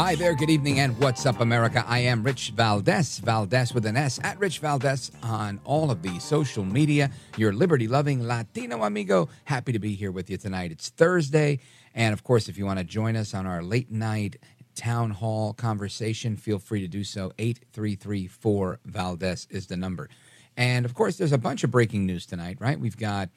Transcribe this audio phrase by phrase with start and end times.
[0.00, 1.84] Hi there, good evening, and what's up, America?
[1.86, 6.18] I am Rich Valdez, Valdez with an S, at Rich Valdez on all of the
[6.20, 7.10] social media.
[7.36, 9.28] Your liberty loving Latino amigo.
[9.44, 10.72] Happy to be here with you tonight.
[10.72, 11.58] It's Thursday.
[11.94, 14.36] And of course, if you want to join us on our late night
[14.74, 17.34] town hall conversation, feel free to do so.
[17.38, 20.08] 8334 Valdez is the number.
[20.56, 22.80] And of course, there's a bunch of breaking news tonight, right?
[22.80, 23.28] We've got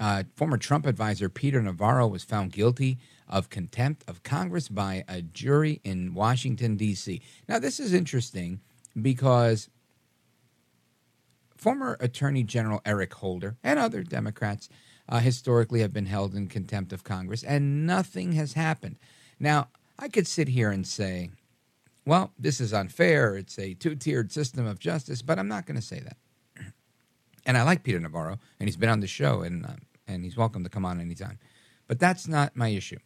[0.00, 5.22] uh, former Trump advisor Peter Navarro was found guilty of contempt of Congress by a
[5.22, 7.20] jury in Washington, D.C.
[7.48, 8.60] Now, this is interesting
[9.00, 9.68] because
[11.56, 14.68] former Attorney General Eric Holder and other Democrats
[15.08, 18.96] uh, historically have been held in contempt of Congress, and nothing has happened.
[19.40, 19.68] Now,
[19.98, 21.30] I could sit here and say,
[22.04, 23.36] well, this is unfair.
[23.36, 26.16] It's a two tiered system of justice, but I'm not going to say that.
[27.46, 30.36] And I like Peter Navarro, and he's been on the show, and, uh, and he's
[30.36, 31.38] welcome to come on anytime.
[31.86, 32.98] But that's not my issue.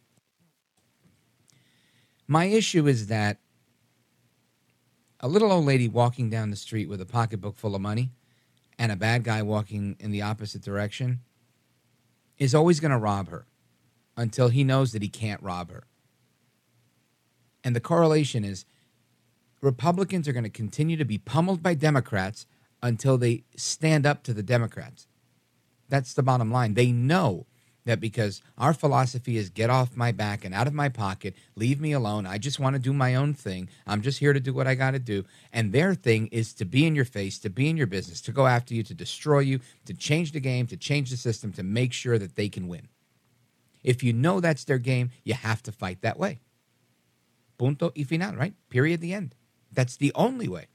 [2.33, 3.37] My issue is that
[5.19, 8.09] a little old lady walking down the street with a pocketbook full of money
[8.79, 11.19] and a bad guy walking in the opposite direction
[12.39, 13.45] is always going to rob her
[14.17, 15.83] until he knows that he can't rob her.
[17.63, 18.65] And the correlation is
[19.61, 22.47] Republicans are going to continue to be pummeled by Democrats
[22.81, 25.05] until they stand up to the Democrats.
[25.87, 26.73] That's the bottom line.
[26.73, 27.45] They know
[27.85, 31.81] that because our philosophy is get off my back and out of my pocket, leave
[31.81, 32.25] me alone.
[32.25, 33.69] I just want to do my own thing.
[33.85, 35.25] I'm just here to do what I got to do.
[35.51, 38.31] And their thing is to be in your face, to be in your business, to
[38.31, 41.63] go after you, to destroy you, to change the game, to change the system, to
[41.63, 42.87] make sure that they can win.
[43.83, 46.39] If you know that's their game, you have to fight that way.
[47.57, 48.53] Punto y final, right?
[48.69, 49.35] Period, the end.
[49.71, 50.67] That's the only way.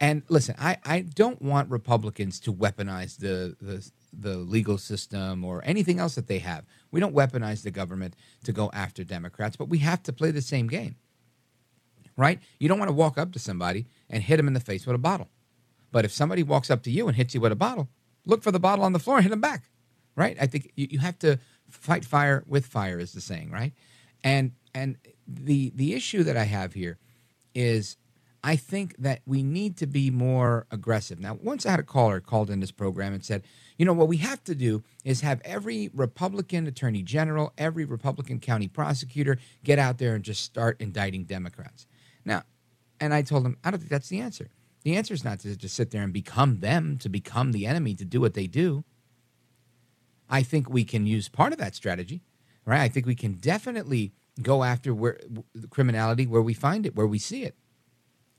[0.00, 5.62] And listen, I, I don't want Republicans to weaponize the, the the legal system or
[5.64, 6.64] anything else that they have.
[6.90, 8.14] We don't weaponize the government
[8.44, 10.96] to go after Democrats, but we have to play the same game.
[12.16, 12.40] Right?
[12.58, 14.94] You don't want to walk up to somebody and hit them in the face with
[14.94, 15.28] a bottle.
[15.90, 17.88] But if somebody walks up to you and hits you with a bottle,
[18.26, 19.64] look for the bottle on the floor and hit them back.
[20.14, 20.36] Right?
[20.40, 21.38] I think you, you have to
[21.70, 23.72] fight fire with fire is the saying, right?
[24.22, 24.96] And and
[25.26, 26.98] the the issue that I have here
[27.54, 27.96] is
[28.44, 31.20] I think that we need to be more aggressive.
[31.20, 33.44] Now, once I had a caller called in this program and said,
[33.78, 38.40] you know, what we have to do is have every Republican attorney general, every Republican
[38.40, 41.86] county prosecutor get out there and just start indicting Democrats.
[42.24, 42.42] Now,
[42.98, 44.50] and I told him, I don't think that's the answer.
[44.82, 47.94] The answer is not to just sit there and become them, to become the enemy,
[47.94, 48.84] to do what they do.
[50.28, 52.22] I think we can use part of that strategy,
[52.64, 52.80] right?
[52.80, 55.20] I think we can definitely go after where
[55.70, 57.54] criminality where we find it, where we see it.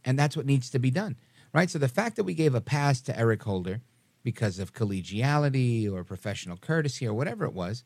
[0.05, 1.15] And that's what needs to be done,
[1.53, 1.69] right?
[1.69, 3.81] So the fact that we gave a pass to Eric Holder
[4.23, 7.83] because of collegiality or professional courtesy or whatever it was,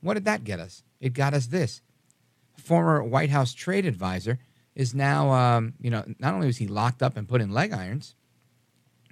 [0.00, 0.82] what did that get us?
[1.00, 1.80] It got us this.
[2.56, 4.38] Former White House trade advisor
[4.74, 7.72] is now, um, you know, not only was he locked up and put in leg
[7.72, 8.14] irons,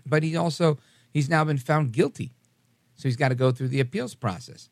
[0.04, 0.78] but he also
[1.12, 2.32] he's now been found guilty.
[2.94, 4.70] So he's got to go through the appeals process.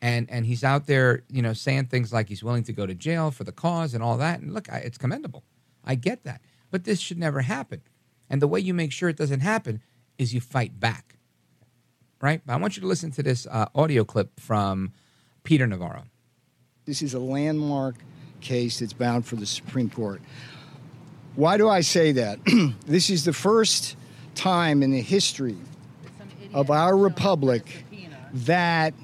[0.00, 2.94] And and he's out there, you know, saying things like he's willing to go to
[2.94, 4.40] jail for the cause and all that.
[4.40, 5.44] And look, I, it's commendable.
[5.84, 6.40] I get that.
[6.70, 7.82] But this should never happen.
[8.30, 9.80] And the way you make sure it doesn't happen
[10.18, 11.16] is you fight back.
[12.20, 12.40] Right?
[12.44, 14.92] But I want you to listen to this uh, audio clip from
[15.42, 16.04] Peter Navarro.
[16.86, 17.96] This is a landmark
[18.40, 20.20] case that's bound for the Supreme Court.
[21.34, 22.38] Why do I say that?
[22.86, 23.96] this is the first
[24.34, 25.56] time in the history
[26.52, 27.84] of our republic
[28.32, 28.94] that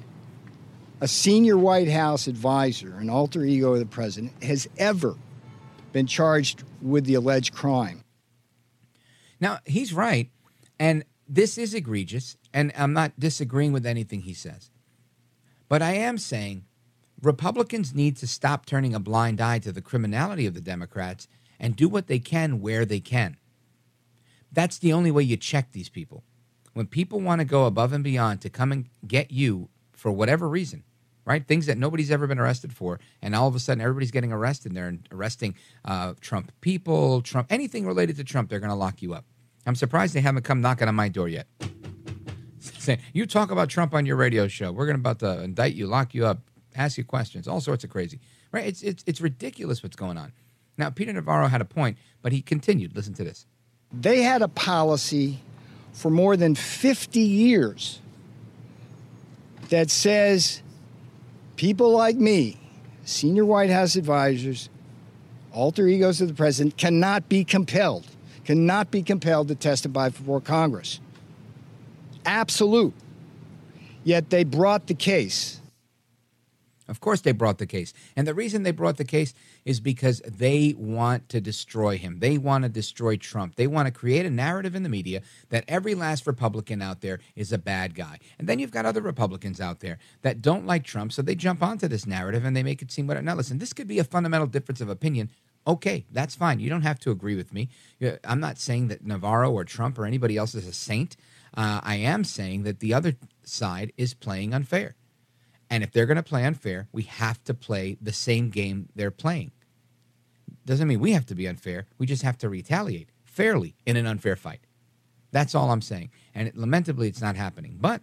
[1.01, 5.15] a senior White House advisor, an alter ego of the president, has ever
[5.91, 8.03] been charged with the alleged crime.
[9.39, 10.29] Now, he's right.
[10.79, 12.37] And this is egregious.
[12.53, 14.69] And I'm not disagreeing with anything he says.
[15.69, 16.65] But I am saying
[17.21, 21.27] Republicans need to stop turning a blind eye to the criminality of the Democrats
[21.59, 23.37] and do what they can where they can.
[24.51, 26.23] That's the only way you check these people.
[26.73, 30.49] When people want to go above and beyond to come and get you for whatever
[30.49, 30.83] reason,
[31.25, 31.45] right?
[31.45, 34.73] Things that nobody's ever been arrested for, and all of a sudden everybody's getting arrested.
[34.73, 39.13] They're arresting uh, Trump people, Trump, anything related to Trump, they're going to lock you
[39.13, 39.25] up.
[39.65, 41.47] I'm surprised they haven't come knocking on my door yet.
[42.59, 44.71] Saying, you talk about Trump on your radio show.
[44.71, 46.39] We're going to about to indict you, lock you up,
[46.75, 48.19] ask you questions, all sorts of crazy.
[48.51, 48.65] Right?
[48.65, 50.33] It's, it's, it's ridiculous what's going on.
[50.77, 52.95] Now, Peter Navarro had a point, but he continued.
[52.95, 53.45] Listen to this.
[53.93, 55.39] They had a policy
[55.93, 57.99] for more than 50 years
[59.69, 60.61] that says
[61.61, 62.57] people like me,
[63.05, 64.67] senior White House advisors,
[65.53, 68.07] alter egos of the president, cannot be compelled,
[68.45, 70.99] cannot be compelled to testify before Congress.
[72.25, 72.95] Absolute.
[74.03, 75.61] Yet they brought the case.
[76.87, 77.93] Of course, they brought the case.
[78.15, 79.35] And the reason they brought the case
[79.65, 82.19] is because they want to destroy him.
[82.19, 83.55] They want to destroy Trump.
[83.55, 87.19] They want to create a narrative in the media that every last Republican out there
[87.35, 88.19] is a bad guy.
[88.39, 91.61] And then you've got other Republicans out there that don't like Trump, so they jump
[91.61, 93.23] onto this narrative and they make it seem what.
[93.23, 95.29] Now, listen, this could be a fundamental difference of opinion.
[95.67, 96.59] Okay, that's fine.
[96.59, 97.69] You don't have to agree with me.
[98.23, 101.15] I'm not saying that Navarro or Trump or anybody else is a saint.
[101.55, 104.95] Uh, I am saying that the other side is playing unfair.
[105.71, 109.09] And if they're going to play unfair, we have to play the same game they're
[109.09, 109.51] playing.
[110.65, 111.87] Doesn't mean we have to be unfair.
[111.97, 114.59] We just have to retaliate fairly in an unfair fight.
[115.31, 116.11] That's all I'm saying.
[116.35, 117.77] And it, lamentably, it's not happening.
[117.79, 118.01] But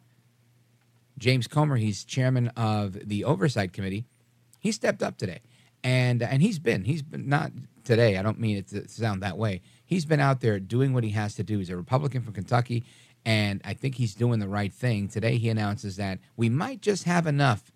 [1.18, 4.06] James Comer, he's chairman of the Oversight Committee,
[4.58, 5.40] he stepped up today.
[5.84, 7.52] And, and he's been, he's been not
[7.84, 9.60] today, I don't mean it to sound that way.
[9.84, 11.58] He's been out there doing what he has to do.
[11.58, 12.84] He's a Republican from Kentucky
[13.28, 15.06] and I think he's doing the right thing.
[15.06, 17.70] Today, he announces that we might just have enough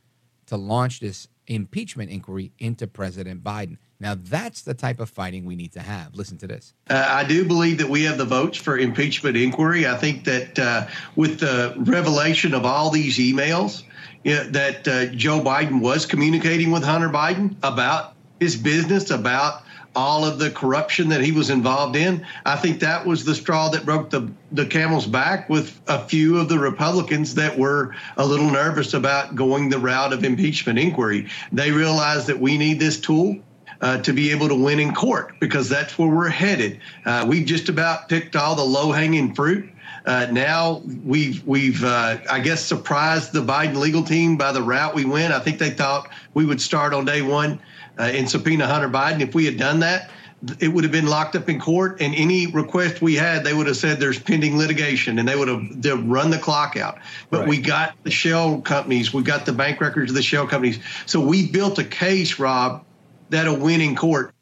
[0.46, 3.76] to launch this impeachment inquiry into President Biden.
[4.00, 6.14] Now, that's the type of fighting we need to have.
[6.14, 6.72] Listen to this.
[6.88, 9.86] Uh, I do believe that we have the votes for impeachment inquiry.
[9.86, 13.82] I think that uh, with the revelation of all these emails,
[14.24, 19.64] you know, that uh, Joe Biden was communicating with Hunter Biden about his business, about
[19.94, 22.26] all of the corruption that he was involved in.
[22.46, 26.38] I think that was the straw that broke the, the camel's back with a few
[26.38, 31.28] of the Republicans that were a little nervous about going the route of impeachment inquiry.
[31.52, 33.36] They realized that we need this tool.
[33.80, 36.80] Uh, to be able to win in court because that's where we're headed.
[37.04, 39.68] Uh, we've just about picked all the low hanging fruit.
[40.06, 44.94] Uh, now we've we've uh, I guess surprised the Biden legal team by the route
[44.94, 45.34] we went.
[45.34, 47.58] I think they thought we would start on day one
[47.98, 49.20] uh, and subpoena Hunter Biden.
[49.20, 50.10] If we had done that,
[50.58, 53.68] it would have been locked up in court, and any request we had, they would
[53.68, 56.98] have said there's pending litigation, and they would have run the clock out.
[57.30, 57.48] But right.
[57.48, 61.20] we got the shell companies, we got the bank records of the shell companies, so
[61.20, 62.84] we built a case, Rob,
[63.30, 64.34] that'll win in court.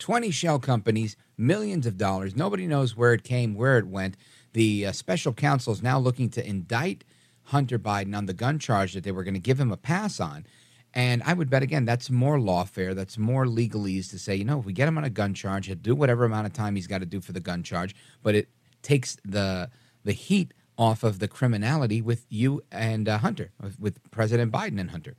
[0.00, 2.34] Twenty shell companies, millions of dollars.
[2.34, 4.16] Nobody knows where it came, where it went.
[4.52, 7.04] The uh, special counsel is now looking to indict
[7.44, 10.18] Hunter Biden on the gun charge that they were going to give him a pass
[10.18, 10.44] on.
[10.94, 14.58] And I would bet again that's more lawfare, that's more legalese to say, you know,
[14.58, 16.86] if we get him on a gun charge, he'll do whatever amount of time he's
[16.86, 18.48] got to do for the gun charge, but it
[18.82, 19.70] takes the
[20.04, 24.90] the heat off of the criminality with you and uh, Hunter, with President Biden and
[24.90, 25.16] Hunter.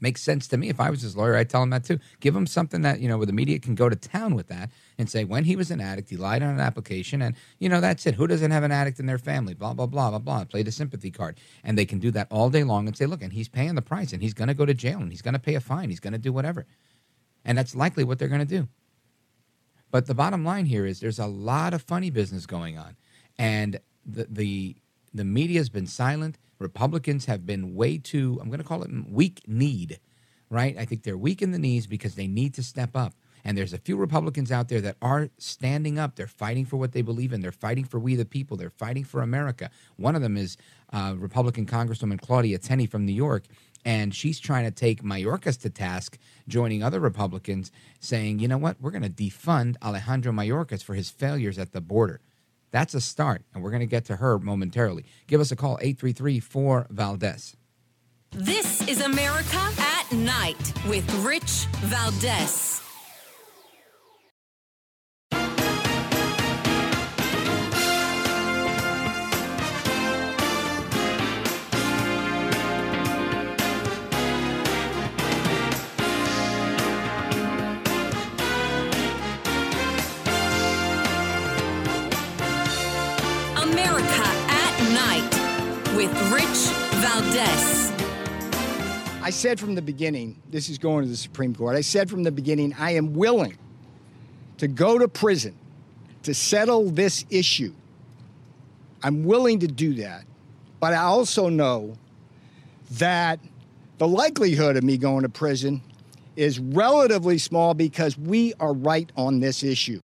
[0.00, 0.68] Makes sense to me.
[0.68, 1.98] If I was his lawyer, I'd tell him that too.
[2.20, 4.70] Give him something that, you know, where the media can go to town with that
[4.98, 7.80] and say, when he was an addict, he lied on an application, and, you know,
[7.80, 8.14] that's it.
[8.14, 9.54] Who doesn't have an addict in their family?
[9.54, 10.44] Blah, blah, blah, blah, blah.
[10.44, 11.38] Play the sympathy card.
[11.64, 13.82] And they can do that all day long and say, look, and he's paying the
[13.82, 15.90] price, and he's going to go to jail, and he's going to pay a fine,
[15.90, 16.66] he's going to do whatever.
[17.44, 18.68] And that's likely what they're going to do.
[19.90, 22.96] But the bottom line here is there's a lot of funny business going on.
[23.38, 24.76] And the, the,
[25.12, 26.38] the media has been silent.
[26.58, 29.98] Republicans have been way too, I'm going to call it weak need
[30.52, 30.76] right?
[30.78, 33.14] I think they're weak in the knees because they need to step up.
[33.44, 36.16] And there's a few Republicans out there that are standing up.
[36.16, 37.40] They're fighting for what they believe in.
[37.40, 38.56] They're fighting for we the people.
[38.56, 39.70] They're fighting for America.
[39.96, 40.56] One of them is
[40.92, 43.44] uh, Republican Congresswoman Claudia Tenney from New York.
[43.84, 48.80] And she's trying to take Mayorkas to task, joining other Republicans, saying, you know what,
[48.80, 52.20] we're going to defund Alejandro Mayorkas for his failures at the border.
[52.70, 53.42] That's a start.
[53.52, 55.04] And we're going to get to her momentarily.
[55.26, 57.56] Give us a call, 833 4 Valdez.
[58.30, 62.80] This is America at Night with Rich Valdez.
[86.02, 87.92] With Rich Valdez.
[89.22, 91.76] I said from the beginning, this is going to the Supreme Court.
[91.76, 93.56] I said from the beginning, I am willing
[94.58, 95.56] to go to prison
[96.24, 97.72] to settle this issue.
[99.04, 100.24] I'm willing to do that.
[100.80, 101.96] But I also know
[102.92, 103.38] that
[103.98, 105.82] the likelihood of me going to prison
[106.34, 110.00] is relatively small because we are right on this issue.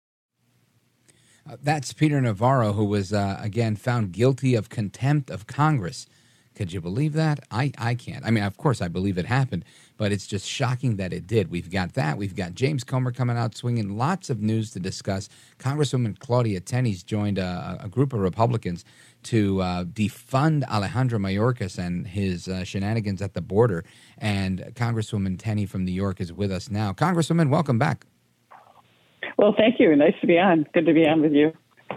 [1.45, 6.07] That's Peter Navarro, who was, uh, again, found guilty of contempt of Congress.
[6.55, 7.41] Could you believe that?
[7.51, 8.25] I, I can't.
[8.25, 9.65] I mean, of course, I believe it happened,
[9.97, 11.51] but it's just shocking that it did.
[11.51, 12.17] We've got that.
[12.17, 13.97] We've got James Comer coming out swinging.
[13.97, 15.27] Lots of news to discuss.
[15.59, 18.85] Congresswoman Claudia Tenney's joined a, a group of Republicans
[19.23, 23.83] to uh, defund Alejandro Mayorkas and his uh, shenanigans at the border.
[24.17, 26.93] And Congresswoman Tenney from New York is with us now.
[26.93, 28.05] Congresswoman, welcome back.
[29.37, 29.95] Well, thank you.
[29.95, 30.65] Nice to be on.
[30.73, 31.53] Good to be on with you.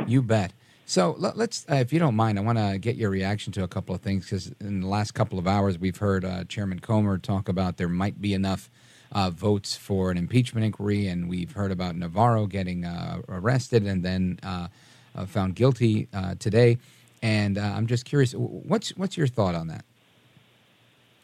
[0.07, 0.53] You bet.
[0.89, 3.69] So let's, uh, if you don't mind, I want to get your reaction to a
[3.69, 7.19] couple of things because in the last couple of hours we've heard uh, Chairman Comer
[7.19, 8.71] talk about there might be enough
[9.13, 14.03] uh, votes for an impeachment inquiry, and we've heard about Navarro getting uh, arrested and
[14.03, 14.69] then uh,
[15.15, 16.79] uh, found guilty today.
[17.23, 19.85] And I'm just curious, what's what's your thought on that?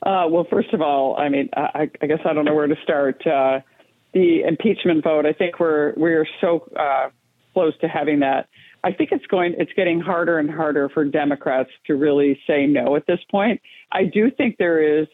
[0.05, 3.23] well, first of all, I mean, I, I, guess I don't know where to start.
[4.15, 7.11] The impeachment vote, I think we're we're so uh,
[7.53, 8.49] close to having that
[8.85, 12.97] I think it's going it's getting harder and harder for Democrats to really say no
[12.97, 13.63] at this point.
[13.91, 15.09] I do think there is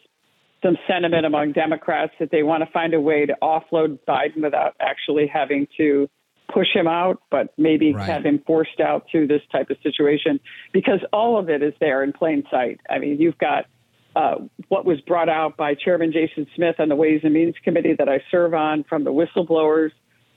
[0.61, 4.75] some sentiment among Democrats that they want to find a way to offload Biden without
[4.81, 6.09] actually having to
[6.53, 8.05] push him out, but maybe right.
[8.05, 10.41] have him forced out through this type of situation
[10.73, 12.81] because all of it is there in plain sight.
[12.89, 13.67] I mean, you've got
[14.15, 14.35] uh,
[14.67, 18.09] what was brought out by Chairman Jason Smith on the Ways and Means Committee that
[18.09, 19.91] I serve on from the whistleblowers.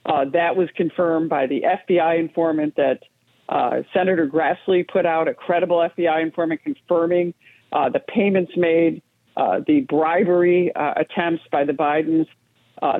[0.05, 2.99] Uh, that was confirmed by the FBI informant that
[3.49, 7.33] uh, Senator Grassley put out a credible FBI informant confirming
[7.71, 9.01] uh, the payments made,
[9.35, 12.27] uh, the bribery uh, attempts by the Bidens,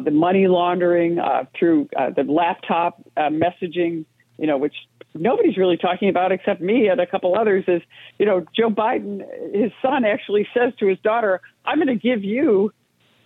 [0.03, 1.19] the money laundering
[1.57, 4.05] through the laptop messaging,
[4.37, 4.75] you know, which
[5.15, 7.63] nobody's really talking about except me and a couple others.
[7.67, 7.81] Is
[8.19, 9.21] you know, Joe Biden,
[9.53, 12.71] his son actually says to his daughter, "I'm going to give you."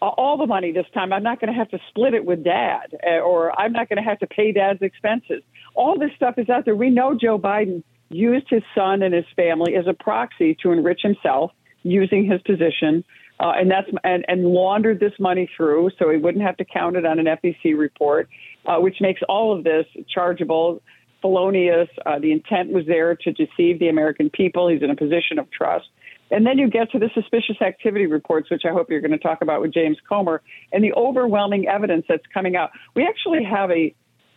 [0.02, 1.12] all the money this time.
[1.12, 4.10] I'm not going to have to split it with dad, or I'm not going to
[4.10, 5.44] have to pay dad's expenses
[5.80, 6.76] all this stuff is out there.
[6.76, 11.02] We know Joe Biden used his son and his family as a proxy to enrich
[11.02, 11.52] himself
[11.84, 13.04] using his position.
[13.40, 16.98] Uh, and that's and, and laundered this money through, so he wouldn't have to count
[16.98, 18.28] it on an FEC report,
[18.66, 20.82] uh, which makes all of this chargeable,
[21.22, 21.90] felonious.
[22.06, 24.68] Uh, the intent was there to deceive the American people.
[24.68, 25.88] He's in a position of trust.
[26.32, 29.18] And then you get to the suspicious activity reports, which I hope you're going to
[29.18, 32.70] talk about with James Comer, and the overwhelming evidence that's coming out.
[32.96, 33.94] We actually have a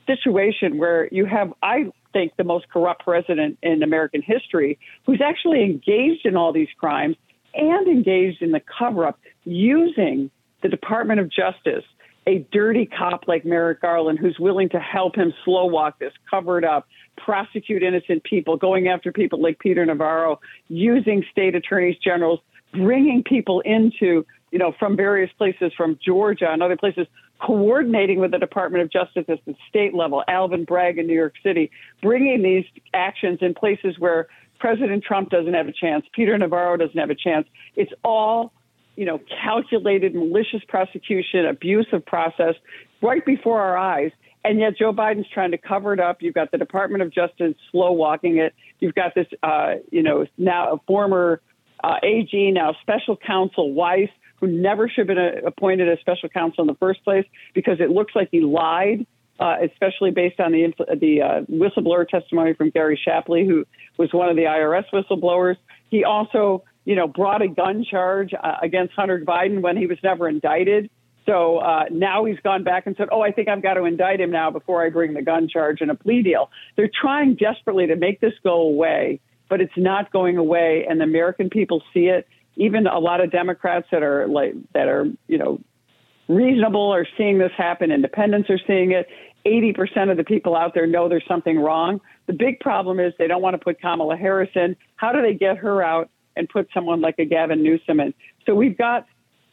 [0.07, 5.63] situation where you have, I think, the most corrupt president in American history who's actually
[5.63, 7.17] engaged in all these crimes
[7.55, 10.31] and engaged in the cover up using
[10.63, 11.85] the Department of Justice,
[12.27, 16.59] a dirty cop like Merrick Garland who's willing to help him slow walk this, cover
[16.59, 16.87] it up,
[17.17, 22.41] prosecute innocent people, going after people like Peter Navarro, using state attorneys generals,
[22.73, 27.07] bringing people into, you know, from various places, from Georgia and other places,
[27.41, 31.35] coordinating with the Department of Justice at the state level, Alvin Bragg in New York
[31.43, 32.65] City, bringing these
[32.95, 34.29] actions in places where
[34.61, 37.49] President Trump doesn't have a chance, Peter Navarro doesn't have a chance.
[37.75, 38.53] It's all,
[38.97, 42.55] you know, calculated, malicious prosecution, abuse of process
[43.01, 44.11] right before our eyes.
[44.45, 46.21] And yet Joe Biden's trying to cover it up.
[46.21, 48.55] You've got the Department of Justice slow walking it.
[48.81, 51.41] You've got this, uh, you know, now a former
[51.83, 54.09] uh, AG, now special counsel Weiss,
[54.41, 57.91] who never should have been appointed as special counsel in the first place because it
[57.91, 59.07] looks like he lied,
[59.39, 63.65] uh, especially based on the the uh, whistleblower testimony from Gary Shapley, who
[63.99, 65.57] was one of the IRS whistleblowers.
[65.91, 69.99] He also, you know, brought a gun charge uh, against Hunter Biden when he was
[70.03, 70.91] never indicted.
[71.27, 74.21] So uh, now he's gone back and said, "Oh, I think I've got to indict
[74.21, 77.87] him now before I bring the gun charge and a plea deal." They're trying desperately
[77.87, 82.07] to make this go away, but it's not going away, and the American people see
[82.07, 85.61] it even a lot of Democrats that are like that are you know
[86.29, 87.91] reasonable are seeing this happen.
[87.91, 89.09] Independents are seeing it.
[89.45, 92.01] 80% of the people out there know there's something wrong.
[92.27, 94.77] The big problem is they don't want to put Kamala Harris in.
[94.95, 98.15] How do they get her out and put someone like a Gavin Newsom in?
[98.47, 99.07] So we've got,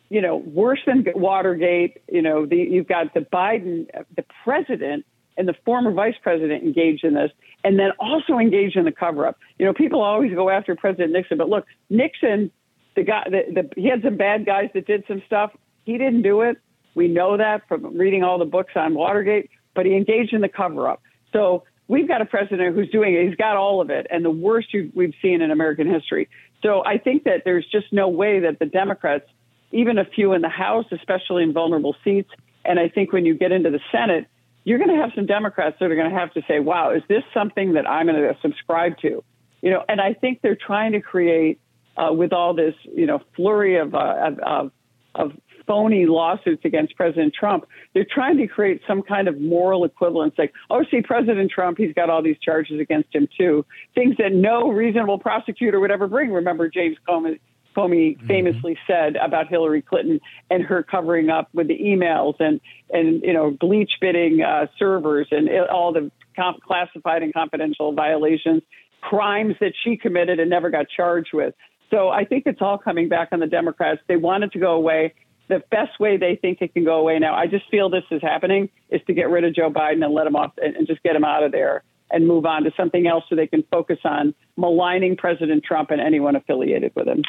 [0.10, 2.02] you know, worse than Watergate.
[2.12, 5.06] You know, the, you've got the Biden, the president,
[5.38, 7.32] and the former vice president engaged in this,
[7.64, 9.38] and then also engaged in the cover up.
[9.58, 12.52] You know, people always go after President Nixon, but look, Nixon
[13.00, 15.52] the guy, the, the, he had some bad guys that did some stuff.
[15.84, 16.58] He didn't do it.
[16.96, 20.50] We know that from reading all the books on Watergate, but he engaged in the
[20.50, 21.02] cover up.
[21.32, 23.28] So we've got a president who's doing it.
[23.28, 26.28] He's got all of it, and the worst we've seen in American history.
[26.62, 29.26] So I think that there's just no way that the Democrats,
[29.72, 32.30] even a few in the House, especially in vulnerable seats,
[32.66, 34.28] and I think when you get into the Senate,
[34.66, 37.04] you're going to have some Democrats that are going to have to say, "Wow, is
[37.08, 39.24] this something that I'm going to subscribe to?"
[39.62, 41.60] You know, and I think they're trying to create
[41.98, 44.72] uh, with all this, you know, flurry of, uh, of
[45.16, 45.32] of
[45.70, 50.34] phony lawsuits against President Trump, they're trying to create some kind of moral equivalence.
[50.36, 53.64] Like, oh, see, President Trump, he's got all these charges against him too.
[53.94, 56.32] Things that no reasonable prosecutor would ever bring.
[56.32, 57.40] Remember, James Comey,
[57.78, 58.26] Comey mm-hmm.
[58.26, 62.60] famously said about Hillary Clinton and her covering up with the emails and
[62.92, 68.64] and you know bleach bidding uh, servers and all the comp- classified and confidential violations,
[69.02, 71.54] crimes that she committed and never got charged with.
[71.92, 74.02] So I think it's all coming back on the Democrats.
[74.08, 75.14] They want it to go away
[75.50, 78.22] the best way they think it can go away now, I just feel this is
[78.22, 81.04] happening, is to get rid of Joe Biden and let him off and, and just
[81.04, 83.98] get him out of there and move on to something else so they can focus
[84.06, 87.24] on maligning President Trump and anyone affiliated with him.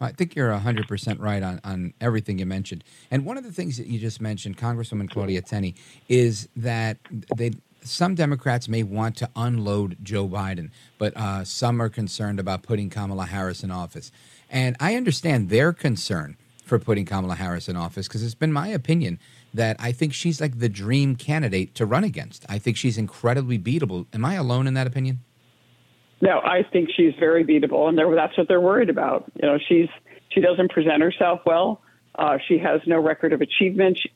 [0.00, 2.84] I think you're 100% right on, on everything you mentioned.
[3.10, 5.74] And one of the things that you just mentioned, Congresswoman Claudia Tenney,
[6.08, 6.98] is that
[7.36, 12.62] they some Democrats may want to unload Joe Biden, but uh, some are concerned about
[12.62, 14.12] putting Kamala Harris in office.
[14.50, 16.36] And I understand their concern
[16.70, 19.18] for putting Kamala Harris in office because it's been my opinion
[19.52, 22.46] that I think she's like the dream candidate to run against.
[22.48, 24.06] I think she's incredibly beatable.
[24.14, 25.18] Am I alone in that opinion?
[26.22, 29.30] No, I think she's very beatable, and that's what they're worried about.
[29.42, 29.88] You know, she's
[30.28, 31.82] she doesn't present herself well.
[32.14, 33.98] Uh, she has no record of achievement.
[34.00, 34.12] She's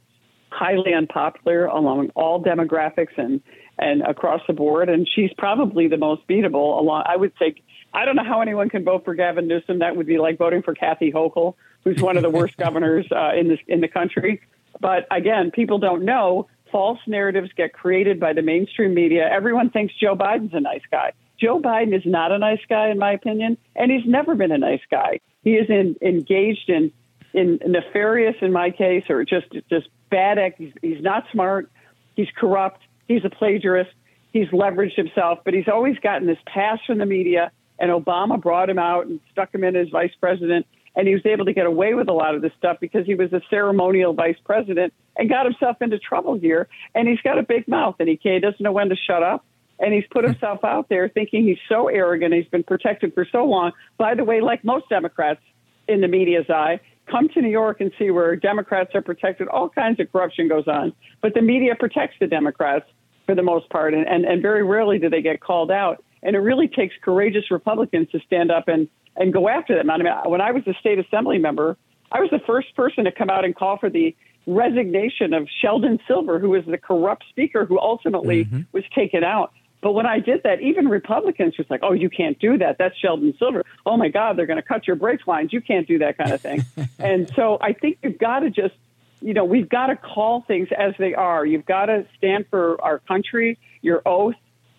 [0.51, 3.41] highly unpopular along all demographics and
[3.79, 4.89] and across the board.
[4.89, 6.79] And she's probably the most beatable.
[6.79, 7.57] Along, I would say,
[7.93, 9.81] I don't know how anyone can vote for Gavin Newsom.
[9.81, 13.33] That would be like voting for Kathy Hochul who's one of the worst governors uh,
[13.39, 14.41] in this in the country.
[14.81, 16.49] But again, people don't know.
[16.73, 19.29] False narratives get created by the mainstream media.
[19.31, 21.13] Everyone thinks Joe Biden's a nice guy.
[21.39, 24.59] Joe Biden is not a nice guy, in my opinion, and he's never been a
[24.59, 25.21] nice guy.
[25.43, 26.93] He is in, engaged in
[27.33, 30.39] in nefarious, in my case, or just just bad.
[30.39, 30.59] Act.
[30.59, 31.71] He's, he's not smart.
[32.17, 32.81] He's corrupt.
[33.09, 33.91] He's a plagiarist.
[34.33, 37.53] He's leveraged himself, but he's always gotten this pass from the media.
[37.79, 40.67] And Obama brought him out and stuck him in as vice president
[40.97, 43.15] and he was able to get away with a lot of this stuff because he
[43.15, 46.69] was a ceremonial vice president and got himself into trouble here.
[46.95, 49.45] And he's got a big mouth, and he doesn't know when to shut up.
[49.81, 52.33] And he's put himself out there thinking he's so arrogant.
[52.33, 53.73] He's been protected for so long.
[53.99, 55.41] By the way, like most Democrats
[55.89, 56.81] in the media's eye,
[57.11, 59.49] come to New York and see where Democrats are protected.
[59.49, 62.87] All kinds of corruption goes on, but the media protects the Democrats
[63.27, 66.03] for the most part, and, and, and very rarely do they get called out.
[66.23, 69.91] And it really takes courageous Republicans to stand up and and go after them.
[69.91, 71.77] I mean, when I was a state assembly member,
[72.11, 74.15] I was the first person to come out and call for the
[74.47, 78.61] resignation of Sheldon Silver, who was the corrupt speaker who ultimately mm-hmm.
[78.73, 79.53] was taken out.
[79.81, 82.79] But when I did that, even Republicans was like, "Oh, you can't do that.
[82.79, 83.65] That's Sheldon Silver.
[83.85, 85.53] Oh my God, they're going to cut your brakes lines.
[85.53, 86.65] You can't do that kind of thing."
[86.99, 88.75] and so I think you've got to just,
[89.21, 91.45] you know, we've got to call things as they are.
[91.45, 94.37] You've got to stand for our country, your oath,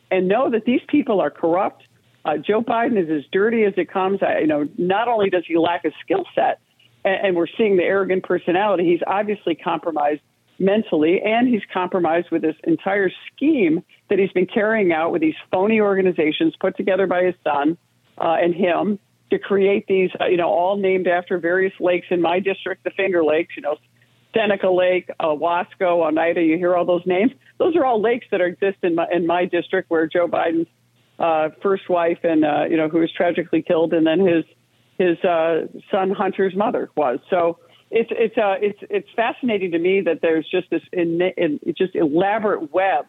[0.09, 1.83] and know that these people are corrupt.
[2.25, 4.19] Uh, Joe Biden is as dirty as it comes.
[4.23, 6.59] I, you know, not only does he lack a skill set,
[7.03, 10.21] and, and we're seeing the arrogant personality, he's obviously compromised
[10.57, 15.35] mentally, and he's compromised with this entire scheme that he's been carrying out with these
[15.51, 17.77] phony organizations put together by his son
[18.17, 18.97] uh, and him
[19.29, 22.91] to create these, uh, you know, all named after various lakes in my district, the
[22.91, 23.75] Finger Lakes, you know,
[24.35, 26.41] Seneca Lake, uh, Wasco, Oneida.
[26.41, 27.31] You hear all those names?
[27.57, 30.67] Those are all lakes that exist in my in my district where Joe Biden's
[31.19, 34.45] uh, first wife and uh, you know who was tragically killed, and then his
[34.97, 37.19] his uh, son Hunter's mother was.
[37.29, 37.59] So
[37.91, 41.95] it's it's uh, it's it's fascinating to me that there's just this in, in, just
[41.95, 43.05] elaborate web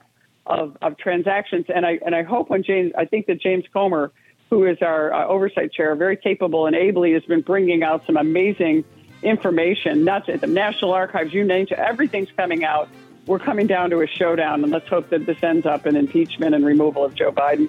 [0.47, 4.12] of, of transactions, and I and I hope when James, I think that James Comer,
[4.51, 8.16] who is our uh, oversight chair, very capable and ably, has been bringing out some
[8.16, 8.85] amazing
[9.23, 10.05] information.
[10.05, 12.88] Not at the National Archives, you name it, everything's coming out
[13.26, 16.54] we're coming down to a showdown, and let's hope that this ends up in impeachment
[16.54, 17.68] and removal of Joe Biden.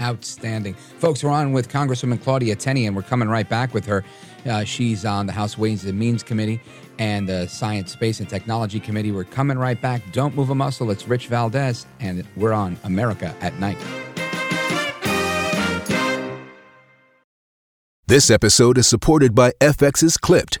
[0.00, 0.74] Outstanding.
[0.74, 4.04] Folks, we're on with Congresswoman Claudia Tenney, and we're coming right back with her.
[4.46, 6.60] Uh, she's on the House Ways and Means Committee
[6.98, 9.10] and the Science, Space, and Technology Committee.
[9.10, 10.00] We're coming right back.
[10.12, 10.90] Don't move a muscle.
[10.90, 13.78] It's Rich Valdez, and we're on America at Night.
[18.06, 20.60] This episode is supported by FX's Clipped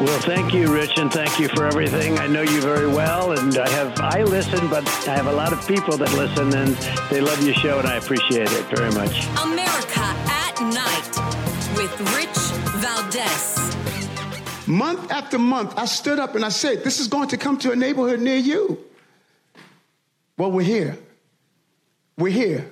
[0.00, 2.18] Well, thank you, Rich, and thank you for everything.
[2.18, 5.52] I know you very well, and I have I listen, but I have a lot
[5.52, 6.74] of people that listen, and
[7.10, 9.26] they love your show, and I appreciate it very much.
[9.42, 12.34] America at Night with Rich
[12.80, 14.66] Valdez.
[14.66, 17.70] Month after month, I stood up and I said, This is going to come to
[17.72, 18.78] a neighborhood near you.
[20.38, 20.96] Well, we're here.
[22.16, 22.70] We're here.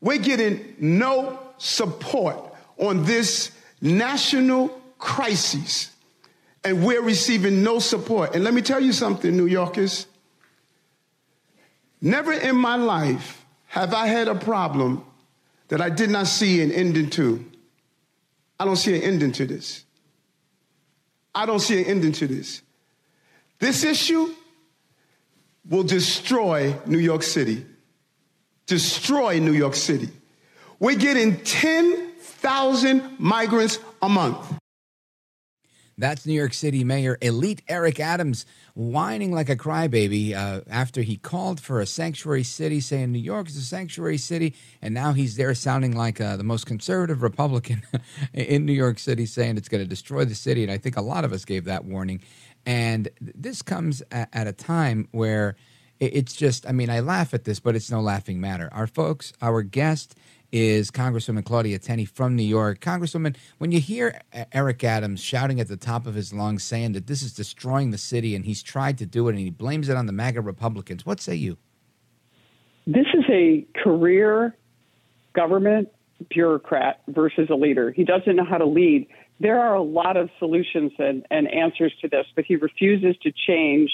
[0.00, 5.93] We're getting no support on this national crisis
[6.64, 8.34] and we're receiving no support.
[8.34, 10.06] And let me tell you something, New Yorkers.
[12.00, 15.04] Never in my life have I had a problem
[15.68, 17.44] that I did not see an ending to.
[18.58, 19.84] I don't see an ending to this.
[21.34, 22.62] I don't see an ending to this.
[23.58, 24.32] This issue
[25.68, 27.64] will destroy New York City.
[28.66, 30.08] Destroy New York City.
[30.78, 34.58] We're getting 10,000 migrants a month.
[35.96, 41.16] That's New York City Mayor Elite Eric Adams whining like a crybaby uh, after he
[41.16, 45.36] called for a sanctuary city, saying New York is a sanctuary city, and now he's
[45.36, 47.82] there sounding like uh, the most conservative Republican
[48.32, 50.62] in New York City, saying it's going to destroy the city.
[50.62, 52.20] And I think a lot of us gave that warning.
[52.66, 55.56] And this comes at, a time where
[56.00, 58.68] it's just, I mean, I laugh at this, but it's no laughing matter.
[58.72, 60.16] Our folks, our guest,
[60.54, 62.78] is Congresswoman Claudia Tenney from New York.
[62.78, 64.20] Congresswoman, when you hear
[64.52, 67.98] Eric Adams shouting at the top of his lungs saying that this is destroying the
[67.98, 71.04] city and he's tried to do it and he blames it on the MAGA Republicans,
[71.04, 71.58] what say you?
[72.86, 74.56] This is a career
[75.32, 75.88] government
[76.30, 77.90] bureaucrat versus a leader.
[77.90, 79.08] He doesn't know how to lead.
[79.40, 83.32] There are a lot of solutions and, and answers to this, but he refuses to
[83.48, 83.90] change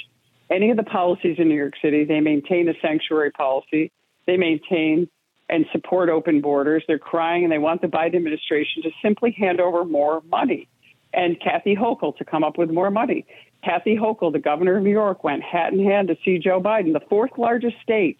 [0.50, 2.04] any of the policies in New York City.
[2.04, 3.92] They maintain a sanctuary policy.
[4.26, 5.08] They maintain
[5.50, 6.82] and support open borders.
[6.86, 10.68] They're crying and they want the Biden administration to simply hand over more money
[11.12, 13.26] and Kathy Hochul to come up with more money.
[13.64, 16.92] Kathy Hochul, the governor of New York, went hat in hand to see Joe Biden,
[16.92, 18.18] the fourth largest state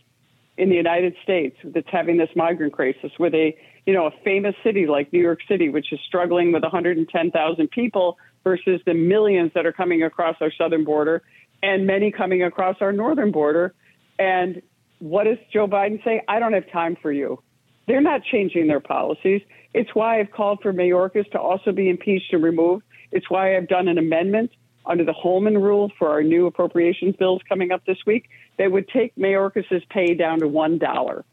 [0.59, 4.55] in the United States that's having this migrant crisis, with a you know a famous
[4.63, 9.65] city like New York City, which is struggling with 110,000 people versus the millions that
[9.65, 11.23] are coming across our southern border
[11.63, 13.75] and many coming across our northern border.
[14.19, 14.61] And
[15.01, 16.23] what does Joe Biden say?
[16.29, 17.43] I don't have time for you.
[17.89, 19.43] They're not changing their policies.
[19.75, 22.85] It's why I've called for Mayorkas to also be impeached and removed.
[23.11, 24.53] It's why I've done an amendment
[24.87, 28.89] under the Holman rule for our new appropriations bills coming up this week that would
[28.89, 31.25] take Mayorkas's pay down to one dollar.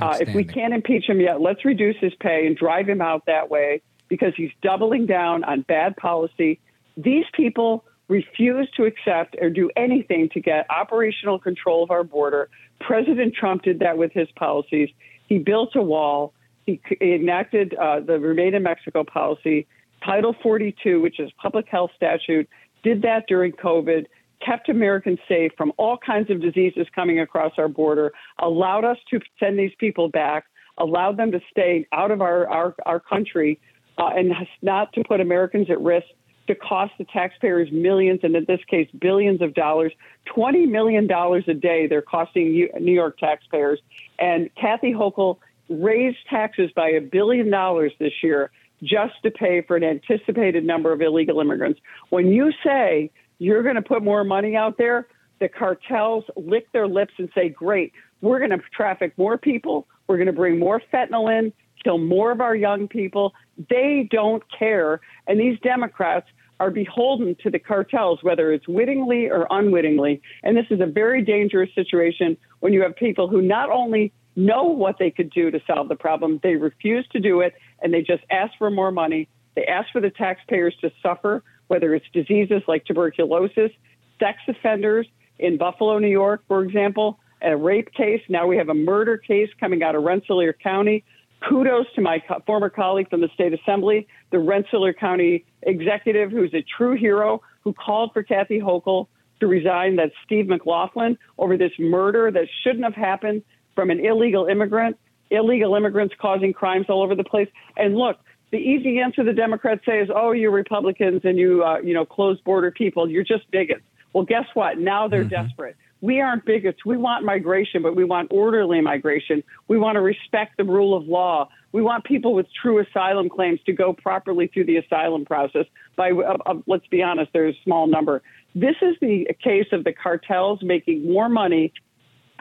[0.00, 3.26] Uh, if we can't impeach him yet, let's reduce his pay and drive him out
[3.26, 6.60] that way because he's doubling down on bad policy.
[6.96, 12.48] These people refuse to accept or do anything to get operational control of our border.
[12.80, 14.88] President Trump did that with his policies.
[15.26, 16.34] He built a wall.
[16.66, 19.66] He enacted uh, the Remain in Mexico policy.
[20.04, 22.48] Title 42, which is public health statute,
[22.82, 24.06] did that during COVID,
[24.44, 29.20] kept Americans safe from all kinds of diseases coming across our border, allowed us to
[29.38, 30.44] send these people back,
[30.78, 33.60] allowed them to stay out of our, our, our country,
[33.98, 34.32] uh, and
[34.62, 36.06] not to put Americans at risk
[36.46, 39.92] to cost the taxpayers millions and in this case billions of dollars.
[40.34, 43.80] $20 million a day they're costing New York taxpayers.
[44.18, 48.50] And Kathy Hochul raised taxes by a billion dollars this year
[48.82, 51.80] just to pay for an anticipated number of illegal immigrants.
[52.10, 55.06] When you say you're going to put more money out there,
[55.40, 59.86] the cartels lick their lips and say, great, we're going to traffic more people.
[60.06, 61.52] We're going to bring more fentanyl in,
[61.82, 63.34] kill more of our young people.
[63.68, 65.00] They don't care.
[65.26, 66.26] And these Democrats
[66.60, 70.22] are beholden to the cartels, whether it's wittingly or unwittingly.
[70.42, 74.64] And this is a very dangerous situation when you have people who not only know
[74.64, 78.00] what they could do to solve the problem, they refuse to do it, and they
[78.00, 79.28] just ask for more money.
[79.56, 83.70] They ask for the taxpayers to suffer, whether it's diseases like tuberculosis,
[84.18, 85.06] sex offenders
[85.38, 88.22] in Buffalo, New York, for example, a rape case.
[88.28, 91.04] Now we have a murder case coming out of Rensselaer County.
[91.48, 96.54] Kudos to my co- former colleague from the state assembly, the Rensselaer County executive, who's
[96.54, 99.08] a true hero, who called for Kathy Hochul
[99.40, 99.96] to resign.
[99.96, 103.42] That's Steve McLaughlin over this murder that shouldn't have happened
[103.74, 104.96] from an illegal immigrant.
[105.30, 107.48] Illegal immigrants causing crimes all over the place.
[107.76, 108.18] And look,
[108.50, 112.04] the easy answer the Democrats say is, "Oh, you're Republicans and you, uh, you know,
[112.04, 113.08] closed border people.
[113.08, 114.78] You're just bigots." Well, guess what?
[114.78, 115.46] Now they're mm-hmm.
[115.46, 115.76] desperate.
[116.02, 116.84] We aren't bigots.
[116.84, 119.44] We want migration, but we want orderly migration.
[119.68, 121.48] We want to respect the rule of law.
[121.70, 125.64] We want people with true asylum claims to go properly through the asylum process.
[125.96, 128.20] By uh, uh, let's be honest, there's a small number.
[128.52, 131.72] This is the case of the cartels making more money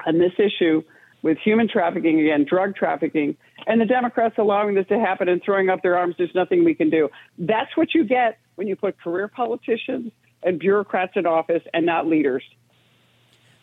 [0.08, 0.82] on this issue
[1.22, 5.70] with human trafficking again, drug trafficking, and the Democrats allowing this to happen and throwing
[5.70, 6.16] up their arms.
[6.18, 7.10] There's nothing we can do.
[7.38, 12.08] That's what you get when you put career politicians and bureaucrats in office and not
[12.08, 12.44] leaders.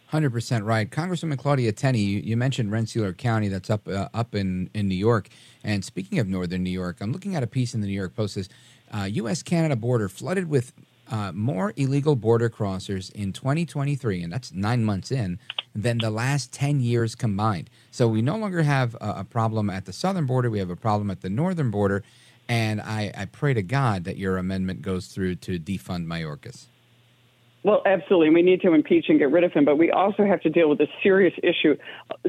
[0.09, 1.99] Hundred percent right, Congresswoman Claudia Tenney.
[1.99, 5.29] You, you, mentioned Rensselaer County, that's up uh, up in, in New York.
[5.63, 8.17] And speaking of northern New York, I'm looking at a piece in the New York
[8.17, 8.49] Post says
[8.91, 9.43] uh, U.S.
[9.43, 10.73] Canada border flooded with
[11.11, 15.39] uh, more illegal border crossers in 2023, and that's nine months in,
[15.75, 17.69] than the last 10 years combined.
[17.91, 20.77] So we no longer have a, a problem at the southern border; we have a
[20.77, 22.03] problem at the northern border.
[22.49, 26.65] And I, I pray to God that your amendment goes through to defund Mayorkas.
[27.65, 28.31] Well, absolutely.
[28.31, 30.69] We need to impeach and get rid of him, but we also have to deal
[30.69, 31.77] with a serious issue.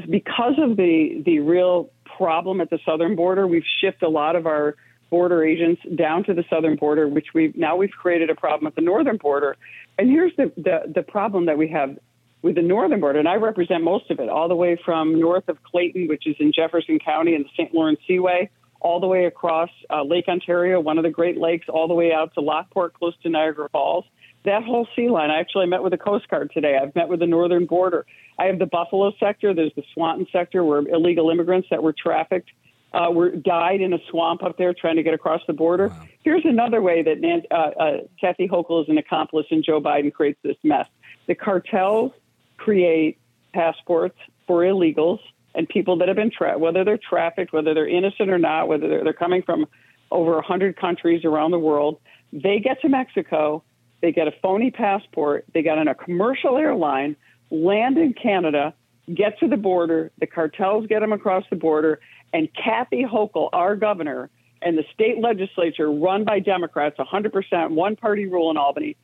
[0.09, 4.47] Because of the, the real problem at the southern border, we've shifted a lot of
[4.47, 4.75] our
[5.09, 8.75] border agents down to the southern border, which we've now we've created a problem at
[8.75, 9.55] the northern border.
[9.97, 11.97] And here's the, the, the problem that we have
[12.41, 15.49] with the northern border, and I represent most of it, all the way from north
[15.49, 17.73] of Clayton, which is in Jefferson County and the St.
[17.73, 21.89] Lawrence Seaway, all the way across uh, Lake Ontario, one of the Great Lakes, all
[21.89, 24.05] the way out to Lockport, close to Niagara Falls
[24.45, 25.31] that whole sea line.
[25.31, 26.77] I actually met with the Coast Guard today.
[26.81, 28.05] I've met with the northern border.
[28.37, 29.53] I have the Buffalo sector.
[29.53, 32.49] There's the Swanton sector where illegal immigrants that were trafficked
[32.93, 35.89] uh, were died in a swamp up there trying to get across the border.
[35.89, 36.07] Wow.
[36.23, 40.13] Here's another way that Nan- uh, uh, Kathy Hochul is an accomplice and Joe Biden
[40.13, 40.87] creates this mess.
[41.27, 42.11] The cartels
[42.57, 43.19] create
[43.53, 45.19] passports for illegals
[45.53, 48.87] and people that have been tra- whether they're trafficked, whether they're innocent or not, whether
[48.87, 49.67] they're, they're coming from
[50.11, 51.99] over 100 countries around the world.
[52.33, 53.63] They get to Mexico
[54.01, 55.45] they get a phony passport.
[55.53, 57.15] They get on a commercial airline,
[57.49, 58.73] land in Canada,
[59.13, 60.11] get to the border.
[60.19, 61.99] The cartels get them across the border.
[62.33, 64.29] And Kathy Hochul, our governor,
[64.61, 68.95] and the state legislature, run by Democrats, 100% one party rule in Albany,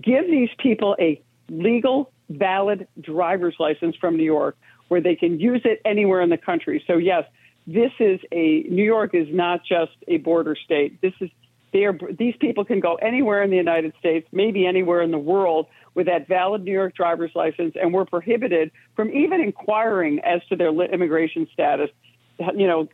[0.00, 4.56] give these people a legal, valid driver's license from New York
[4.88, 6.82] where they can use it anywhere in the country.
[6.86, 7.24] So, yes,
[7.66, 11.00] this is a New York is not just a border state.
[11.00, 11.30] This is
[11.72, 15.18] they are, these people can go anywhere in the United States, maybe anywhere in the
[15.18, 20.40] world, with that valid New York driver's license, and we're prohibited from even inquiring as
[20.48, 21.90] to their immigration status.
[22.38, 22.88] You know,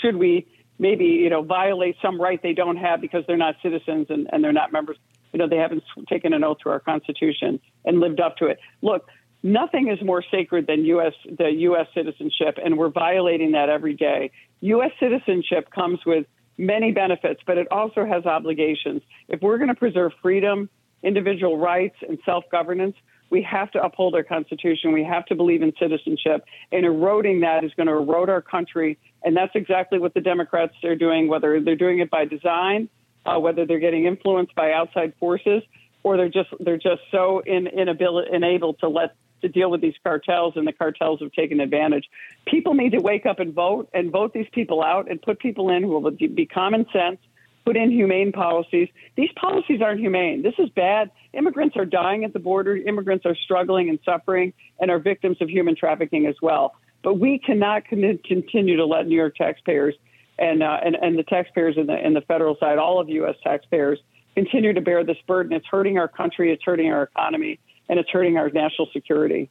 [0.00, 0.46] should we
[0.78, 4.42] maybe you know violate some right they don't have because they're not citizens and, and
[4.42, 4.96] they're not members?
[5.32, 8.58] You know, they haven't taken an oath to our Constitution and lived up to it.
[8.82, 9.06] Look,
[9.42, 11.14] nothing is more sacred than U.S.
[11.24, 11.86] the U.S.
[11.94, 14.30] citizenship, and we're violating that every day.
[14.60, 14.90] U.S.
[15.00, 16.26] citizenship comes with
[16.58, 19.02] many benefits, but it also has obligations.
[19.28, 20.68] If we're going to preserve freedom,
[21.02, 22.96] individual rights, and self governance,
[23.30, 24.92] we have to uphold our Constitution.
[24.92, 26.44] We have to believe in citizenship.
[26.70, 28.98] And eroding that is going to erode our country.
[29.24, 32.90] And that's exactly what the Democrats are doing, whether they're doing it by design,
[33.24, 35.62] uh, whether they're getting influenced by outside forces,
[36.02, 39.94] or they're just they're just so in, inability, unable to let to deal with these
[40.02, 42.08] cartels, and the cartels have taken advantage.
[42.46, 45.70] People need to wake up and vote and vote these people out and put people
[45.70, 47.18] in who will be common sense,
[47.64, 48.88] put in humane policies.
[49.16, 50.42] These policies aren't humane.
[50.42, 51.10] This is bad.
[51.32, 52.76] Immigrants are dying at the border.
[52.76, 56.74] Immigrants are struggling and suffering and are victims of human trafficking as well.
[57.02, 59.94] But we cannot continue to let New York taxpayers
[60.38, 63.34] and, uh, and, and the taxpayers in the, in the federal side, all of U.S.
[63.42, 63.98] taxpayers,
[64.34, 65.52] continue to bear this burden.
[65.52, 66.52] It's hurting our country.
[66.52, 67.58] It's hurting our economy
[67.92, 69.50] and it's hurting our national security.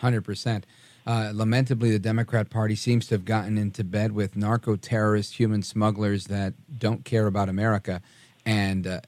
[0.00, 0.62] 100%.
[1.06, 5.62] Uh, lamentably, the Democrat Party seems to have gotten into bed with narco terrorist human
[5.62, 8.00] smugglers that don't care about America,
[8.46, 9.00] and uh,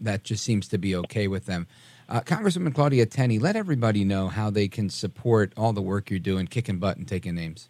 [0.00, 1.68] that just seems to be okay with them.
[2.08, 6.18] Uh, Congresswoman Claudia Tenney, let everybody know how they can support all the work you're
[6.18, 7.68] doing, kicking butt and taking names.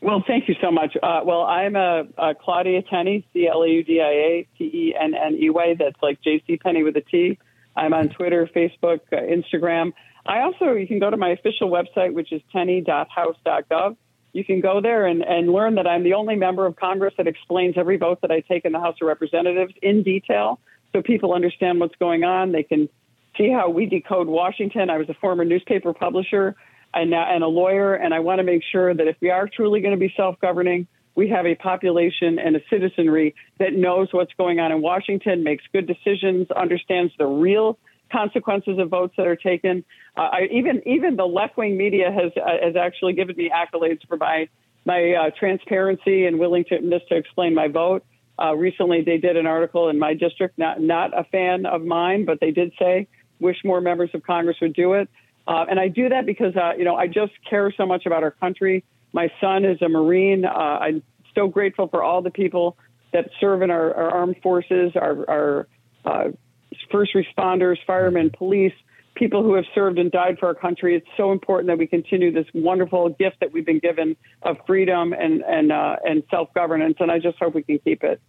[0.00, 0.96] Well, thank you so much.
[1.02, 4.64] Uh, well, I'm a, a Claudia Tenney, C L A U D I A T
[4.64, 5.74] E N N E Y.
[5.78, 7.38] That's like J C Penney with a T.
[7.76, 9.92] I'm on Twitter, Facebook, uh, Instagram.
[10.24, 13.96] I also, you can go to my official website, which is tenney.house.gov.
[14.32, 17.26] You can go there and, and learn that I'm the only member of Congress that
[17.26, 20.60] explains every vote that I take in the House of Representatives in detail
[20.92, 22.52] so people understand what's going on.
[22.52, 22.88] They can
[23.36, 24.90] see how we decode Washington.
[24.90, 26.56] I was a former newspaper publisher.
[26.94, 29.80] and, and a lawyer, and I want to make sure that if we are truly
[29.80, 30.86] going to be self governing,
[31.16, 35.64] we have a population and a citizenry that knows what's going on in Washington, makes
[35.72, 37.78] good decisions, understands the real
[38.12, 39.84] consequences of votes that are taken.
[40.16, 44.06] Uh, I, even even the left wing media has uh, has actually given me accolades
[44.06, 44.48] for my
[44.84, 48.04] my uh, transparency and willingness to explain my vote.
[48.38, 52.26] Uh, recently, they did an article in my district, not not a fan of mine,
[52.26, 53.08] but they did say
[53.40, 55.08] wish more members of Congress would do it.
[55.46, 58.22] Uh, and I do that because uh, you know I just care so much about
[58.22, 58.84] our country.
[59.16, 60.44] My son is a Marine.
[60.44, 61.02] Uh, I'm
[61.34, 62.76] so grateful for all the people
[63.14, 65.68] that serve in our, our armed forces, our, our
[66.04, 66.24] uh,
[66.92, 68.74] first responders, firemen, police,
[69.14, 70.94] people who have served and died for our country.
[70.94, 75.14] It's so important that we continue this wonderful gift that we've been given of freedom
[75.14, 76.96] and and uh, and self governance.
[77.00, 78.20] And I just hope we can keep it.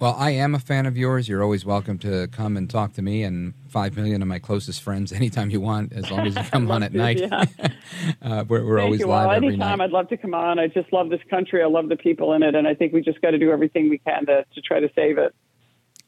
[0.00, 1.28] Well, I am a fan of yours.
[1.28, 4.80] You're always welcome to come and talk to me and five million of my closest
[4.80, 7.18] friends anytime you want, as long as you come on at to, night.
[7.18, 7.44] Yeah.
[8.22, 9.06] uh, we're we're always you.
[9.06, 9.86] live well, every anytime night.
[9.86, 10.60] I'd love to come on.
[10.60, 11.62] I just love this country.
[11.62, 13.90] I love the people in it, and I think we just got to do everything
[13.90, 15.34] we can to to try to save it.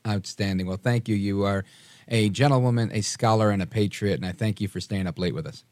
[0.06, 0.68] Outstanding.
[0.68, 1.16] Well, thank you.
[1.16, 1.64] You are
[2.06, 5.34] a gentlewoman, a scholar, and a patriot, and I thank you for staying up late
[5.34, 5.64] with us.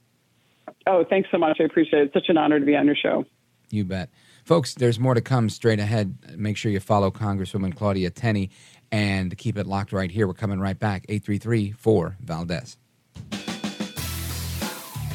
[0.89, 1.59] Oh, thanks so much.
[1.61, 2.05] I appreciate it.
[2.07, 3.25] It's such an honor to be on your show.
[3.71, 4.11] You bet.
[4.49, 6.17] Folks, there's more to come straight ahead.
[6.35, 8.49] Make sure you follow Congresswoman Claudia Tenney
[8.91, 10.27] and keep it locked right here.
[10.27, 11.05] We're coming right back.
[11.11, 12.79] 833 4 Valdez.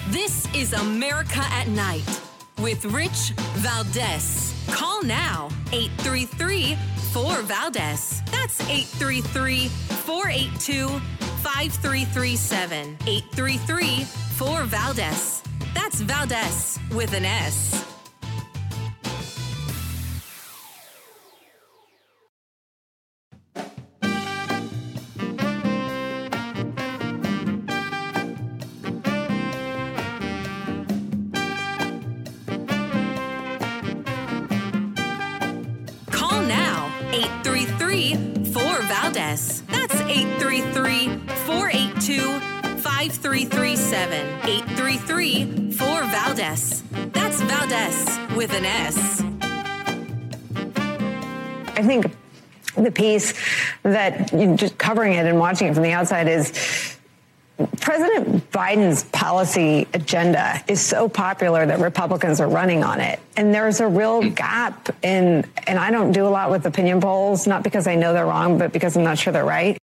[0.10, 2.22] This is America at Night
[2.60, 4.54] with Rich Valdez.
[4.68, 6.78] Call now 833
[7.12, 8.22] 4 Valdez.
[8.30, 10.90] That's 833 482
[11.42, 12.98] 5337.
[13.08, 15.42] 833 4 Valdez.
[15.74, 17.93] That's Valdez with an S.
[43.04, 44.14] 5337.
[44.50, 46.84] 833 4 Valdez.
[47.12, 49.22] That's Valdez with an S.
[51.76, 52.16] I think
[52.78, 53.34] the piece
[53.84, 56.98] that you just covering it and watching it from the outside is
[57.82, 63.20] President Biden's policy agenda is so popular that Republicans are running on it.
[63.36, 67.48] And there's a real gap in, and I don't do a lot with opinion polls,
[67.48, 69.78] not because I know they're wrong, but because I'm not sure they're right.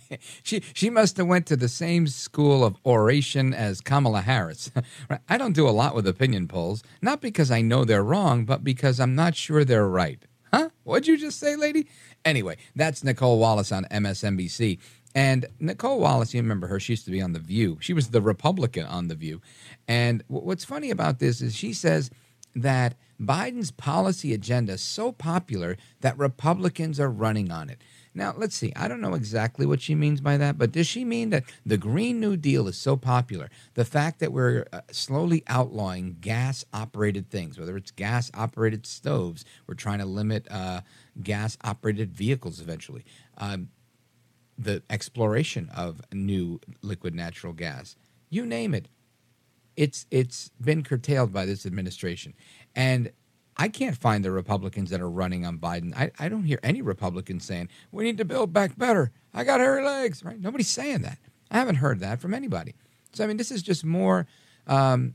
[0.42, 4.70] she she must have went to the same school of oration as Kamala Harris.
[5.28, 8.64] I don't do a lot with opinion polls, not because I know they're wrong, but
[8.64, 10.22] because I'm not sure they're right.
[10.52, 10.68] Huh?
[10.84, 11.88] What'd you just say, lady?
[12.24, 14.78] Anyway, that's Nicolle Wallace on MSNBC.
[15.14, 17.78] And Nicolle Wallace, you remember her, she used to be on The View.
[17.80, 19.40] She was the Republican on The View.
[19.88, 22.10] And what's funny about this is she says
[22.54, 27.80] that Biden's policy agenda is so popular that Republicans are running on it.
[28.14, 28.72] Now, let's see.
[28.76, 31.78] I don't know exactly what she means by that, but does she mean that the
[31.78, 33.48] Green New Deal is so popular?
[33.74, 39.46] The fact that we're uh, slowly outlawing gas operated things, whether it's gas operated stoves,
[39.66, 40.82] we're trying to limit uh,
[41.22, 43.04] gas operated vehicles eventually.
[43.38, 43.70] Um,
[44.58, 47.96] the exploration of new liquid natural gas,
[48.28, 48.88] you name it,
[49.74, 52.34] it's it's been curtailed by this administration.
[52.76, 53.10] And
[53.56, 55.94] I can't find the Republicans that are running on Biden.
[55.94, 59.12] I, I don't hear any Republicans saying, we need to build back better.
[59.34, 60.40] I got hairy legs, right?
[60.40, 61.18] Nobody's saying that.
[61.50, 62.74] I haven't heard that from anybody.
[63.12, 64.26] So, I mean, this is just more,
[64.66, 65.14] um,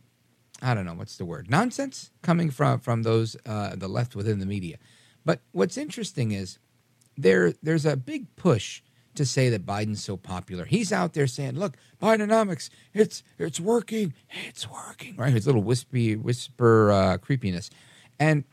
[0.61, 1.49] I don't know, what's the word?
[1.49, 4.77] Nonsense coming from, from those, uh, the left within the media.
[5.25, 6.57] But what's interesting is
[7.17, 8.81] there there's a big push
[9.15, 10.63] to say that Biden's so popular.
[10.63, 14.13] He's out there saying, "Look, Bidenomics, it's it's working,
[14.47, 15.33] it's working." Right?
[15.33, 17.69] His little wispy whisper uh, creepiness,
[18.19, 18.43] and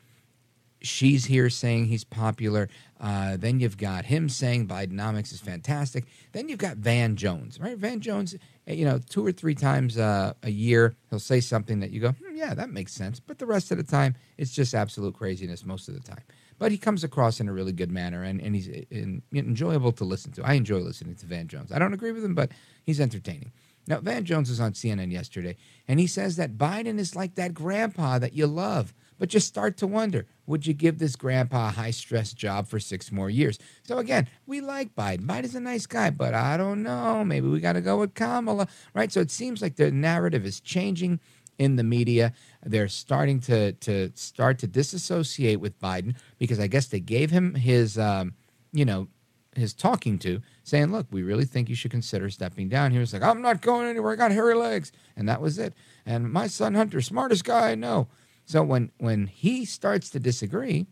[0.81, 2.69] she's here saying he's popular.
[3.01, 6.05] Uh, then you've got him saying Bidenomics is fantastic.
[6.33, 7.77] Then you've got Van Jones, right?
[7.77, 8.35] Van Jones,
[8.67, 12.01] eh, you know, two or three times uh, a year he'll say something that you
[12.01, 15.15] go, hmm, "Yeah, that makes sense," but the rest of the time it's just absolute
[15.15, 16.23] craziness most of the time
[16.59, 20.05] but he comes across in a really good manner and, and he's in, enjoyable to
[20.05, 20.43] listen to.
[20.43, 21.73] I enjoy listening to Van Jones.
[21.73, 22.53] I don't agree with him, but
[22.85, 23.53] he's entertaining.
[23.87, 25.57] Now, Van Jones was on CNN yesterday,
[25.87, 28.95] and he says that Biden is like that grandpa that you love,
[29.25, 32.79] but just start to wonder would you give this grandpa a high stress job for
[32.79, 33.59] six more years?
[33.83, 35.25] So, again, we like Biden.
[35.25, 37.25] Biden's a nice guy, but I don't know.
[37.25, 39.11] Maybe we got to go with Kamala, right?
[39.11, 41.21] So, it seems like the narrative is changing
[41.57, 42.35] in the media.
[42.63, 47.55] They're starting to to start to disassociate with Biden because I guess they gave him
[47.55, 48.35] his um,
[48.75, 49.09] you know
[49.57, 53.15] his talking to, saying, "Look, we really think you should consider stepping down." He was
[53.15, 54.13] like, "I'm not going anywhere.
[54.13, 55.73] I got hairy legs," and that was it.
[56.05, 58.09] And my son Hunter, smartest guy I know.
[58.45, 60.87] So when when he starts to disagree,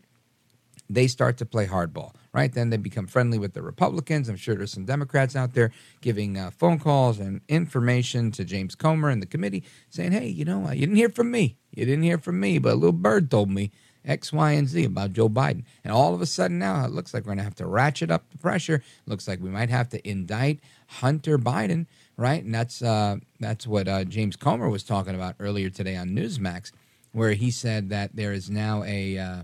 [0.89, 2.51] they start to play hardball, right?
[2.53, 4.29] Then they become friendly with the Republicans.
[4.29, 8.75] I'm sure there's some Democrats out there giving uh, phone calls and information to James
[8.75, 11.57] Comer and the committee saying, hey, you know, uh, you didn't hear from me.
[11.71, 13.71] You didn't hear from me, but a little bird told me
[14.05, 15.63] X, Y, and Z about Joe Biden.
[15.83, 18.11] And all of a sudden now it looks like we're going to have to ratchet
[18.11, 18.83] up the pressure.
[19.05, 21.85] Looks like we might have to indict Hunter Biden,
[22.17, 22.43] right?
[22.43, 26.71] And that's, uh, that's what uh, James Comer was talking about earlier today on Newsmax,
[27.13, 29.43] where he said that there is now a uh,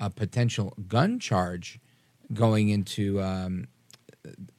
[0.00, 1.78] a potential gun charge
[2.32, 3.66] going into um,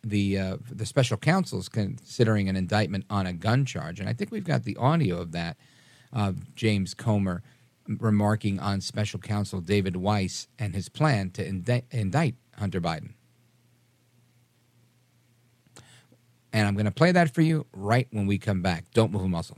[0.03, 4.32] the uh, the special counsel's considering an indictment on a gun charge, and I think
[4.32, 5.57] we've got the audio of that
[6.12, 7.41] of James Comer
[7.88, 13.14] remarking on special counsel David Weiss and his plan to indict, indict Hunter Biden.
[16.51, 18.86] And I'm going to play that for you right when we come back.
[18.93, 19.57] Don't move a muscle.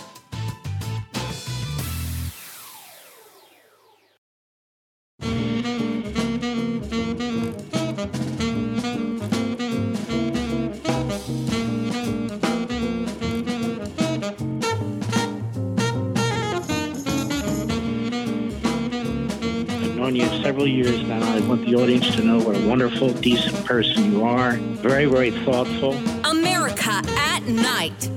[20.61, 21.33] several years now.
[21.33, 24.51] I want the audience to know what a wonderful, decent person you are.
[24.51, 25.93] Very, very thoughtful.
[26.23, 28.09] America at Night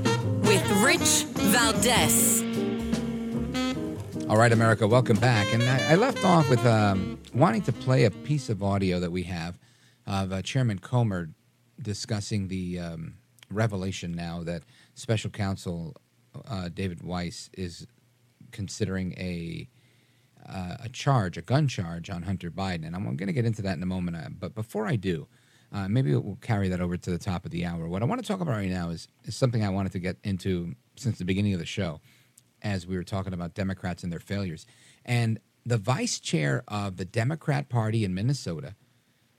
[0.43, 2.43] with Rich Valdez.
[4.29, 5.55] All right, America, welcome back.
[5.55, 9.11] And I, I left off with um, wanting to play a piece of audio that
[9.11, 9.59] we have
[10.07, 11.31] of uh, Chairman Comer
[11.81, 13.15] discussing the um,
[13.51, 15.97] revelation now that Special Counsel
[16.47, 17.87] uh, David Weiss is
[18.53, 19.67] considering a
[20.49, 23.63] uh, a charge, a gun charge on Hunter Biden, and I'm going to get into
[23.63, 24.17] that in a moment.
[24.17, 25.27] Uh, but before I do,
[25.73, 27.89] uh, maybe we'll carry that over to the top of the hour.
[27.89, 30.17] What I want to talk about right now is, is something I wanted to get
[30.23, 32.01] into since the beginning of the show,
[32.63, 34.67] as we were talking about Democrats and their failures,
[35.05, 38.75] and the vice chair of the Democrat Party in Minnesota,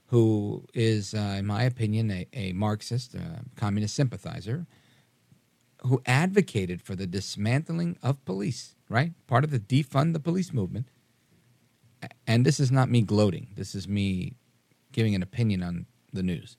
[0.07, 4.67] who is, uh, in my opinion, a, a Marxist, uh, communist sympathizer,
[5.81, 9.13] who advocated for the dismantling of police, right?
[9.27, 10.87] Part of the defund the police movement
[12.27, 14.33] and this is not me gloating, this is me
[14.91, 16.57] giving an opinion on the news.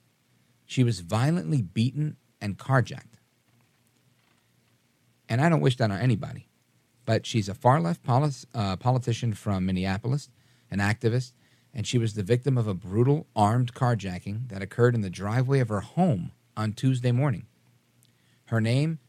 [0.65, 3.17] She was violently beaten and carjacked.
[5.29, 6.47] And I don't wish that on anybody,
[7.05, 10.29] but she's a far left uh, politician from Minneapolis,
[10.71, 11.33] an activist,
[11.73, 15.59] and she was the victim of a brutal armed carjacking that occurred in the driveway
[15.59, 17.45] of her home on Tuesday morning.
[18.45, 18.99] Her name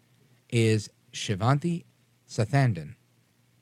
[0.50, 1.84] is Shivanti
[2.28, 2.94] Sathandan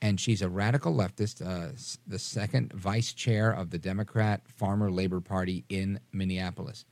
[0.01, 1.71] and she's a radical leftist, uh,
[2.05, 6.85] the second vice chair of the Democrat Farmer Labor Party in Minneapolis.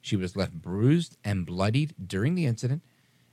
[0.00, 2.82] She was left bruised and bloodied during the incident,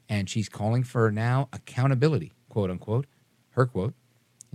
[0.08, 3.08] and she's calling for now accountability, quote unquote,
[3.52, 3.96] her quote,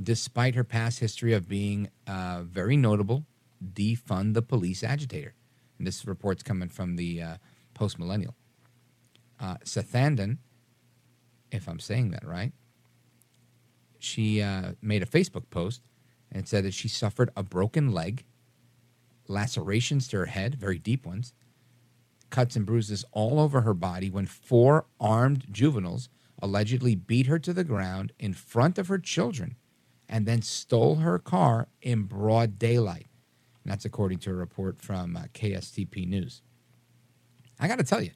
[0.01, 3.27] despite her past history of being a very notable
[3.73, 5.35] defund the police agitator.
[5.79, 7.37] And this report's coming from the uh,
[7.75, 8.35] post millennial.
[9.41, 10.39] Uh, Sathandan,
[11.51, 12.53] if I'm saying that right,
[14.05, 15.83] she uh, made a Facebook post
[16.31, 18.25] and said that she suffered a broken leg,
[19.29, 21.33] lacerations to her head, very deep ones,
[22.31, 26.09] cuts and bruises all over her body when four armed juveniles
[26.43, 29.57] allegedly beat her to the ground in front of her children
[30.09, 33.07] and then stole her car in broad daylight.
[33.63, 36.43] And that's according to a report from uh, KSTP News.
[37.59, 38.11] I got to tell you,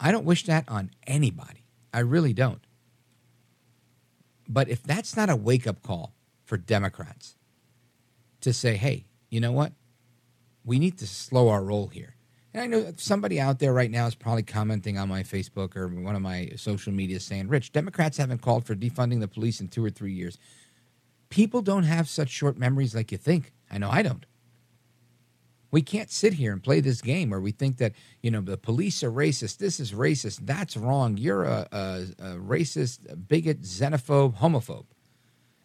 [0.00, 1.66] I don't wish that on anybody.
[1.92, 2.63] I really don't.
[4.48, 6.14] But if that's not a wake up call
[6.44, 7.36] for Democrats
[8.40, 9.72] to say, hey, you know what?
[10.64, 12.16] We need to slow our roll here.
[12.52, 15.88] And I know somebody out there right now is probably commenting on my Facebook or
[15.88, 19.68] one of my social media saying, Rich, Democrats haven't called for defunding the police in
[19.68, 20.38] two or three years.
[21.30, 23.52] People don't have such short memories like you think.
[23.70, 24.24] I know I don't.
[25.74, 28.56] We can't sit here and play this game where we think that, you know, the
[28.56, 29.58] police are racist.
[29.58, 30.46] This is racist.
[30.46, 31.16] That's wrong.
[31.16, 34.86] You're a, a, a racist, a bigot, xenophobe, homophobe.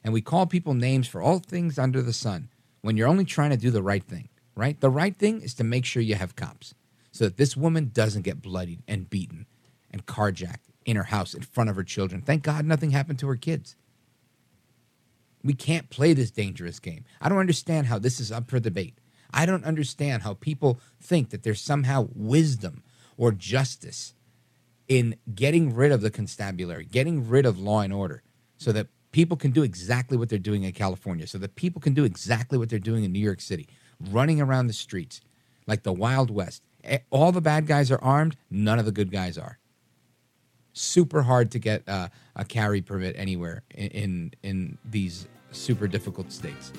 [0.04, 2.50] And we call people names for all things under the sun
[2.82, 4.82] when you're only trying to do the right thing, right?
[4.82, 6.74] The right thing is to make sure you have cops
[7.12, 9.46] so that this woman doesn't get bloodied and beaten
[9.92, 12.24] and carjacked in her house in front of her children.
[12.24, 13.76] Thank God nothing happened to her kids.
[15.44, 17.06] We can't play this dangerous game.
[17.22, 18.98] I don't understand how this is up for debate.
[19.32, 22.84] I don't understand how people think that there's somehow wisdom
[23.18, 24.14] or justice
[24.88, 28.24] in getting rid of the constabulary, getting rid of law and order,
[28.58, 31.94] so that people can do exactly what they're doing in California, so that people can
[31.94, 33.68] do exactly what they're doing in New York City,
[34.00, 35.22] running around the streets
[35.68, 36.64] like the Wild West.
[37.12, 39.60] All the bad guys are armed, none of the good guys are.
[40.74, 46.32] Super hard to get uh, a carry permit anywhere in, in in these super difficult
[46.32, 46.72] states.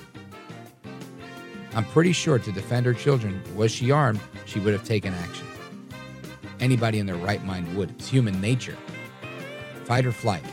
[1.73, 5.47] I'm pretty sure to defend her children, was she armed, she would have taken action.
[6.59, 7.91] Anybody in their right mind would.
[7.91, 8.77] It's human nature.
[9.85, 10.43] Fight or flight.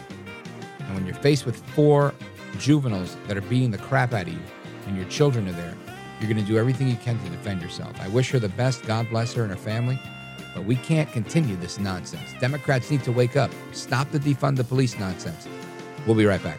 [0.79, 2.15] And when you're faced with four
[2.59, 4.41] juveniles that are beating the crap out of you
[4.87, 5.75] and your children are there,
[6.21, 8.01] you're going to do everything you can to defend yourself.
[8.01, 8.85] I wish her the best.
[8.85, 9.99] God bless her and her family.
[10.55, 12.33] But we can't continue this nonsense.
[12.41, 13.51] Democrats need to wake up.
[13.73, 15.47] Stop the defund the police nonsense.
[16.07, 16.59] We'll be right back.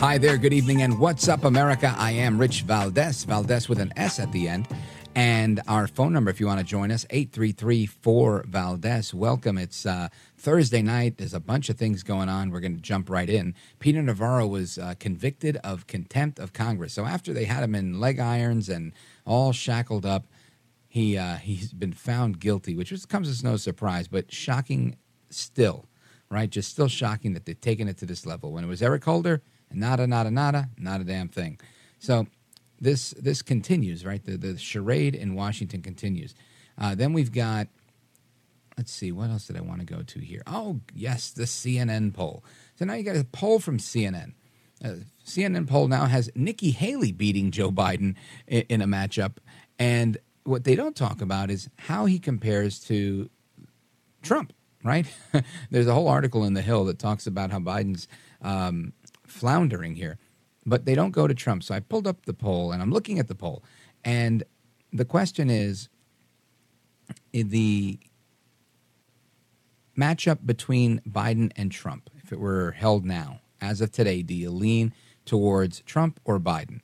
[0.00, 1.94] Hi there, good evening, and what's up, America?
[1.96, 4.68] I am Rich Valdez, Valdez with an S at the end.
[5.14, 9.14] And our phone number, if you want to join us, 833 4 Valdez.
[9.14, 9.56] Welcome.
[9.56, 11.16] It's uh, Thursday night.
[11.16, 12.50] There's a bunch of things going on.
[12.50, 13.54] We're going to jump right in.
[13.78, 16.92] Peter Navarro was uh, convicted of contempt of Congress.
[16.92, 18.92] So after they had him in leg irons and
[19.24, 20.26] all shackled up,
[20.86, 24.96] he uh, he's been found guilty, which was, comes as no surprise, but shocking
[25.30, 25.86] still,
[26.28, 26.50] right?
[26.50, 28.52] Just still shocking that they've taken it to this level.
[28.52, 29.40] When it was Eric Holder,
[29.72, 31.58] nada, nada, nada, not a damn thing.
[31.98, 32.26] So
[32.80, 34.24] this this continues, right?
[34.24, 36.34] The the charade in Washington continues.
[36.78, 37.68] Uh, then we've got.
[38.76, 40.42] Let's see, what else did I want to go to here?
[40.46, 42.44] Oh, yes, the CNN poll.
[42.74, 44.34] So now you got a poll from CNN.
[44.84, 49.36] Uh, CNN poll now has Nikki Haley beating Joe Biden in, in a matchup,
[49.78, 53.30] and what they don't talk about is how he compares to
[54.22, 54.52] Trump.
[54.84, 55.06] Right?
[55.70, 58.06] There's a whole article in the Hill that talks about how Biden's
[58.42, 58.92] um,
[59.36, 60.18] floundering here,
[60.64, 61.62] but they don't go to Trump.
[61.62, 63.62] So I pulled up the poll and I'm looking at the poll,
[64.04, 64.42] and
[64.92, 65.88] the question is
[67.32, 67.98] the
[69.96, 72.10] matchup between Biden and Trump.
[72.22, 74.92] If it were held now, as of today, do you lean
[75.24, 76.80] towards Trump or Biden?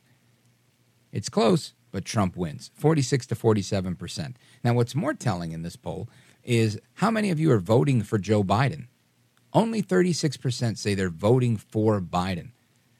[1.11, 4.35] It's close, but Trump wins 46 to 47%.
[4.63, 6.09] Now, what's more telling in this poll
[6.43, 8.87] is how many of you are voting for Joe Biden?
[9.53, 12.49] Only 36% say they're voting for Biden.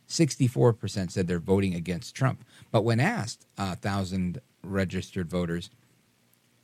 [0.07, 2.45] 64% said they're voting against Trump.
[2.71, 5.71] But when asked, a uh, thousand registered voters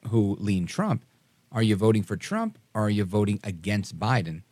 [0.10, 1.04] who lean Trump,
[1.52, 4.44] are you voting for Trump or are you voting against Biden?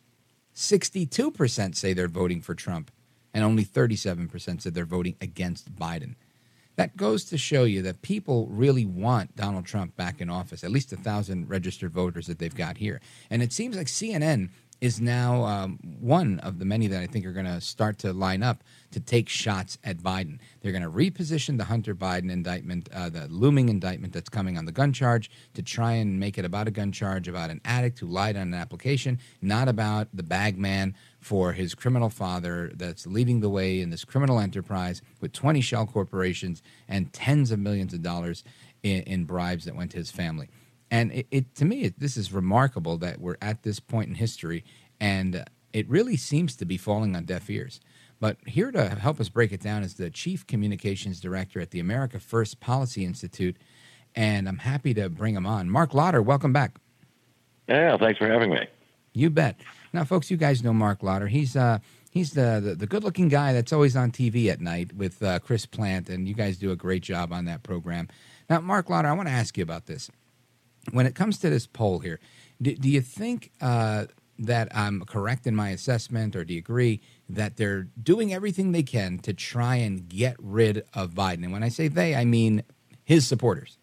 [0.54, 2.90] 62% say they're voting for Trump,
[3.32, 6.16] and only 37% said they're voting against Biden.
[6.74, 10.72] That goes to show you that people really want Donald Trump back in office, at
[10.72, 13.00] least a thousand registered voters that they've got here.
[13.30, 14.50] And it seems like CNN
[14.80, 18.12] is now um, one of the many that I think are going to start to
[18.12, 18.62] line up
[18.92, 20.38] to take shots at Biden.
[20.60, 24.66] They're going to reposition the Hunter Biden indictment, uh, the looming indictment that's coming on
[24.66, 27.98] the gun charge, to try and make it about a gun charge, about an addict
[27.98, 33.06] who lied on an application, not about the bag man for his criminal father that's
[33.06, 37.92] leading the way in this criminal enterprise with 20 shell corporations and tens of millions
[37.92, 38.44] of dollars
[38.82, 40.48] in, in bribes that went to his family.
[40.90, 44.14] And it, it to me, it, this is remarkable that we're at this point in
[44.14, 44.64] history,
[45.00, 47.80] and it really seems to be falling on deaf ears.
[48.20, 51.78] But here to help us break it down is the Chief Communications Director at the
[51.78, 53.56] America First Policy Institute,
[54.14, 55.70] and I'm happy to bring him on.
[55.70, 56.78] Marc Lotter, welcome back.
[57.68, 58.66] Yeah, thanks for having me.
[59.12, 59.60] You bet.
[59.92, 61.28] Now, folks, you guys know Marc Lotter.
[61.28, 61.78] He's uh,
[62.10, 65.38] he's the, the, the good looking guy that's always on TV at night with uh,
[65.38, 68.08] Chris Plante, and you guys do a great job on that program.
[68.50, 70.10] Now, Marc Lotter, I want to ask you about this
[70.92, 72.20] when it comes to this poll here,
[72.60, 74.06] do, do you think uh,
[74.38, 78.82] that I'm correct in my assessment, or do you agree that they're doing everything they
[78.82, 81.44] can to try and get rid of Biden?
[81.44, 82.62] And when I say they, I mean
[83.04, 83.78] his supporters.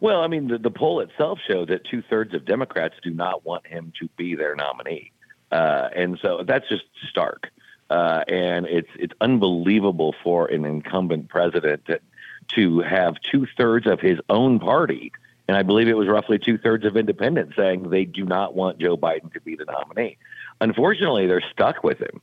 [0.00, 3.44] Well, I mean, the, the poll itself showed that two thirds of Democrats do not
[3.44, 5.12] want him to be their nominee.
[5.50, 7.50] Uh, and so that's just stark.
[7.90, 12.00] Uh, and it's it's unbelievable for an incumbent president to,
[12.48, 15.12] to have two thirds of his own party,
[15.48, 18.78] and I believe it was roughly two thirds of independents saying they do not want
[18.78, 20.16] Joe Biden to be the nominee.
[20.60, 22.20] Unfortunately, they're stuck with him.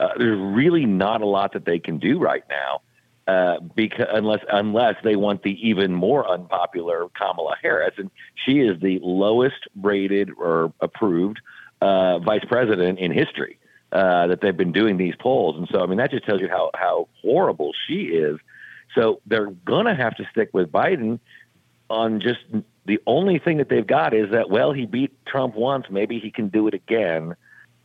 [0.00, 2.80] Uh, there's really not a lot that they can do right now,
[3.26, 8.10] uh, because unless unless they want the even more unpopular Kamala Harris, and
[8.44, 11.40] she is the lowest rated or approved
[11.80, 13.58] uh, vice president in history
[13.92, 15.56] uh, that they've been doing these polls.
[15.56, 18.38] And so, I mean, that just tells you how, how horrible she is.
[18.94, 19.52] So they're
[19.86, 21.20] to have to stick with Biden
[21.88, 22.40] on just
[22.86, 25.86] the only thing that they've got is that, well, he beat Trump once.
[25.90, 27.34] Maybe he can do it again.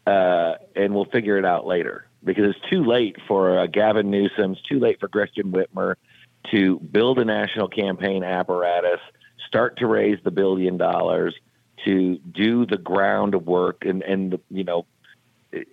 [0.05, 4.53] Uh, and we'll figure it out later because it's too late for uh, Gavin Newsom.
[4.53, 5.95] It's too late for Gretchen Whitmer
[6.49, 8.99] to build a national campaign apparatus,
[9.47, 11.35] start to raise the billion dollars,
[11.85, 14.85] to do the groundwork and and you know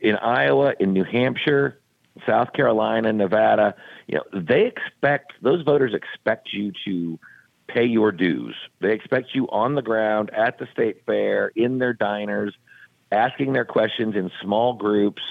[0.01, 1.79] in Iowa, in New Hampshire,
[2.27, 3.75] South Carolina, Nevada,
[4.07, 7.19] you know, they expect those voters expect you to
[7.69, 8.57] pay your dues.
[8.81, 12.55] They expect you on the ground at the state fair, in their diners,
[13.13, 15.23] asking their questions in small groups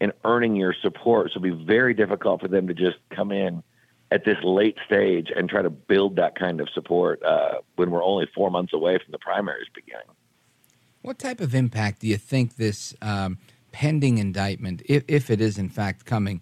[0.00, 1.30] and earning your support.
[1.32, 3.62] So it'll be very difficult for them to just come in
[4.10, 8.04] at this late stage and try to build that kind of support uh, when we're
[8.04, 10.06] only four months away from the primaries beginning.
[11.02, 13.38] What type of impact do you think this um,
[13.72, 16.40] pending indictment, if, if it is in fact coming,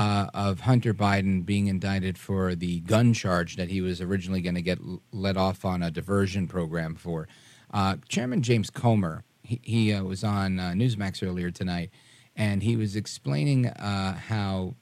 [0.00, 4.54] uh, of Hunter Biden being indicted for the gun charge that he was originally going
[4.54, 4.78] to get
[5.12, 7.28] let off on a diversion program for.
[7.72, 11.90] Uh, Chairman James Comer, he, he uh, was on uh, Newsmax earlier tonight,
[12.34, 14.74] and he was explaining uh, how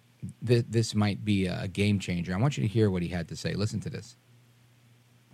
[0.47, 2.33] th- this might be a game changer.
[2.33, 3.55] I want you to hear what he had to say.
[3.55, 4.17] Listen to this.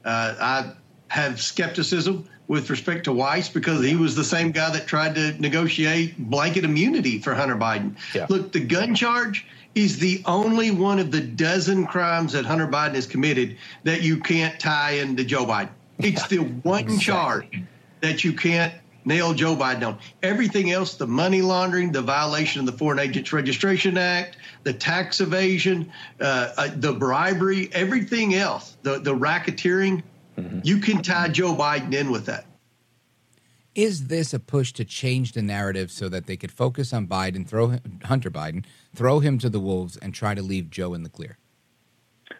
[0.03, 0.73] Uh, I
[1.09, 5.33] have skepticism with respect to Weiss because he was the same guy that tried to
[5.41, 7.97] negotiate blanket immunity for Hunter Biden.
[8.15, 8.27] Yeah.
[8.29, 12.95] Look, the gun charge is the only one of the dozen crimes that Hunter Biden
[12.95, 15.71] has committed that you can't tie into Joe Biden.
[15.99, 17.05] It's the one exactly.
[17.05, 17.63] charge
[18.01, 19.99] that you can't nail Joe Biden on.
[20.23, 25.21] Everything else, the money laundering, the violation of the Foreign Agents Registration Act, the tax
[25.21, 30.03] evasion, uh, uh, the bribery, everything else, the, the racketeering,
[30.39, 30.61] Mm-hmm.
[30.63, 32.47] You can tie Joe Biden in with that.
[33.75, 37.47] Is this a push to change the narrative so that they could focus on Biden,
[37.47, 38.65] throw Hunter Biden,
[38.95, 41.39] throw him to the wolves, and try to leave Joe in the clear?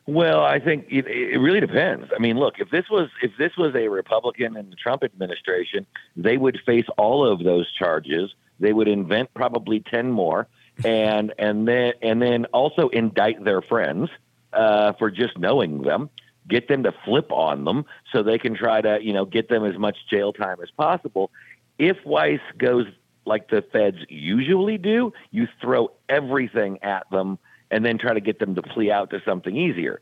[0.07, 2.11] Well, I think it, it really depends.
[2.15, 5.87] I mean, look, if this was if this was a Republican in the Trump administration,
[6.17, 8.35] they would face all of those charges.
[8.61, 10.47] They would invent probably ten more,
[10.85, 14.11] and and then and then also indict their friends
[14.53, 16.11] uh, for just knowing them
[16.49, 19.65] get them to flip on them so they can try to, you know, get them
[19.65, 21.31] as much jail time as possible.
[21.79, 22.87] If Weiss goes
[23.27, 27.39] like the feds usually do, you throw everything at them
[27.71, 30.01] and then try to get them to plea out to something easier.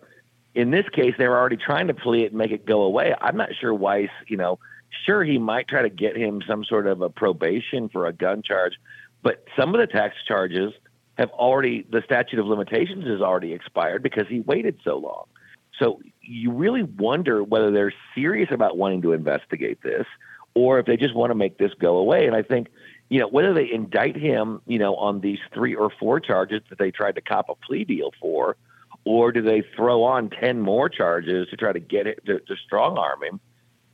[0.55, 3.14] In this case, they're already trying to plea it and make it go away.
[3.20, 4.59] I'm not sure Weiss, you know,
[5.07, 8.43] sure he might try to get him some sort of a probation for a gun
[8.43, 8.75] charge,
[9.23, 10.73] but some of the tax charges
[11.18, 15.25] have already the statute of limitations has already expired because he waited so long.
[15.79, 20.07] So you really wonder whether they're serious about wanting to investigate this
[20.55, 22.27] or if they just want to make this go away.
[22.27, 22.68] And I think,
[23.13, 26.79] you know, whether they indict him, you know, on these three or four charges that
[26.79, 28.57] they tried to cop a plea deal for,
[29.05, 32.57] or do they throw on 10 more charges to try to get it to, to
[32.65, 33.39] strong arm him?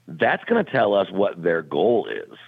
[0.07, 2.39] That's going to tell us what their goal is.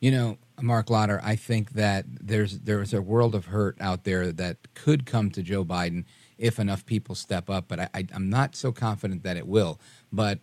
[0.00, 4.32] You know, Marc Lotter, I think that there's there's a world of hurt out there
[4.32, 6.06] that could come to Joe Biden
[6.38, 7.68] if enough people step up.
[7.68, 9.78] But I, I, I'm not so confident that it will.
[10.12, 10.40] But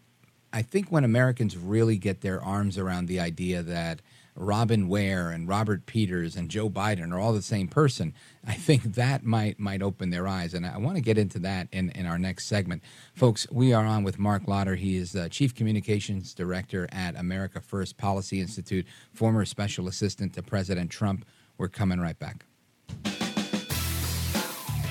[0.53, 4.01] I think when Americans really get their arms around the idea that
[4.35, 8.13] Robin Ware and Robert Peters and Joe Biden are all the same person,
[8.45, 10.53] I think that might might open their eyes.
[10.53, 12.83] And I want to get into that in, in our next segment.
[13.13, 14.75] Folks, we are on with Marc Lotter.
[14.75, 20.41] He is the Chief Communications Director at America First Policy Institute, former special assistant to
[20.41, 21.25] President Trump.
[21.57, 22.45] We're coming right back.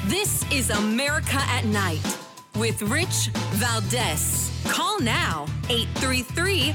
[0.06, 2.18] This is America at Night
[2.56, 4.50] with Rich Valdez.
[4.64, 6.74] Call now 833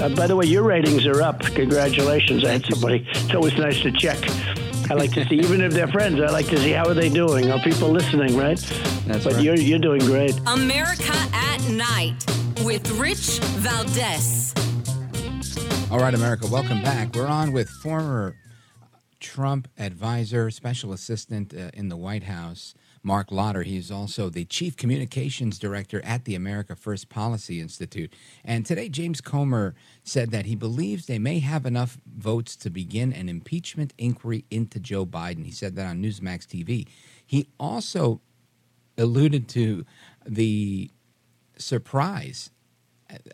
[0.00, 1.40] Uh, by the way, your ratings are up.
[1.40, 2.44] Congratulations.
[2.44, 3.04] I had somebody.
[3.10, 4.18] It's always nice to check.
[4.90, 7.08] I like to see, even if they're friends, I like to see how are they
[7.08, 7.50] doing.
[7.50, 8.58] Are people listening, right?
[9.06, 9.42] That's but right.
[9.42, 10.38] you're you're doing great.
[10.46, 12.14] America at Night
[12.64, 14.54] with Rich Valdez.
[15.90, 17.14] All right, America, welcome back.
[17.14, 18.36] We're on with former
[19.20, 22.74] Trump advisor, special assistant uh, in the White House,
[23.08, 23.62] Marc Lotter.
[23.62, 28.12] He's also the chief communications director at the America First Policy Institute.
[28.44, 33.14] And today, James Comer said that he believes they may have enough votes to begin
[33.14, 35.46] an impeachment inquiry into Joe Biden.
[35.46, 36.86] He said that on Newsmax TV.
[37.24, 38.20] He also
[38.98, 39.86] alluded to
[40.26, 40.90] the
[41.56, 42.50] surprise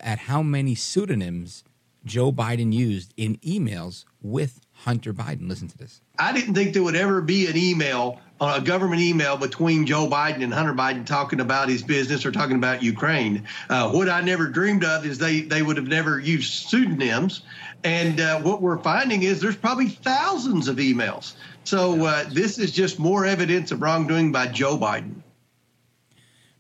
[0.01, 1.65] at how many pseudonyms
[2.05, 5.49] Joe Biden used in emails with Hunter Biden.
[5.49, 6.03] Listen to this.
[6.19, 10.43] I didn't think there would ever be an email, a government email between Joe Biden
[10.43, 13.47] and Hunter Biden talking about his business or talking about Ukraine.
[13.71, 17.43] Uh, what I never dreamed of is they, they would have never used pseudonyms.
[17.83, 21.33] And uh, what we're finding is there's probably thousands of emails.
[21.65, 25.23] So uh, this is just more evidence of wrongdoing by Joe Biden.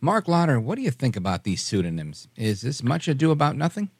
[0.00, 2.28] Marc Lotter, what do you think about these pseudonyms?
[2.36, 3.90] Is this much ado about nothing?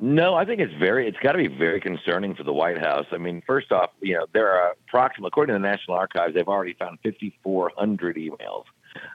[0.00, 1.06] No, I think it's very.
[1.06, 3.06] It's got to be very concerning for the White House.
[3.12, 6.48] I mean, first off, you know there are approximately, according to the National Archives, they've
[6.48, 8.64] already found 5,400 emails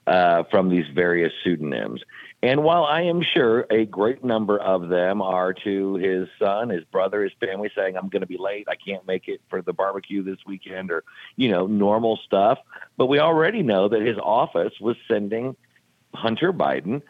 [0.07, 2.01] uh, from these various pseudonyms.
[2.41, 6.85] And while I am sure a great number of them are to his son, his
[6.85, 8.67] brother, his family, saying, "I'm going to be late.
[8.69, 11.03] I can't make it for the barbecue this weekend," or
[11.35, 12.57] you know, normal stuff.
[12.95, 15.57] But we already know that his office was sending
[16.13, 17.01] Hunter Biden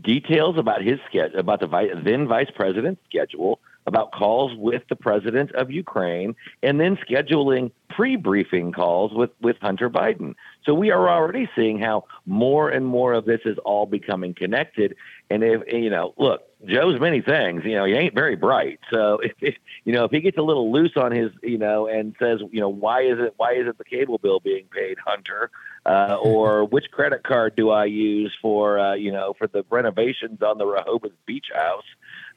[0.00, 5.52] details about his schedule, about the then vice president's schedule, about calls with the president
[5.52, 10.34] of Ukraine, and then scheduling pre-briefing calls with with Hunter Biden.
[10.64, 14.94] So we are already seeing how more and more of this is all becoming connected.
[15.30, 17.64] And if you know, look, Joe's many things.
[17.64, 18.80] You know, he ain't very bright.
[18.90, 19.54] So if, if
[19.84, 22.60] you know if he gets a little loose on his, you know, and says, you
[22.60, 25.50] know, why is it why isn't the cable bill being paid, Hunter?
[25.84, 30.42] Uh, or which credit card do I use for uh, you know for the renovations
[30.42, 31.84] on the Rehoboth Beach House?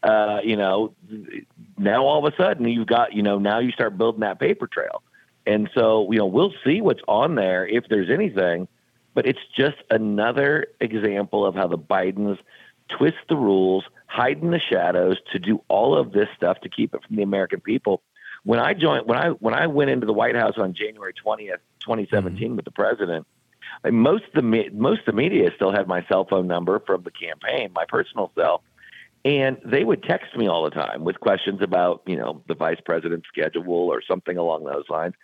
[0.03, 0.93] Uh, you know,
[1.77, 4.67] now all of a sudden you've got you know now you start building that paper
[4.67, 5.03] trail,
[5.45, 8.67] and so you know we'll see what's on there if there's anything,
[9.13, 12.37] but it's just another example of how the Bidens
[12.89, 16.93] twist the rules, hide in the shadows to do all of this stuff to keep
[16.93, 18.01] it from the American people.
[18.43, 21.59] When I joined, when I when I went into the White House on January twentieth,
[21.79, 22.55] twenty seventeen, mm-hmm.
[22.57, 23.25] with the president,
[23.83, 26.79] I most of the me- most of the media still had my cell phone number
[26.79, 28.63] from the campaign, my personal cell,
[29.23, 32.79] and they would text me all the time with questions about you know the vice
[32.85, 35.15] president's schedule or something along those lines.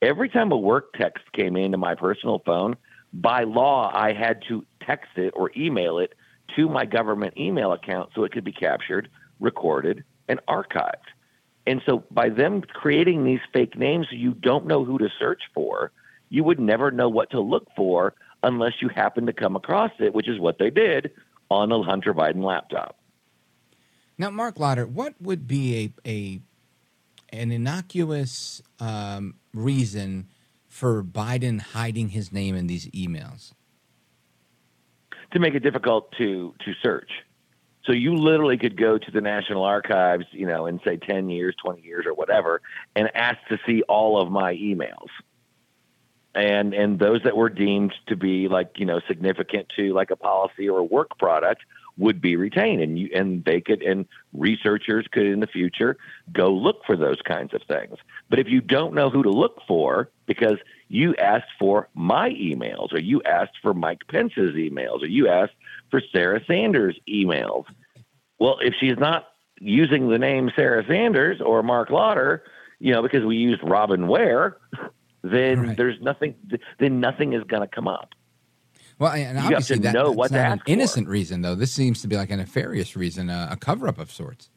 [0.00, 2.76] Every time a work text came into my personal phone,
[3.12, 6.14] by law, I had to text it or email it
[6.56, 10.94] to my government email account so it could be captured, recorded, and archived.
[11.66, 15.92] And so by them creating these fake names, you don't know who to search for.
[16.28, 20.14] You would never know what to look for unless you happen to come across it,
[20.14, 21.12] which is what they did
[21.50, 22.96] on a Hunter Biden laptop.
[24.16, 26.40] Now, Marc Lotter, what would be a, a
[27.32, 30.28] an innocuous um, reason
[30.68, 33.52] for Biden hiding his name in these emails?
[35.32, 37.10] To make it difficult to to search.
[37.84, 41.54] So you literally could go to the National Archives, you know, in say 10 years,
[41.62, 42.60] 20 years or whatever
[42.94, 45.08] and ask to see all of my emails.
[46.34, 50.16] And and those that were deemed to be like, you know, significant to like a
[50.16, 51.62] policy or a work product
[51.98, 55.96] would be retained and you and they could and researchers could in the future
[56.32, 57.96] go look for those kinds of things.
[58.28, 60.58] But if you don't know who to look for because
[60.90, 65.54] you asked for my emails or you asked for Mike Pence's emails or you asked
[65.88, 67.64] for Sarah Sanders' emails.
[68.40, 69.28] Well, if she's not
[69.60, 72.42] using the name Sarah Sanders or Marc Lotter,
[72.80, 74.56] you know, because we used Robin Ware,
[75.22, 75.76] then right.
[75.76, 76.34] there's nothing.
[76.80, 78.10] Then nothing is going to come up.
[78.98, 80.72] Well, and you obviously have to that, know that's what to not an ask for.
[80.72, 81.54] innocent reason, though.
[81.54, 84.50] This seems to be like a nefarious reason, uh, a cover-up of sorts.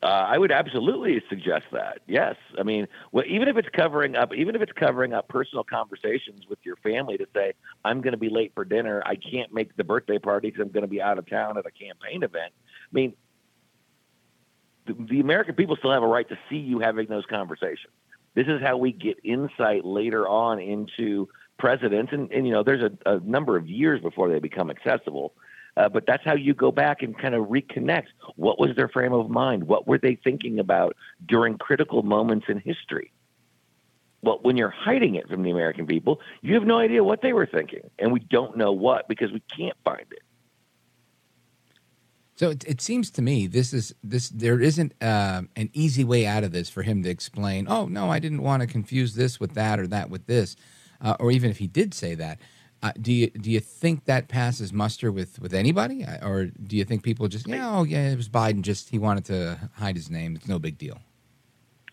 [0.00, 1.98] Uh, I would absolutely suggest that.
[2.06, 5.64] Yes, I mean, well, even if it's covering up, even if it's covering up personal
[5.64, 9.02] conversations with your family to say, "I'm going to be late for dinner.
[9.04, 11.66] I can't make the birthday party because I'm going to be out of town at
[11.66, 13.14] a campaign event." I mean,
[14.86, 17.92] the, the American people still have a right to see you having those conversations.
[18.34, 21.28] This is how we get insight later on into
[21.58, 25.32] presidents, and, and you know, there's a, a number of years before they become accessible.
[25.78, 28.08] Uh, but that's how you go back and kind of reconnect.
[28.34, 29.64] What was their frame of mind?
[29.64, 33.12] What were they thinking about during critical moments in history?
[34.20, 37.32] Well, when you're hiding it from the American people, you have no idea what they
[37.32, 37.88] were thinking.
[38.00, 40.22] And we don't know what because we can't find it.
[42.34, 46.26] So it, it seems to me this is this there isn't uh, an easy way
[46.26, 47.66] out of this for him to explain.
[47.68, 50.56] Oh no, I didn't want to confuse this with that or that with this,
[51.00, 52.40] uh, or even if he did say that.
[52.82, 56.84] Uh, do you do you think that passes muster with with anybody, or do you
[56.84, 60.10] think people just yeah oh yeah it was Biden just he wanted to hide his
[60.10, 61.00] name it's no big deal.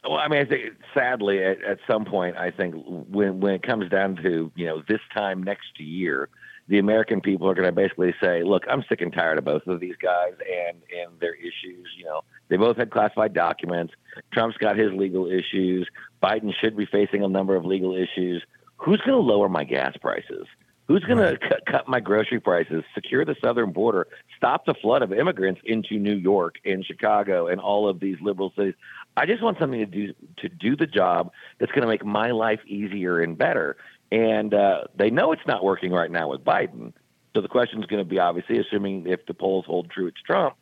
[0.03, 3.63] Well, I mean, I think sadly, at, at some point, I think when when it
[3.63, 6.29] comes down to you know this time next year,
[6.67, 9.65] the American people are going to basically say, "Look, I'm sick and tired of both
[9.65, 11.87] of these guys and and their issues.
[11.97, 13.93] You know, they both had classified documents.
[14.31, 15.87] Trump's got his legal issues.
[16.21, 18.43] Biden should be facing a number of legal issues.
[18.77, 20.45] Who's going to lower my gas prices?
[20.87, 24.07] Who's going to cut, cut my grocery prices, secure the southern border,
[24.37, 28.53] stop the flood of immigrants into New York and Chicago and all of these liberal
[28.55, 28.75] cities?
[29.17, 32.31] I just want something to do to do the job that's going to make my
[32.31, 33.77] life easier and better.
[34.11, 36.93] And uh, they know it's not working right now with Biden.
[37.35, 40.21] So the question is going to be obviously, assuming if the polls hold true, it's
[40.21, 40.55] Trump.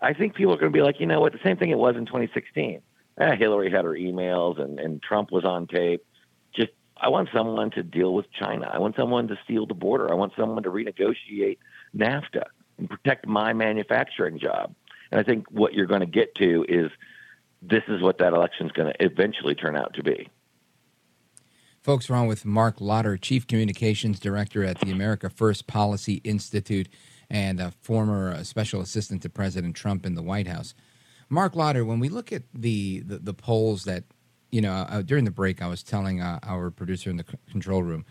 [0.00, 1.78] I think people are going to be like, you know what, the same thing it
[1.78, 2.80] was in 2016.
[3.18, 6.04] Eh, Hillary had her emails and, and Trump was on tape.
[6.54, 6.70] Just,
[7.04, 8.66] I want someone to deal with China.
[8.72, 10.10] I want someone to seal the border.
[10.10, 11.58] I want someone to renegotiate
[11.94, 12.44] NAFTA
[12.78, 14.74] and protect my manufacturing job.
[15.10, 16.90] And I think what you're going to get to is
[17.60, 20.30] this is what that election is going to eventually turn out to be.
[21.82, 26.88] Folks, we're on with Marc Lotter, Chief Communications Director at the America First Policy Institute
[27.28, 30.72] and a former uh, special assistant to President Trump in the White House.
[31.28, 34.04] Marc Lotter, when we look at the, the, the polls that,
[34.54, 37.36] you know, uh, during the break, I was telling uh, our producer in the c-
[37.50, 38.04] control room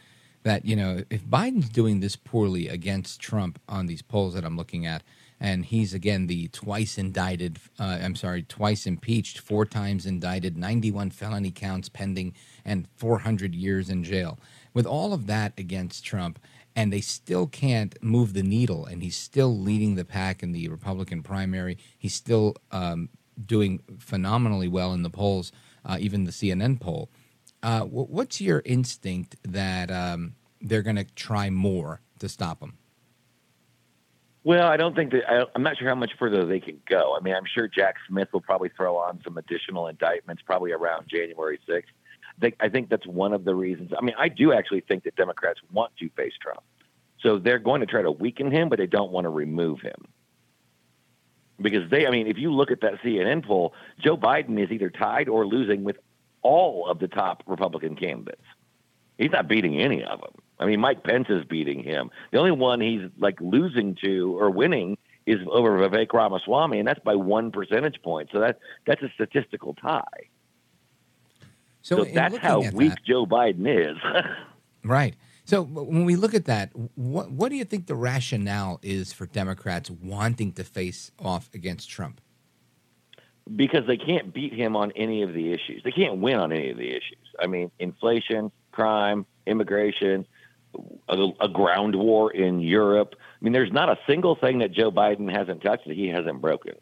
[0.43, 4.57] that, you know, if Biden's doing this poorly against Trump on these polls that I'm
[4.57, 5.03] looking at,
[5.39, 11.11] and he's again the twice indicted, uh, I'm sorry, twice impeached, four times indicted, 91
[11.11, 12.33] felony counts pending,
[12.65, 14.37] and 400 years in jail.
[14.73, 16.39] With all of that against Trump,
[16.75, 20.67] and they still can't move the needle, and he's still leading the pack in the
[20.67, 21.77] Republican primary.
[21.97, 23.07] He's still um,
[23.45, 25.53] doing phenomenally well in the polls,
[25.85, 27.09] uh, even the CNN poll.
[27.61, 32.77] Uh, wh- what's your instinct that um, they're going to try more to stop him?
[34.45, 37.15] Well, I don't think that I, I'm not sure how much further they can go.
[37.17, 41.07] I mean, I'm sure Jack Smith will probably throw on some additional indictments probably around
[41.07, 41.83] January 6th.
[41.83, 43.91] I think, I think that's one of the reasons.
[43.97, 46.61] I mean, I do actually think that Democrats want to face Trump.
[47.21, 50.07] So they're going to try to weaken him, but they don't want to remove him.
[51.61, 54.89] Because they, I mean, if you look at that CNN poll, Joe Biden is either
[54.89, 55.97] tied or losing with
[56.41, 58.41] all of the top Republican candidates.
[59.17, 60.31] He's not beating any of them.
[60.59, 62.09] I mean, Mike Pence is beating him.
[62.31, 66.99] The only one he's like losing to or winning is over Vivek Ramaswamy, and that's
[66.99, 68.29] by one percentage point.
[68.31, 70.03] So that that's a statistical tie.
[71.81, 73.97] So, So, that's how weak that- Joe Biden is.
[74.85, 75.15] Right.
[75.45, 79.25] So when we look at that, what what do you think the rationale is for
[79.25, 82.21] Democrats wanting to face off against Trump?
[83.55, 85.83] because they can't beat him on any of the issues.
[85.83, 87.27] They can't win on any of the issues.
[87.39, 90.25] I mean, inflation, crime, immigration,
[91.09, 93.15] a, a ground war in Europe.
[93.19, 96.41] I mean, there's not a single thing that Joe Biden hasn't touched that he hasn't
[96.41, 96.73] broken.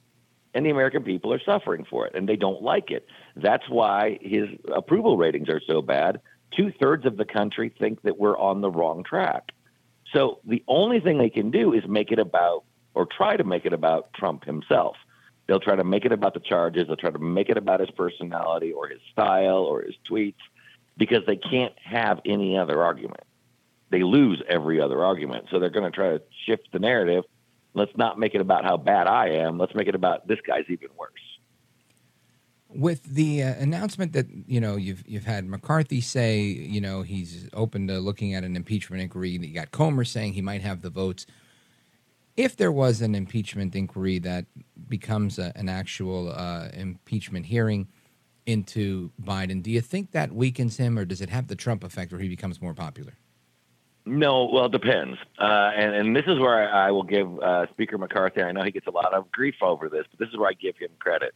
[0.54, 3.08] And the American people are suffering for it, and they don't like it.
[3.38, 6.20] That's why his approval ratings are so bad.
[6.56, 9.52] Two thirds of the country think that we're on the wrong track.
[10.14, 13.66] So the only thing they can do is make it about, or try to make
[13.66, 14.98] it about Trump himself.
[15.48, 16.88] They'll try to make it about the charges.
[16.88, 20.36] They'll try to make it about his personality or his style or his tweets
[20.98, 23.24] because they can't have any other argument.
[23.90, 25.48] They lose every other argument.
[25.52, 27.24] So they're going to try to shift the narrative.
[27.74, 29.58] Let's not make it about how bad I am.
[29.58, 31.12] Let's make it about this guy's even worse.
[32.74, 37.50] With the uh, announcement that you know you've you've had McCarthy say you know he's
[37.54, 39.30] open to looking at an impeachment inquiry.
[39.30, 41.26] You got Comer saying he might have the votes.
[42.38, 44.46] If there was an impeachment inquiry that
[44.88, 47.90] becomes a, an actual uh, impeachment hearing
[48.46, 52.12] into Biden, do you think that weakens him, or does it have the Trump effect
[52.12, 53.18] where he becomes more popular?
[54.06, 55.18] No, well, it depends.
[55.38, 58.64] Uh, and, and this is where I, I will give uh, Speaker McCarthy, I know
[58.64, 60.90] he gets a lot of grief over this, but this is where I give him
[61.00, 61.36] credit.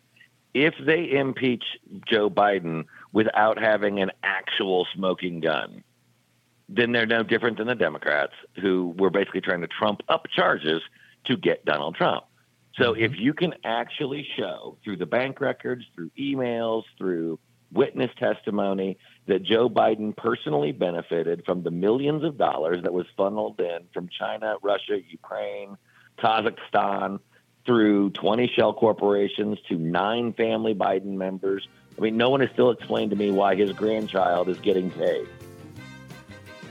[0.55, 1.65] If they impeach
[2.07, 5.83] Joe Biden without having an actual smoking gun,
[6.69, 8.31] then they're no different than the Democrats
[8.61, 10.81] who were basically trying to trump up charges
[11.25, 12.23] to get Donald Trump.
[12.75, 13.03] So mm-hmm.
[13.03, 17.37] if you can actually show through the bank records, through emails, through
[17.73, 18.97] witness testimony
[19.27, 24.07] that Joe Biden personally benefited from the millions of dollars that was funneled in from
[24.07, 25.75] China, Russia, Ukraine,
[26.17, 27.19] Kazakhstan,
[27.65, 31.67] through 20 shell corporations to nine family Biden members.
[31.97, 35.27] I mean, no one has still explained to me why his grandchild is getting paid.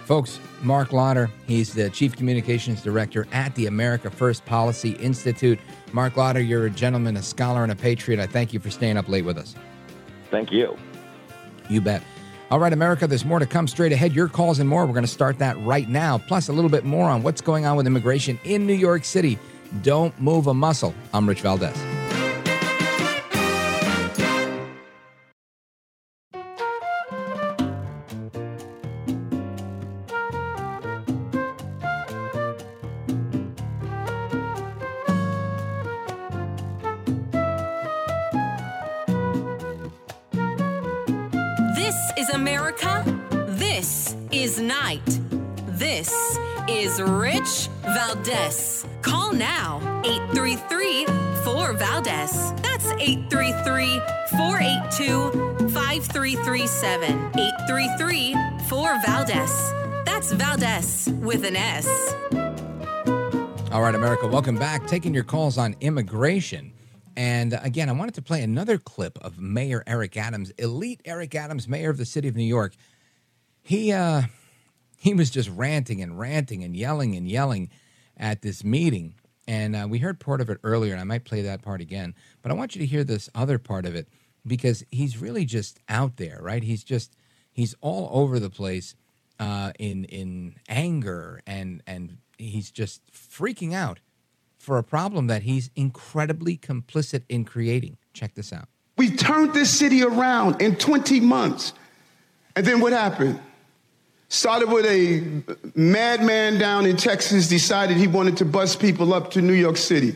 [0.05, 5.59] Folks, Marc Lotter, he's the Chief Communications Director at the America First Policy Institute.
[5.93, 8.21] Marc Lotter, you're a gentleman, a scholar, and a patriot.
[8.21, 9.55] I thank you for staying up late with us.
[10.31, 10.77] Thank you.
[11.71, 12.03] You bet.
[12.51, 14.13] All right, America, there's more to come straight ahead.
[14.13, 14.85] Your calls and more.
[14.85, 17.65] We're going to start that right now, plus a little bit more on what's going
[17.65, 19.39] on with immigration in New York City.
[19.83, 20.95] Don't move a muscle.
[21.13, 22.04] I'm Rich Valdez.
[48.15, 48.87] Valdez.
[49.03, 51.07] Call now 833
[51.43, 52.53] 4 Valdez.
[52.63, 54.01] That's 833
[54.39, 57.11] 482 5337.
[57.37, 58.37] 833
[58.69, 59.73] 4 Valdez.
[60.05, 62.15] That's Valdez with an S.
[63.73, 64.87] All right, America, welcome back.
[64.87, 66.73] Taking your calls on immigration.
[67.17, 71.67] And again, I wanted to play another clip of Mayor Eric Adams, elite Eric Adams,
[71.67, 72.75] mayor of the city of New York.
[73.61, 74.23] He uh,
[74.99, 77.71] he was just ranting and ranting and yelling and yelling
[78.17, 79.15] at this meeting.
[79.47, 82.15] And uh, we heard part of it earlier, and I might play that part again.
[82.43, 84.09] But I want you to hear this other part of it
[84.47, 86.63] because he's really just out there, right?
[86.63, 87.17] He's just
[87.53, 88.95] he's all over the place
[89.39, 94.01] uh, in in anger and and he's just freaking out
[94.59, 97.99] for a problem that he's incredibly complicit in creating.
[98.13, 98.69] Check this out.
[98.97, 101.75] We turned this city around in 20 months.
[102.57, 103.41] And then what happened?
[104.35, 105.23] Started with a
[105.77, 110.11] madman down in Texas, decided he wanted to bus people up to New York City.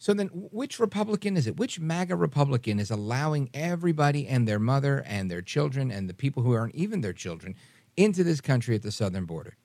[0.00, 1.56] So then, which Republican is it?
[1.56, 6.42] Which MAGA Republican is allowing everybody and their mother and their children and the people
[6.42, 7.54] who aren't even their children
[7.96, 9.56] into this country at the southern border?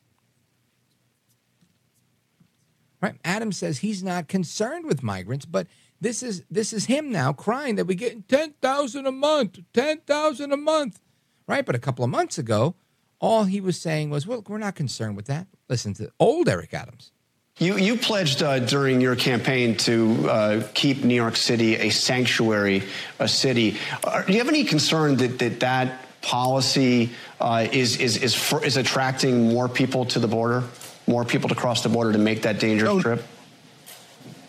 [3.01, 3.15] Right?
[3.25, 5.65] Adam says he's not concerned with migrants, but
[5.99, 10.01] this is this is him now crying that we get ten thousand a month, ten
[10.01, 10.99] thousand a month,
[11.47, 11.65] right?
[11.65, 12.75] But a couple of months ago,
[13.19, 16.73] all he was saying was, "Well, we're not concerned with that." Listen to old Eric
[16.73, 17.11] Adams.
[17.59, 22.83] You, you pledged uh, during your campaign to uh, keep New York City a sanctuary,
[23.17, 23.77] a city.
[24.03, 27.09] Uh, do you have any concern that that, that policy
[27.41, 30.63] uh, is, is, is, for, is attracting more people to the border,
[31.07, 33.01] more people to cross the border to make that dangerous No.
[33.01, 33.23] trip?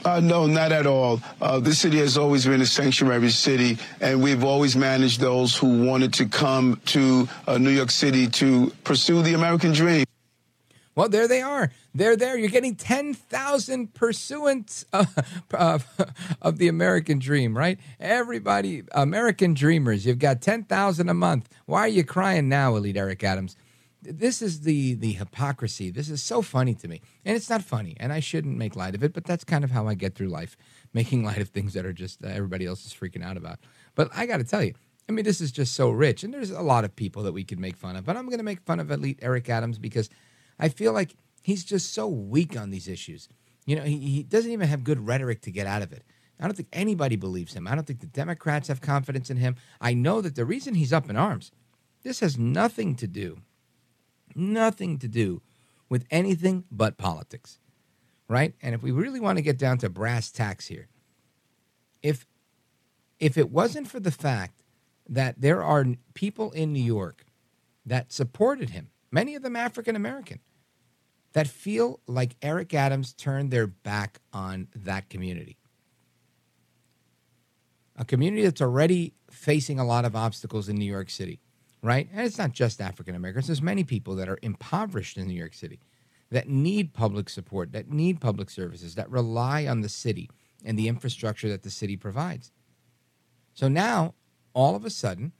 [0.05, 1.21] Uh, no, not at all.
[1.41, 5.85] Uh, this city has always been a sanctuary city, and we've always managed those who
[5.85, 10.05] wanted to come to uh, New York City to pursue the American dream.
[10.95, 11.71] Well, there they are.
[11.95, 12.37] They're there.
[12.37, 15.07] You're getting 10,000 pursuants of,
[15.53, 15.87] of,
[16.43, 17.79] of the American dream, right?
[18.01, 21.49] Everybody, American dreamers, you've got 10,000 a month.
[21.67, 23.57] Why are you crying now, Elite Eric Adams?
[24.11, 25.91] This is the, the hypocrisy.
[25.91, 27.03] This is so funny to me.
[27.25, 29.71] And it's not funny, and I shouldn't make light of it, but that's kind of
[29.71, 30.57] how I get through life,
[30.95, 33.59] making light of things that are just uh, everybody else is freaking out about.
[33.95, 34.75] But I got to tell you,
[35.09, 37.45] I mean, this is just so rich, and there's a lot of people that we
[37.45, 40.09] could make fun of, but I'm going to make fun of Elite Eric Adams because
[40.59, 43.29] I feel like he's just so weak on these issues.
[43.65, 46.03] You know, he, he doesn't even have good rhetoric to get out of it.
[46.41, 47.67] I don't think anybody believes him.
[47.67, 49.57] I don't think the Democrats have confidence in him.
[49.81, 51.51] I know that the reason he's up in arms,
[52.03, 53.41] this has nothing to do,
[54.39, 55.43] nothing to do
[55.89, 57.59] with anything but politics,
[58.29, 58.55] right?
[58.63, 60.89] And if we really want to get down to brass tacks here,
[62.03, 62.27] if
[63.19, 64.63] if it wasn't for the fact
[65.09, 65.85] that there are
[66.15, 67.25] people in New York
[67.85, 70.39] that supported him, many of them African American,
[71.33, 75.59] that feel like Eric Adams turned their back on that community.
[77.97, 81.41] A community that's already facing a lot of obstacles in New York City,
[81.83, 82.09] right?
[82.13, 85.55] And it's not just African Americans, there's many people that are impoverished in New York
[85.55, 85.81] City
[86.31, 90.31] that need public support, that need public services, that rely on the city
[90.65, 92.53] and the infrastructure that the city provides.
[93.55, 94.15] So now
[94.55, 95.33] all of a sudden,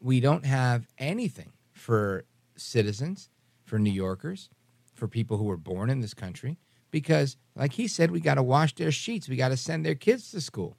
[0.00, 2.24] we don't have anything for
[2.56, 3.30] citizens,
[3.64, 4.50] for New Yorkers,
[4.94, 6.58] for people who were born in this country,
[6.90, 9.28] because, like he said, we got to wash their sheets.
[9.28, 10.76] We got to send their kids to school.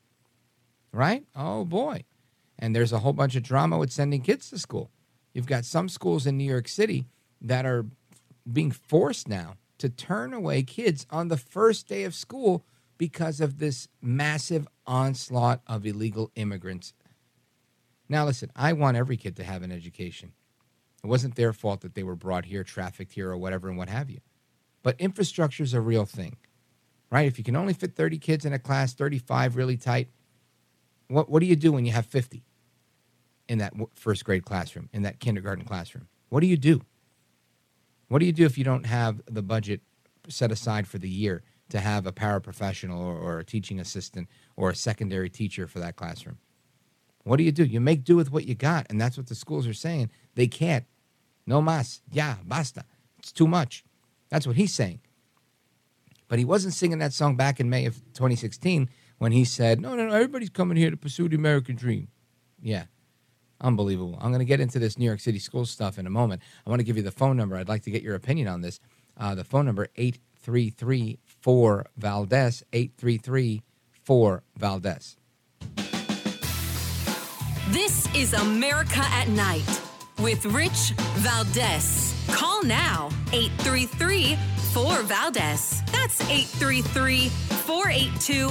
[0.91, 1.25] Right?
[1.35, 2.03] Oh, boy.
[2.59, 4.91] And there's a whole bunch of drama with sending kids to school.
[5.33, 7.05] You've got some schools in New York City
[7.41, 7.85] that are
[8.51, 12.63] being forced now to turn away kids on the first day of school
[12.97, 16.93] because of this massive onslaught of illegal immigrants.
[18.07, 20.33] Now, listen, I want every kid to have an education.
[21.03, 23.89] It wasn't their fault that they were brought here, trafficked here, or whatever, and what
[23.89, 24.19] have you.
[24.83, 26.37] But infrastructure is a real thing,
[27.09, 27.27] right?
[27.27, 30.09] If you can only fit 30 kids in a class, 35 really tight,
[31.07, 32.43] what, what do you do when you have 50
[33.47, 36.07] in that first grade classroom, in that kindergarten classroom?
[36.29, 36.81] What do you do?
[38.07, 39.81] What do you do if you don't have the budget
[40.27, 44.69] set aside for the year to have a paraprofessional or, or a teaching assistant or
[44.69, 46.37] a secondary teacher for that classroom?
[47.23, 47.63] What do you do?
[47.63, 50.11] You make do with what you got, and that's what the schools are saying.
[50.35, 50.85] They can't.
[51.45, 52.01] No mas.
[52.11, 52.85] Ya, basta.
[53.17, 53.83] It's too much.
[54.29, 54.99] That's what he's saying.
[56.27, 59.95] But he wasn't singing that song back in May of 2016 when he said, no,
[59.95, 62.07] no, no, everybody's coming here to pursue the American dream.
[62.61, 62.85] Yeah,
[63.63, 64.17] unbelievable.
[64.21, 66.41] I'm going to get into this New York City school stuff in a moment.
[66.65, 67.55] I want to give you the phone number.
[67.55, 68.79] I'd like to get your opinion on this.
[69.17, 73.61] Uh, the phone number, 833 4 Valdez, 833
[74.03, 75.17] 4 Valdez.
[77.69, 79.81] This is America at Night
[80.19, 82.13] with Rich Valdez.
[82.29, 84.37] Call now 833
[84.73, 85.81] 4 Valdez.
[85.91, 88.49] That's 833 482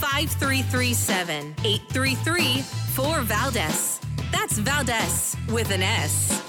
[0.00, 1.54] 5337.
[1.64, 3.99] 833 4 Valdez.
[4.32, 6.42] That's Valdez with an S.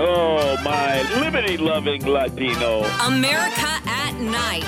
[0.00, 2.84] Oh, my liberty loving Latino.
[3.04, 4.64] America at Night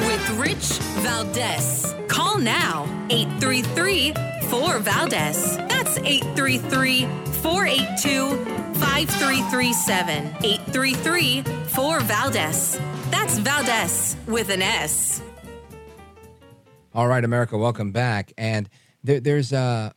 [0.00, 1.94] with Rich Valdez.
[2.06, 5.56] Call now 833 4 Valdez.
[5.56, 7.06] That's 833
[7.42, 8.36] 482
[8.78, 10.26] 5337.
[10.44, 12.80] 833 4 Valdez.
[13.10, 15.20] That's Valdez with an S.
[16.94, 18.32] All right, America, welcome back.
[18.38, 18.68] And
[19.02, 19.90] there, there's uh,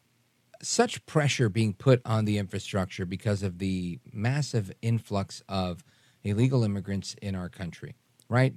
[0.64, 5.84] such pressure being put on the infrastructure because of the massive influx of
[6.24, 7.94] illegal immigrants in our country,
[8.28, 8.56] right?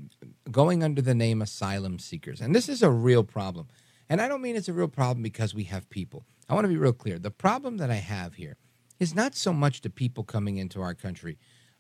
[0.51, 2.41] Going under the name asylum seekers.
[2.41, 3.69] And this is a real problem.
[4.11, 6.27] And I don't mean it's a real problem because we have people.
[6.51, 7.19] I want to be real clear.
[7.19, 8.59] The problem that I have here
[8.99, 11.39] is not so much the people coming into our country,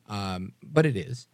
[0.08, 1.28] um, but it is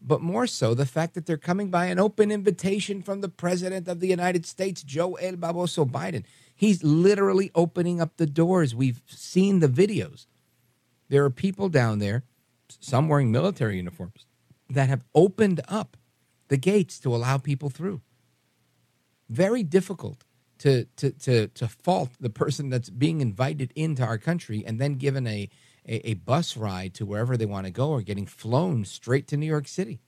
[0.00, 3.88] but more so the fact that they're coming by an open invitation from the President
[3.88, 6.24] of the United States, Joe El Baboso Biden.
[6.54, 8.74] He's literally opening up the doors.
[8.74, 10.26] We've seen the videos.
[11.08, 12.24] There are people down there,
[12.68, 14.26] some wearing military uniforms,
[14.70, 15.96] that have opened up
[16.48, 18.00] the gates to allow people through.
[19.28, 20.24] Very difficult
[20.58, 24.94] to, to, to, to fault the person that's being invited into our country and then
[24.94, 25.48] given a,
[25.86, 29.36] a, a bus ride to wherever they want to go or getting flown straight to
[29.36, 30.00] New York City.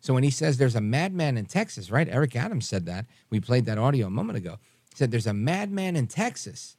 [0.00, 2.08] So when he says there's a madman in Texas, right?
[2.08, 3.06] Eric Adams said that.
[3.30, 4.58] We played that audio a moment ago.
[4.90, 6.76] He said there's a madman in Texas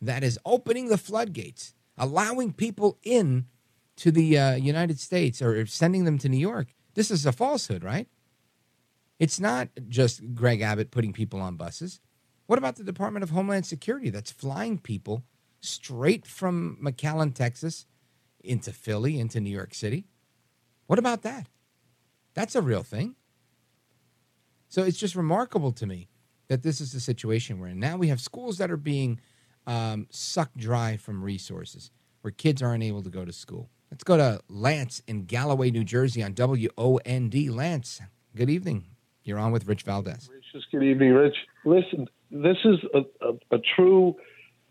[0.00, 3.46] that is opening the floodgates, allowing people in
[3.96, 6.74] to the uh, United States or sending them to New York.
[6.94, 8.08] This is a falsehood, right?
[9.22, 12.00] It's not just Greg Abbott putting people on buses.
[12.46, 15.22] What about the Department of Homeland Security that's flying people
[15.60, 17.86] straight from McAllen, Texas,
[18.42, 20.08] into Philly, into New York City.
[20.88, 21.46] What about that?
[22.34, 23.14] That's a real thing.
[24.68, 26.08] So it's just remarkable to me
[26.48, 27.78] that this is the situation we're in.
[27.78, 29.20] Now we have schools that are being
[29.68, 31.92] um, sucked dry from resources
[32.22, 33.70] where kids aren't able to go to school.
[33.88, 37.50] Let's go to Lance in Galloway, New Jersey on WOND.
[37.50, 38.00] Lance,
[38.34, 38.86] good evening.
[39.24, 40.28] You're on with Rich Valdez.
[40.32, 41.36] Rich, good evening, Rich.
[41.64, 44.16] Listen, this is a, a, a true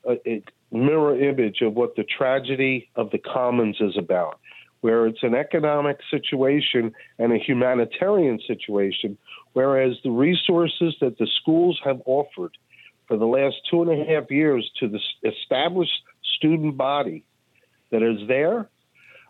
[0.06, 4.40] a mirror image of what the tragedy of the commons is about,
[4.82, 9.18] where it's an economic situation and a humanitarian situation,
[9.54, 12.58] whereas the resources that the schools have offered
[13.08, 15.00] for the last two and a half years to the
[15.30, 16.02] established
[16.38, 17.24] student body
[17.92, 18.70] that is there,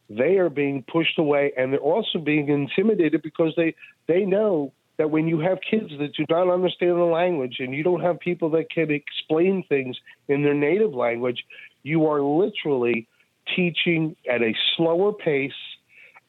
[0.09, 3.75] they are being pushed away and they're also being intimidated because they,
[4.07, 7.81] they know that when you have kids that do not understand the language and you
[7.81, 9.97] don't have people that can explain things
[10.27, 11.43] in their native language,
[11.81, 13.07] you are literally
[13.55, 15.51] teaching at a slower pace,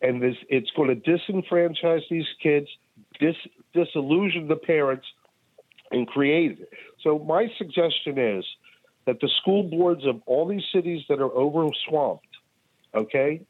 [0.00, 2.66] and this, it's going to disenfranchise these kids,
[3.20, 3.36] dis,
[3.74, 5.04] disillusion the parents,
[5.90, 6.70] and create it.
[7.02, 8.46] So my suggestion is
[9.04, 12.24] that the school boards of all these cities that are over swamped,
[12.94, 13.42] okay,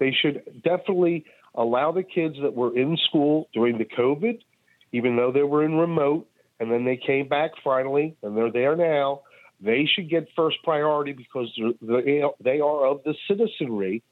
[0.00, 1.24] they should definitely
[1.54, 4.40] allow the kids that were in school during the COVID,
[4.96, 6.26] even though they were in remote,
[6.58, 9.20] and then they came back finally, and they're there now.
[9.60, 11.48] They should get first priority because
[11.80, 14.02] they are of the citizenry,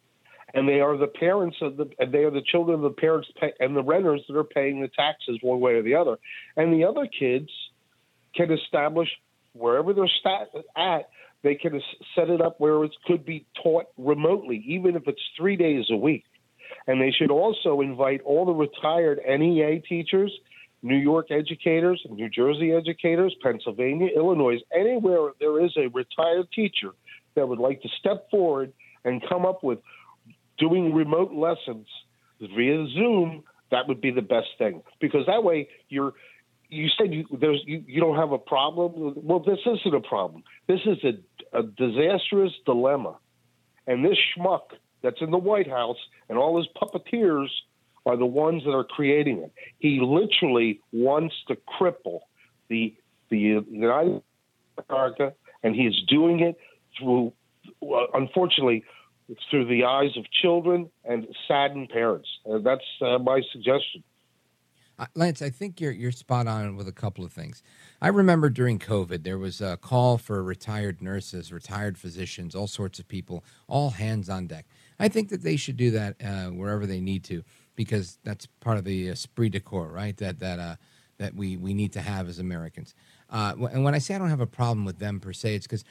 [0.53, 3.29] and they are the parents of the and they are the children of the parents
[3.41, 6.19] pay, and the renters that are paying the taxes one way or the other.
[6.57, 7.51] And the other kids
[8.35, 9.09] can establish
[9.53, 11.09] wherever they're stat, at,
[11.43, 11.81] they can
[12.15, 15.97] set it up where it could be taught remotely, even if it's three days a
[15.97, 16.25] week.
[16.87, 20.33] And they should also invite all the retired NEA teachers,
[20.85, 26.91] New York educators, New Jersey educators, Pennsylvania, Illinois, anywhere there is a retired teacher
[27.35, 28.71] that would like to step forward
[29.03, 29.79] and come up with
[30.59, 31.87] doing remote lessons
[32.39, 36.13] via Zoom, that would be the best thing because that way you're
[36.69, 39.15] you said you there's you, you don't have a problem.
[39.17, 40.45] Well, this isn't a problem.
[40.69, 43.17] This is a, a disastrous dilemma,
[43.87, 45.97] and this schmuck that's in the White House
[46.29, 47.49] and all his puppeteers
[48.07, 49.53] are the ones that are creating it.
[49.79, 52.21] He literally wants to cripple
[52.69, 52.95] the
[53.31, 54.23] the United
[54.89, 55.33] America,
[55.63, 56.57] and he is doing it
[56.99, 57.33] through,
[58.13, 58.85] unfortunately,
[59.51, 62.29] through the eyes of children and saddened parents.
[62.49, 64.03] Uh, that's uh, my suggestion.
[64.97, 67.63] Uh, Lance, I think you're you're spot on with a couple of things.
[68.01, 73.01] I remember during COVID, there was a call for retired nurses, retired physicians, all sorts
[73.01, 74.67] of people, all hands on deck.
[75.01, 77.43] I think that they should do that uh, wherever they need to,
[77.77, 80.17] because that's part of the esprit de corps, right?
[80.17, 80.77] That that uh,
[81.19, 82.95] that we we need to have as Americans.
[83.31, 85.67] Uh, and when I say I don't have a problem with them per se, it's
[85.67, 85.85] because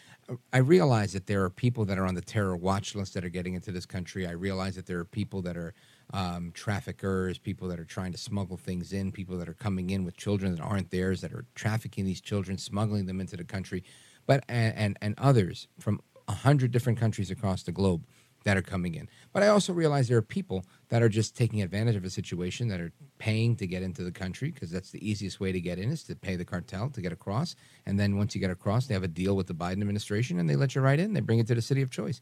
[0.53, 3.29] I realize that there are people that are on the terror watch list that are
[3.29, 4.27] getting into this country.
[4.27, 5.73] I realize that there are people that are
[6.13, 10.05] um, traffickers, people that are trying to smuggle things in, people that are coming in
[10.05, 13.83] with children that aren't theirs, that are trafficking these children, smuggling them into the country,
[14.25, 18.05] but and and, and others from a hundred different countries across the globe
[18.43, 19.09] that are coming in.
[19.31, 22.67] But I also realize there are people that are just taking advantage of a situation
[22.67, 25.79] that are paying to get into the country because that's the easiest way to get
[25.79, 27.55] in is to pay the cartel to get across.
[27.85, 30.49] And then once you get across, they have a deal with the Biden administration and
[30.49, 31.13] they let you right in.
[31.13, 32.21] They bring it to the city of choice.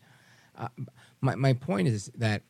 [0.57, 0.68] Uh,
[1.22, 2.43] my, my point is that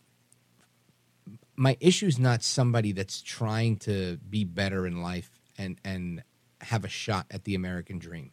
[1.56, 6.24] my issue is not somebody that's trying to be better in life and and
[6.62, 8.32] have a shot at the American dream,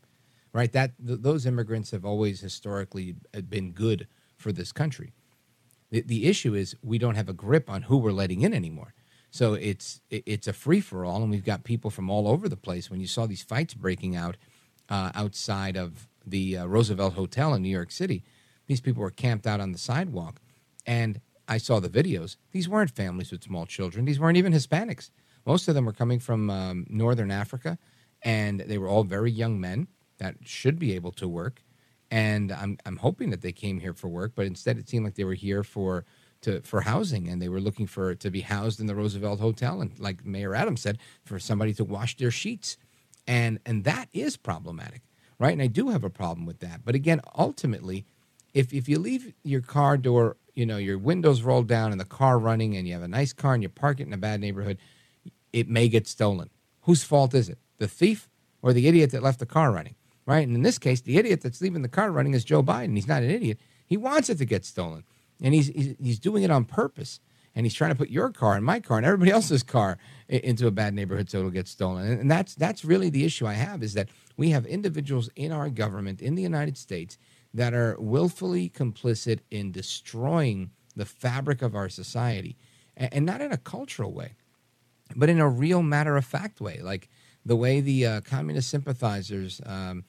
[0.53, 0.73] right?
[0.73, 4.07] That th- those immigrants have always historically uh, been good
[4.37, 5.13] for this country.
[5.91, 8.95] The, the issue is we don't have a grip on who we're letting in anymore.
[9.31, 12.57] So it's it's a free for all, and we've got people from all over the
[12.57, 12.91] place.
[12.91, 14.37] When you saw these fights breaking out
[14.89, 18.25] uh, outside of the uh, Roosevelt Hotel in New York City,
[18.67, 20.41] these people were camped out on the sidewalk,
[20.87, 22.37] and I saw the videos.
[22.53, 24.07] These weren't families with small children.
[24.07, 25.11] These weren't even Hispanics.
[25.47, 27.79] Most of them were coming from um, northern Africa,
[28.23, 29.89] and they were all very young men
[30.19, 31.63] that should be able to work.
[32.11, 35.15] And I'm I'm hoping that they came here for work, but instead it seemed like
[35.15, 36.05] they were here for
[36.43, 39.81] to for housing, and they were looking for to be housed in the Roosevelt Hotel,
[39.81, 42.79] and like Mayor Adams said, for somebody to wash their sheets,
[43.27, 45.03] and and that is problematic,
[45.39, 45.53] right?
[45.53, 46.85] And I do have a problem with that.
[46.85, 48.07] But again, ultimately,
[48.55, 52.05] if if you leave your car door you know your windows rolled down and the
[52.05, 54.41] car running and you have a nice car and you park it in a bad
[54.41, 54.79] neighborhood
[55.53, 56.51] it may get stolen
[56.83, 58.29] whose fault is it the thief
[58.61, 59.95] or the idiot that left the car running
[60.29, 60.47] right?
[60.47, 62.95] And in this case the idiot that's leaving the car running is joe biden.
[62.95, 63.59] He's not an idiot.
[63.87, 65.05] He wants it to get stolen.
[65.43, 67.21] And he's he's, he's doing it on purpose.
[67.55, 69.99] And he's trying to put your car and my car and everybody else's car
[70.29, 72.07] into a bad neighborhood so it'll get stolen.
[72.07, 75.69] And that's that's really the issue i have is that we have individuals in our
[75.69, 77.19] government in the united states
[77.55, 82.57] that are willfully complicit in destroying the fabric of our society,
[82.97, 84.35] and, not in a cultural way,
[85.15, 87.09] but in a real matter of fact way, like
[87.47, 90.05] the way the uh, communist sympathizers, um,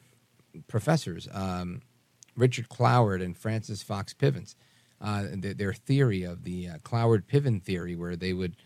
[0.68, 1.81] professors, um,
[2.36, 4.56] Richard Cloward and Frances Fox Pivens,
[5.02, 8.57] uh, their, their, theory of the uh, Cloward Piven theory, where they would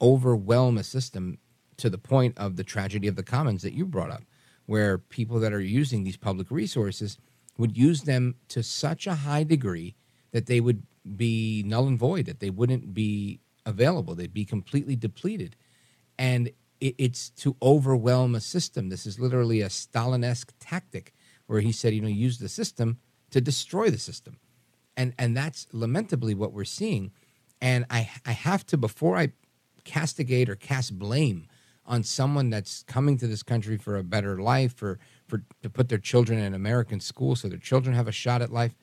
[0.00, 1.38] overwhelm a system
[1.76, 4.22] to the point of the tragedy of the commons that you brought up,
[4.66, 7.18] where people that are using these public resources
[7.58, 9.94] would use them to such a high degree
[10.32, 10.84] that they would
[11.16, 14.14] be null and void, that they wouldn't be available.
[14.14, 15.56] They'd be completely depleted.
[16.18, 16.48] And
[16.80, 18.88] it, it's to overwhelm a system.
[18.88, 21.13] This is literally a Stalin-esque tactic
[21.46, 22.98] where he said, you know, use the system
[23.30, 24.38] to destroy the system.
[24.96, 27.12] And, and that's lamentably what we're seeing.
[27.60, 29.32] And I, I have to, before I
[29.84, 31.48] castigate or cast blame
[31.86, 35.88] on someone that's coming to this country for a better life, for for to put
[35.88, 38.74] their children in American school so their children have a shot at life,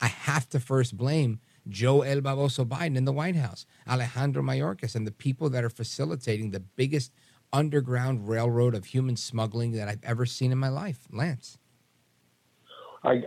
[0.00, 4.94] I have to first blame Joe El Baboso Biden in the White House, Alejandro Mayorkas,
[4.94, 7.12] and the people that are facilitating the biggest
[7.52, 11.00] underground railroad of human smuggling that I've ever seen in my life.
[11.12, 11.58] Lance.
[13.08, 13.22] I,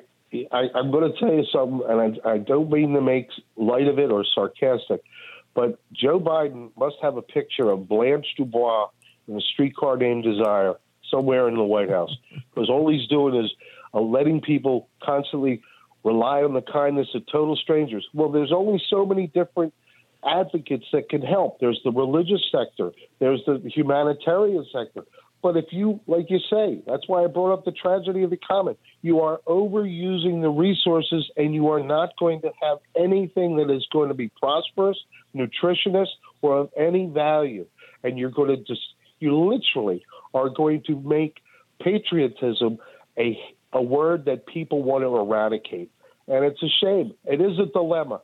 [0.51, 3.87] I I'm going to tell you something, and I, I don't mean to make light
[3.87, 5.01] of it or sarcastic,
[5.53, 8.87] but Joe Biden must have a picture of Blanche Dubois
[9.27, 10.75] in a streetcar named Desire
[11.09, 12.15] somewhere in the White House
[12.53, 13.51] because all he's doing is
[13.93, 15.61] uh, letting people constantly
[16.03, 18.07] rely on the kindness of total strangers.
[18.13, 19.73] Well, there's only so many different
[20.25, 21.59] advocates that can help.
[21.59, 25.03] There's the religious sector, there's the humanitarian sector.
[25.41, 28.38] But if you, like you say, that's why I brought up the tragedy of the
[28.38, 28.77] comet.
[29.01, 33.85] You are overusing the resources and you are not going to have anything that is
[33.91, 34.97] going to be prosperous,
[35.34, 36.09] nutritious,
[36.41, 37.65] or of any value.
[38.03, 38.81] And you're going to just,
[39.19, 41.38] you literally are going to make
[41.81, 42.77] patriotism
[43.18, 43.38] a,
[43.73, 45.91] a word that people want to eradicate.
[46.27, 47.13] And it's a shame.
[47.26, 48.22] It is a dilemma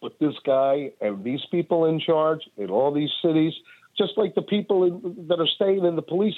[0.00, 3.54] with this guy and these people in charge in all these cities,
[3.96, 6.36] just like the people in, that are staying in the police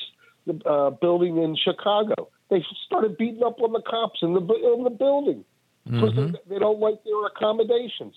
[0.64, 2.28] uh, building in Chicago.
[2.50, 5.44] They started beating up on the cops in the in the building
[5.84, 6.32] because mm-hmm.
[6.32, 8.14] they, they don't like their accommodations.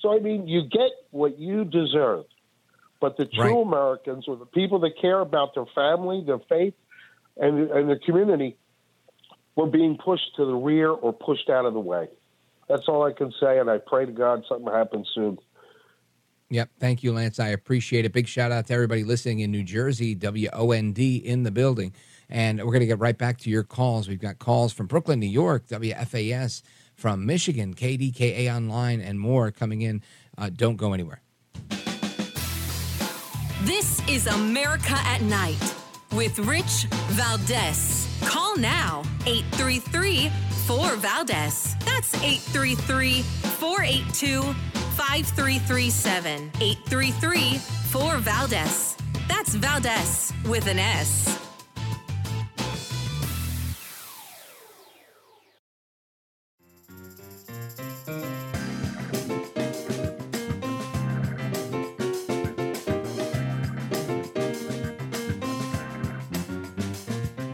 [0.00, 2.24] So I mean, you get what you deserve.
[3.00, 3.66] But the true right.
[3.66, 6.74] Americans, or the people that care about their family, their faith,
[7.36, 8.56] and and their community,
[9.56, 12.08] were being pushed to the rear or pushed out of the way.
[12.68, 15.38] That's all I can say, and I pray to God something happens soon.
[16.52, 16.68] Yep.
[16.78, 17.40] Thank you, Lance.
[17.40, 18.12] I appreciate it.
[18.12, 21.94] Big shout out to everybody listening in New Jersey, WOND in the building.
[22.28, 24.06] And we're going to get right back to your calls.
[24.06, 26.60] We've got calls from Brooklyn, New York, WFAS,
[26.94, 30.02] from Michigan, KDKA Online, and more coming in.
[30.36, 31.22] Uh, don't go anywhere.
[33.62, 35.74] This is America at Night
[36.12, 38.06] with Rich Valdez.
[38.26, 40.30] Call now 833
[40.66, 41.76] 4 Valdez.
[41.86, 46.50] That's 833 482 5337.
[46.60, 47.58] 833
[47.90, 48.96] 4 Valdez.
[49.28, 51.38] That's Valdez with an S.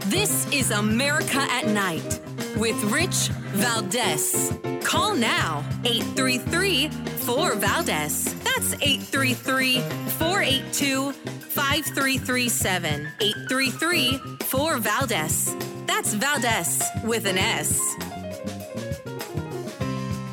[0.05, 2.19] This is America at Night
[2.57, 4.53] with Rich Valdez.
[4.83, 6.89] Call now 833
[7.29, 8.33] 4 Valdez.
[8.43, 9.81] That's 833
[10.17, 13.07] 482 5337.
[13.21, 15.55] 833 4 Valdez.
[15.85, 17.79] That's Valdez with an S.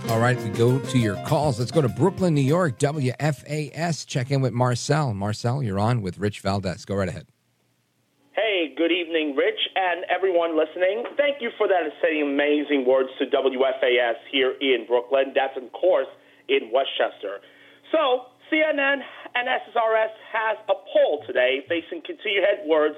[0.09, 1.59] All right, we go to your calls.
[1.59, 4.07] Let's go to Brooklyn, New York, WFAS.
[4.07, 5.13] Check in with Marcel.
[5.13, 6.87] Marcel, you're on with Rich Valdez.
[6.87, 7.27] Go right ahead.
[8.33, 11.05] Hey, good evening, Rich, and everyone listening.
[11.19, 15.35] Thank you for that and saying amazing words to WFAS here in Brooklyn.
[15.35, 16.07] That's, of course,
[16.49, 17.41] in Westchester.
[17.93, 19.03] So, CNN
[19.35, 22.95] and SSRS has a poll today facing continued headwords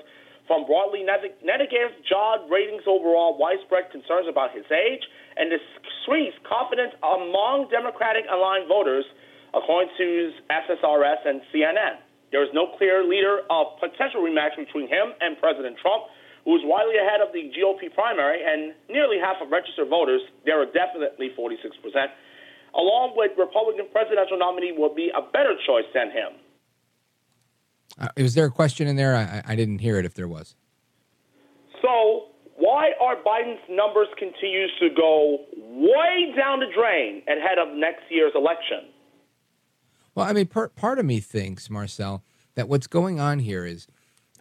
[0.48, 5.04] from broadly negative job ratings overall, widespread concerns about his age,
[5.36, 9.04] and decreased confidence among Democratic aligned voters,
[9.52, 12.00] according to SSRS and CNN.
[12.32, 16.08] There is no clear leader of potential rematch between him and President Trump,
[16.44, 20.60] who is widely ahead of the GOP primary, and nearly half of registered voters, there
[20.60, 21.52] are definitely 46%,
[22.74, 26.32] along with Republican presidential nominee will be a better choice than him.
[27.98, 29.16] Uh, is there a question in there?
[29.16, 30.54] I, I didn't hear it if there was.
[31.82, 32.26] So,
[32.56, 38.32] why are Biden's numbers continues to go way down the drain ahead of next year's
[38.34, 38.90] election?
[40.14, 42.24] Well, I mean, part part of me thinks, Marcel,
[42.54, 43.86] that what's going on here is,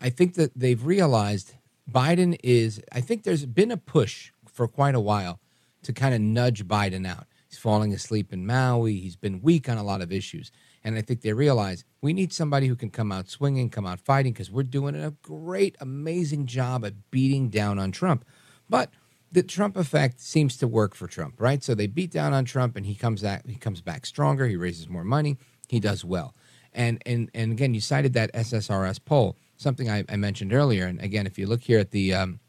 [0.02, 1.54] I think that they've realized
[1.92, 2.82] Biden is.
[2.92, 5.40] I think there's been a push for quite a while
[5.84, 7.28] to kind of nudge Biden out.
[7.68, 8.98] Falling asleep in Maui.
[8.98, 10.52] He's been weak on a lot of issues.
[10.86, 14.00] And I think they realize we need somebody who can come out swinging, come out
[14.00, 18.24] fighting, because we're doing a great, amazing job at beating down on Trump.
[18.70, 18.92] But
[19.34, 21.62] the Trump effect seems to work for Trump, right?
[21.62, 23.46] So they beat down on Trump, and he comes back.
[23.46, 24.48] He comes back stronger.
[24.48, 25.38] He raises more money
[25.68, 26.34] he does well.
[26.74, 30.86] And and and again, you cited that SSRS poll, something I, I mentioned earlier.
[30.86, 32.40] And again, if you look here at the, um,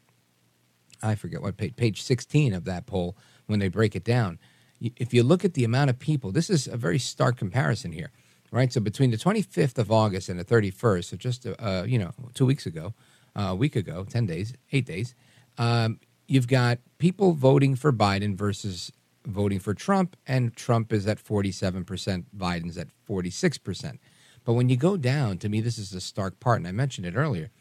[1.01, 3.17] I forget what page, page 16 of that poll,
[3.47, 4.39] when they break it down,
[4.81, 8.11] if you look at the amount of people, this is a very stark comparison here,
[8.51, 8.71] right?
[8.71, 12.45] So between the 25th of August and the 31st, so just uh, you know two
[12.45, 12.93] weeks ago,
[13.35, 15.15] uh, a week ago, 10 days, eight days,
[15.57, 18.91] um, you've got people voting for Biden versus
[19.25, 23.99] voting for Trump, and Trump is at 47%, Biden's at 46%.
[24.45, 27.05] But when you go down, to me, this is the stark part, and I mentioned
[27.05, 27.51] it earlier.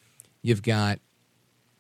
[0.42, 1.00] You've got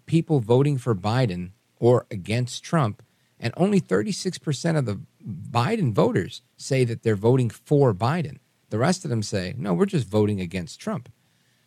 [0.06, 3.02] people voting for Biden or against Trump,
[3.40, 8.38] and only 36% of the Biden voters say that they're voting for Biden.
[8.70, 11.10] The rest of them say, no, we're just voting against Trump.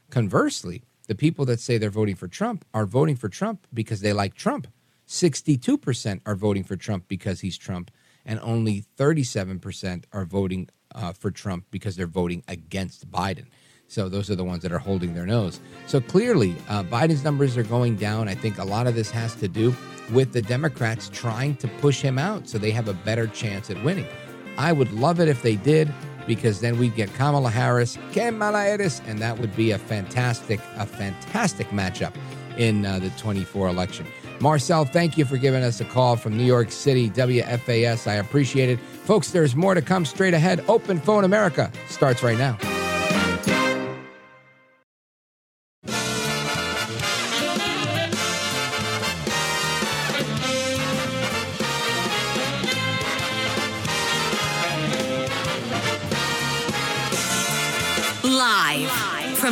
[0.09, 4.13] Conversely, the people that say they're voting for Trump are voting for Trump because they
[4.13, 4.67] like Trump.
[5.07, 7.91] 62% are voting for Trump because he's Trump,
[8.25, 13.47] and only 37% are voting uh, for Trump because they're voting against Biden.
[13.91, 15.59] So those are the ones that are holding their nose.
[15.85, 18.29] So clearly, uh, Biden's numbers are going down.
[18.29, 19.75] I think a lot of this has to do
[20.13, 23.83] with the Democrats trying to push him out so they have a better chance at
[23.83, 24.07] winning.
[24.57, 25.93] I would love it if they did
[26.25, 30.85] because then we'd get Kamala Harris, Kamala Harris, and that would be a fantastic, a
[30.85, 32.13] fantastic matchup
[32.57, 34.07] in uh, the 24 election.
[34.39, 38.09] Marcel, thank you for giving us a call from New York City, WFAS.
[38.09, 38.79] I appreciate it.
[38.79, 40.63] Folks, there's more to come straight ahead.
[40.69, 42.57] Open Phone America starts right now.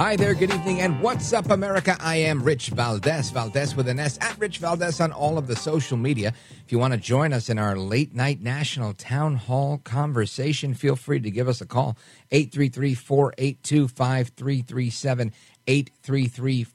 [0.00, 1.94] Hi there, good evening, and what's up, America?
[2.00, 5.54] I am Rich Valdez, Valdez with an S, at Rich Valdez on all of the
[5.54, 6.32] social media.
[6.64, 10.96] If you want to join us in our late night national town hall conversation, feel
[10.96, 11.98] free to give us a call,
[12.30, 15.32] 833 482 5337,
[15.66, 16.66] 833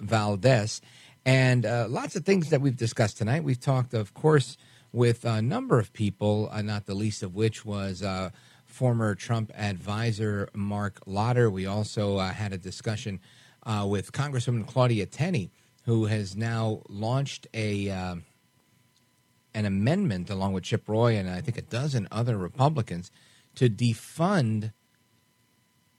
[0.00, 0.80] Valdez.
[1.26, 3.42] And uh, lots of things that we've discussed tonight.
[3.42, 4.56] We've talked, of course,
[4.92, 8.04] with a number of people, uh, not the least of which was.
[8.04, 8.30] Uh,
[8.82, 11.48] former Trump advisor Marc Lotter.
[11.48, 13.20] We also uh, had a discussion
[13.62, 15.52] uh, with Congresswoman Claudia Tenney,
[15.84, 18.16] who has now launched a uh,
[19.54, 23.12] an amendment along with Chip Roy and I think a dozen other Republicans
[23.54, 24.72] to defund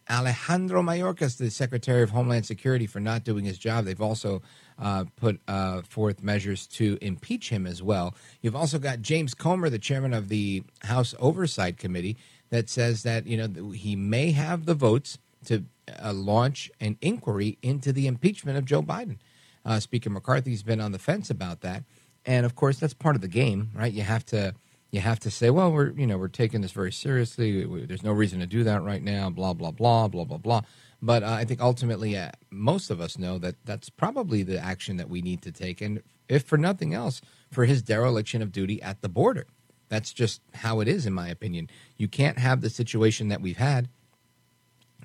[0.10, 3.86] Alejandro Mayorkas, the Secretary of Homeland Security, for not doing his job.
[3.86, 4.42] They've also
[4.78, 8.14] uh, put uh, forth measures to impeach him as well.
[8.42, 12.18] You've also got James Comer, the chairman of the House Oversight Committee,
[12.54, 15.66] that says that you know he may have the votes to
[16.04, 19.18] uh, launch an inquiry into the impeachment of Joe Biden.
[19.66, 21.84] Uh, Speaker McCarthy's been on the fence about that,
[22.28, 23.92] and of course that's part of the game, right?
[23.92, 24.54] You have to
[24.92, 27.66] you have to say, well, we're you know we're taking this very seriously.
[27.66, 29.32] We, there's no reason to do that right now.
[29.32, 30.62] Blah blah blah blah blah blah.
[31.02, 34.98] But uh, I think ultimately, uh, most of us know that that's probably the action
[34.98, 37.20] that we need to take, and if for nothing else,
[37.52, 39.48] for his dereliction of duty at the border.
[39.94, 41.70] That's just how it is, in my opinion.
[41.98, 43.90] You can't have the situation that we've had,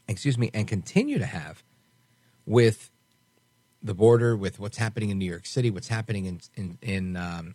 [0.08, 1.62] excuse me, and continue to have
[2.46, 2.90] with
[3.82, 7.54] the border, with what's happening in New York City, what's happening in in, in um,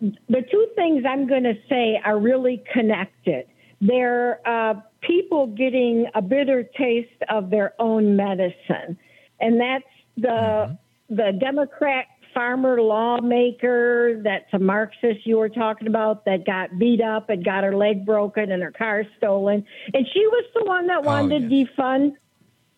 [0.00, 3.46] the two things I'm going to say are really connected.
[3.80, 8.98] They're uh, people getting a bitter taste of their own medicine,
[9.40, 9.84] and that's
[10.16, 11.14] the mm-hmm.
[11.14, 17.30] the Democrat farmer lawmaker that's a Marxist you were talking about that got beat up
[17.30, 21.04] and got her leg broken and her car stolen, and she was the one that
[21.04, 21.68] wanted oh, yes.
[21.68, 22.12] to defund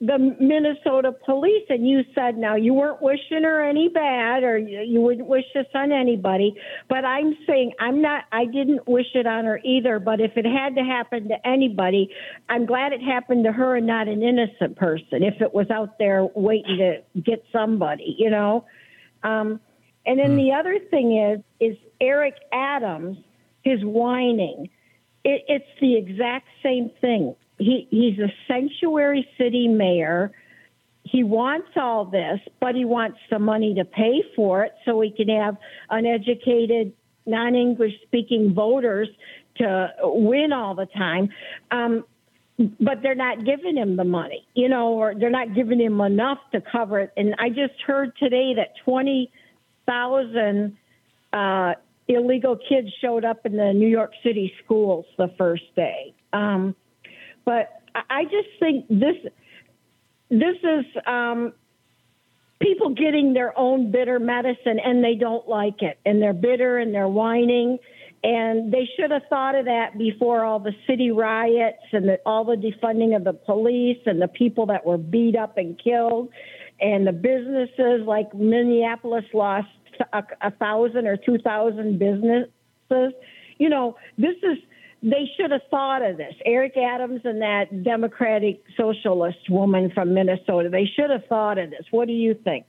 [0.01, 5.01] the Minnesota police, and you said now you weren't wishing her any bad, or you
[5.01, 6.55] wouldn't wish this on anybody.
[6.89, 8.24] But I'm saying I'm not.
[8.31, 9.98] I didn't wish it on her either.
[9.98, 12.10] But if it had to happen to anybody,
[12.48, 15.23] I'm glad it happened to her and not an innocent person.
[15.23, 18.66] If it was out there waiting to get somebody, you know.
[19.23, 19.60] Um,
[20.05, 20.36] and then mm.
[20.36, 23.16] the other thing is is Eric Adams,
[23.62, 24.68] his whining.
[25.24, 30.33] It, it's the exact same thing he he's a sanctuary city mayor.
[31.05, 35.11] He wants all this, but he wants the money to pay for it so he
[35.11, 35.57] can have
[35.89, 36.93] uneducated,
[37.27, 39.09] non-English speaking voters
[39.59, 41.28] to win all the time.
[41.70, 42.05] Um,
[42.59, 46.39] but they're not giving him the money, you know, or they're not giving him enough
[46.53, 47.12] to cover it.
[47.16, 50.77] And I just heard today that 20,000
[51.33, 51.74] uh,
[52.09, 56.15] illegal kids showed up in the New York City schools the first day.
[56.33, 56.74] Um,
[57.47, 59.16] but I just think this
[60.28, 61.55] this is um,
[62.60, 65.98] people getting their own bitter medicine and they don't like it.
[66.05, 67.78] And they're bitter and they're whining.
[68.24, 72.44] And they should have thought of that before all the city riots and the, all
[72.44, 76.31] the defunding of the police and the people that were beat up and killed.
[76.81, 79.68] And the businesses like Minneapolis lost
[80.12, 83.14] a, a thousand or two thousand businesses.
[83.59, 84.59] You know, this is
[85.02, 86.35] they should have thought of this.
[86.44, 91.85] Eric Adams and that Democratic Socialist woman from Minnesota, they should have thought of this.
[91.90, 92.66] What do you think?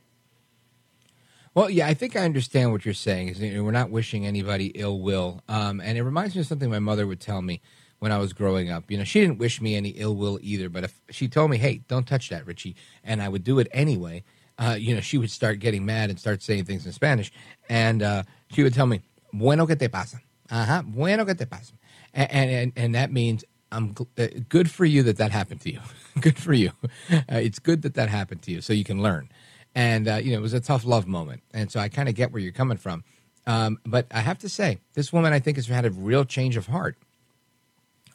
[1.53, 3.29] Well, yeah, I think I understand what you're saying.
[3.29, 6.77] Is we're not wishing anybody ill will, um, and it reminds me of something my
[6.77, 7.61] mother would tell me
[7.97, 8.91] when I was growing up.
[8.91, 11.57] You know, she didn't wish me any ill will either, but if she told me,
[11.57, 14.23] "Hey, don't touch that, Richie," and I would do it anyway,
[14.59, 17.31] uh, you know, she would start getting mad and start saying things in Spanish,
[17.69, 19.01] and uh, she would tell me,
[19.33, 20.21] "Bueno que te pasa,"
[20.51, 21.73] uh huh, "Bueno que te pasa,"
[22.17, 25.79] and and, and that means I'm uh, good for you that that happened to you.
[26.21, 26.71] good for you.
[27.11, 29.29] Uh, it's good that that happened to you, so you can learn.
[29.75, 31.43] And uh, you know it was a tough love moment.
[31.53, 33.03] And so i kind of get where you're coming from.
[33.45, 36.57] Um, but i have to say this woman i think has had a real change
[36.57, 36.97] of heart.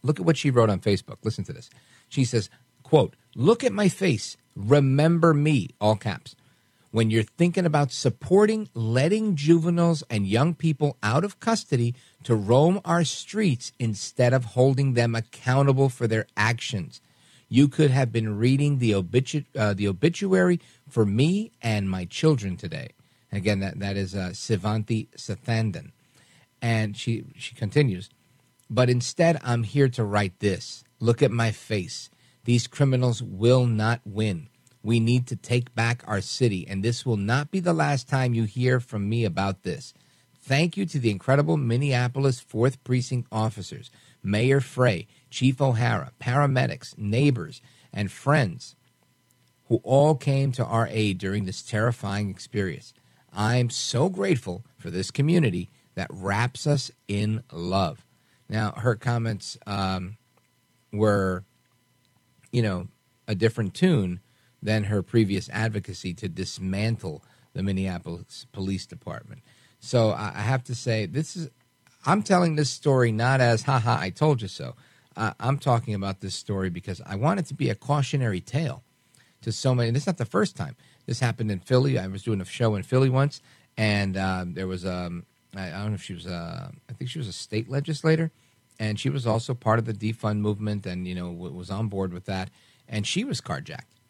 [0.03, 1.19] Look at what she wrote on facebook.
[1.23, 1.71] Listen to this.
[2.09, 2.51] She says
[2.83, 4.37] quote look at my face.
[4.57, 6.37] Remember me all caps
[6.93, 12.81] when you're thinking about supporting letting juveniles and young people out of custody to roam
[12.85, 17.01] our streets instead of holding them accountable for their actions
[17.53, 20.59] you could have been reading the, obitu- uh, the obituary
[20.89, 22.93] for me and my children today.
[23.31, 25.91] again, that, that is uh, Shivanthi Sathanandan.
[26.63, 28.09] And she, she continues,
[28.71, 30.83] but instead, I'm here to write this.
[30.99, 32.09] Look at my face.
[32.45, 34.49] These criminals will not win.
[34.83, 38.35] We need to take back our city, and this will not be the last time
[38.35, 39.95] you hear from me about this.
[40.41, 43.91] Thank you to the incredible Minneapolis 4th Precinct officers,
[44.25, 47.61] Mayor Frey, Chief O'Hara, paramedics, neighbors,
[47.93, 48.75] and friends
[49.69, 52.93] who all came to our aid during this terrifying experience.
[53.33, 58.05] I'm so grateful for this community that wraps us in love.
[58.49, 60.19] Now, her comments um,
[60.93, 61.45] were,
[62.51, 62.89] you know,
[63.29, 64.21] a different tune
[64.63, 69.43] than her previous advocacy to dismantle the Minneapolis Police Department.
[69.81, 71.51] So I have to say, this is,
[72.07, 74.75] I'm telling this story not as, haha, I told you so.
[75.17, 78.83] Uh, I'm talking about this story because I want it to be a cautionary tale
[79.43, 79.91] to so many.
[79.91, 80.77] This is not the first time.
[81.07, 81.99] This happened in Philly.
[81.99, 83.43] I was doing a show in Philly once,
[83.77, 87.19] and um, there was um, I, don't know if she was a, I think she
[87.19, 88.31] was a state legislator,
[88.79, 92.13] and she was also part of the defund movement, and you know was on board
[92.13, 92.51] with that,
[92.89, 94.01] and she was carjacked,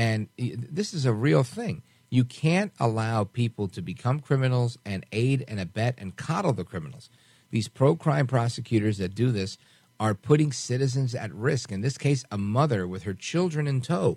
[0.00, 1.82] and this is a real thing.
[2.08, 7.10] You can't allow people to become criminals and aid and abet and coddle the criminals.
[7.50, 9.58] These pro crime prosecutors that do this
[10.00, 11.70] are putting citizens at risk.
[11.70, 14.16] In this case, a mother with her children in tow,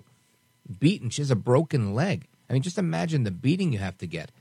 [0.80, 1.10] beaten.
[1.10, 2.28] She has a broken leg.
[2.48, 4.32] I mean, just imagine the beating you have to get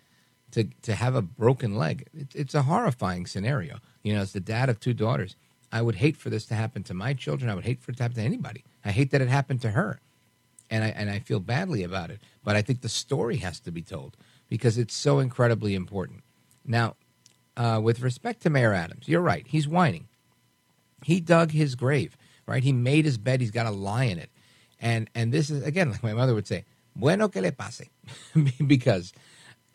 [0.52, 2.08] to, to have a broken leg.
[2.14, 3.80] It, it's a horrifying scenario.
[4.02, 5.36] You know, as the dad of two daughters,
[5.74, 7.52] I would hate for this to happen to my children.
[7.52, 8.64] I would hate for it to happen to anybody.
[8.86, 10.00] I hate that it happened to her.
[10.74, 12.20] And I, and I feel badly about it.
[12.44, 14.18] But I think the story has to be told
[14.50, 16.24] because it's so incredibly important.
[16.66, 16.96] Now,
[17.56, 19.46] uh, with respect to Mayor Adams, you're right.
[19.48, 20.08] He's whining.
[21.04, 22.18] He dug his grave,
[22.48, 22.64] right?
[22.64, 23.40] He made his bed.
[23.40, 24.32] He's got to lie in it.
[24.80, 27.90] And and this is again, like my mother would say, "Bueno que le pase,"
[28.68, 29.14] because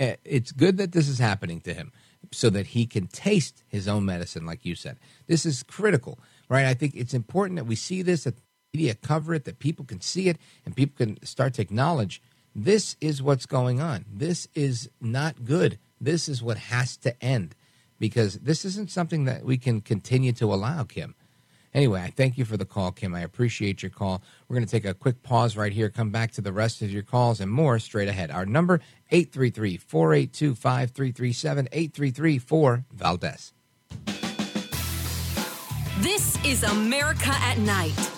[0.00, 1.92] eh, it's good that this is happening to him,
[2.32, 4.98] so that he can taste his own medicine, like you said.
[5.28, 6.18] This is critical,
[6.48, 6.66] right?
[6.66, 8.34] I think it's important that we see this, that
[8.72, 12.22] media cover it, that people can see it, and people can start to acknowledge
[12.54, 14.04] this is what's going on.
[14.12, 15.78] This is not good.
[16.00, 17.54] This is what has to end
[17.98, 21.14] because this isn't something that we can continue to allow, Kim.
[21.74, 23.12] Anyway, I thank you for the call, Kim.
[23.14, 24.22] I appreciate your call.
[24.48, 26.90] We're going to take a quick pause right here, come back to the rest of
[26.90, 28.30] your calls and more straight ahead.
[28.30, 28.80] Our number
[29.12, 32.84] 833-482-5337 833-4
[36.00, 38.17] This is America at Night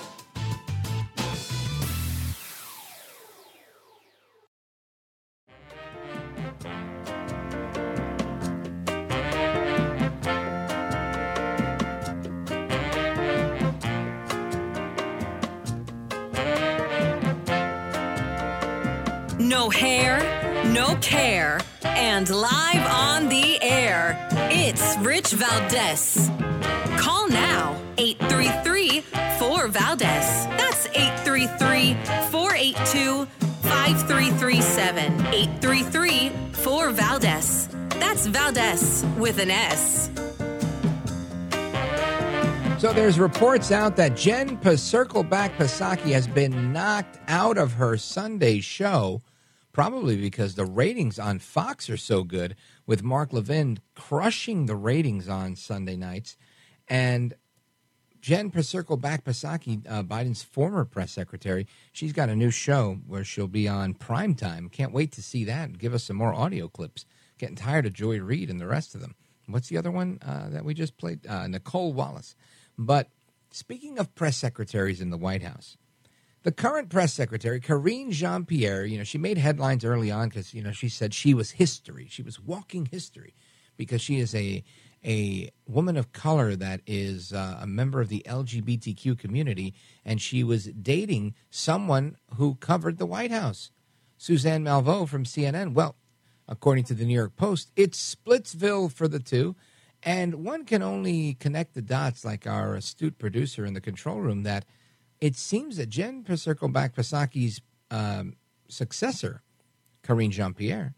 [19.71, 20.19] hair,
[20.65, 24.27] no care, and live on the air.
[24.51, 26.29] It's Rich Valdez.
[26.97, 29.01] Call now 833
[29.39, 30.45] 4 Valdez.
[30.57, 31.95] That's 833
[32.29, 33.25] 482
[33.63, 35.27] 5337.
[35.27, 37.69] 833 4 Valdez.
[37.99, 40.09] That's Valdez with an S.
[42.81, 48.59] So there's reports out that Jen Circleback Psaki has been knocked out of her Sunday
[48.59, 49.21] show,
[49.71, 55.29] probably because the ratings on Fox are so good, with Mark Levin crushing the ratings
[55.29, 56.37] on Sunday nights.
[56.87, 57.35] And
[58.21, 63.47] Jen Circleback Psaki, uh, Biden's former press secretary, she's got a new show where she'll
[63.47, 64.71] be on primetime.
[64.71, 65.79] Can't wait to see that.
[65.79, 67.05] Give us some more audio clips.
[67.39, 69.15] Getting tired of Joy Reid and the rest of them.
[69.47, 71.25] What's the other one uh, that we just played?
[71.25, 72.35] Uh, Nicolle Wallace.
[72.77, 73.09] But
[73.49, 75.77] speaking of press secretaries in the White House,
[76.43, 80.53] the current press secretary, Karine Jean Pierre, you know, she made headlines early on because,
[80.53, 82.07] you know, she said she was history.
[82.09, 83.35] She was walking history
[83.77, 84.63] because she is a
[85.03, 89.73] a woman of color that is uh, a member of the LGBTQ community,
[90.05, 93.71] and she was dating someone who covered the White House,
[94.17, 95.73] Suzanne Malveaux from CNN.
[95.73, 95.95] Well,
[96.47, 99.55] according to the New York Post, it's Splitsville for the two.
[100.03, 104.43] And one can only connect the dots, like our astute producer in the control room,
[104.43, 104.65] that
[105.21, 107.61] it seems that Jen Circleback Psaki's
[107.91, 108.35] um,
[108.67, 109.43] successor,
[110.03, 110.95] Karine Jean Pierre,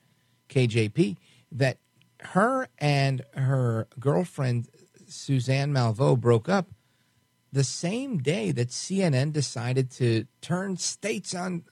[0.50, 1.18] KJP,
[1.52, 1.78] that
[2.22, 4.70] her and her girlfriend,
[5.08, 6.70] Suzanne Malveaux, broke up
[7.52, 11.66] the same day that CNN decided to turn states on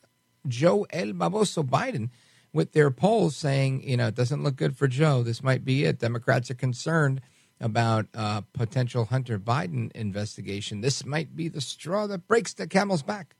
[0.48, 2.10] Joe El Baboso Biden
[2.54, 5.24] with their polls saying, you know, it doesn't look good for Joe.
[5.24, 6.00] This might be it.
[6.00, 7.22] Democrats are concerned
[7.62, 10.82] about a potential Hunter Biden investigation.
[10.82, 13.36] This might be the straw that breaks the camel's back.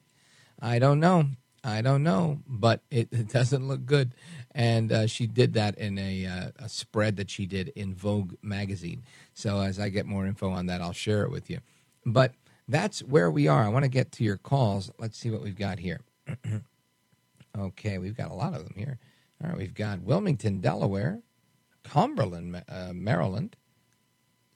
[0.62, 1.26] I don't know.
[1.64, 4.14] I don't know, but it, it doesn't look good.
[4.52, 8.36] And uh, she did that in a, uh, a spread that she did in Vogue
[8.42, 9.04] magazine.
[9.34, 11.60] So as I get more info on that, I'll share it with you.
[12.06, 12.34] But
[12.68, 13.64] that's where we are.
[13.64, 14.92] I want to get to your calls.
[14.98, 16.02] Let's see what we've got here.
[17.58, 19.00] okay, we've got a lot of them here.
[19.44, 21.22] All right, we've got Wilmington, Delaware,
[21.84, 23.56] Cumberland, uh, Maryland,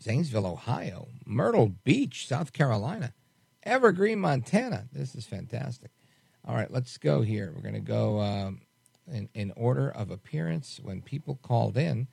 [0.01, 3.13] Zanesville, Ohio, Myrtle Beach, South Carolina,
[3.63, 4.87] Evergreen, Montana.
[4.91, 5.91] This is fantastic.
[6.47, 7.51] All right, let's go here.
[7.55, 8.61] We're going to go um,
[9.11, 12.07] in, in order of appearance when people called in.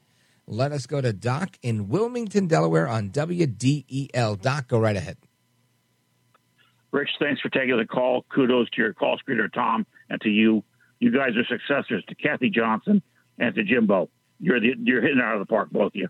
[0.46, 4.40] Let us go to Doc in Wilmington, Delaware on WDEL.
[4.40, 5.18] Doc, go right ahead.
[6.90, 8.24] Rich, thanks for taking the call.
[8.34, 10.62] Kudos to your call screener, Tom, and to you.
[10.98, 13.02] You guys are successors to Kathy Johnson
[13.38, 14.08] and to Jimbo.
[14.40, 16.08] You're the, you're hitting out of the park, both of you.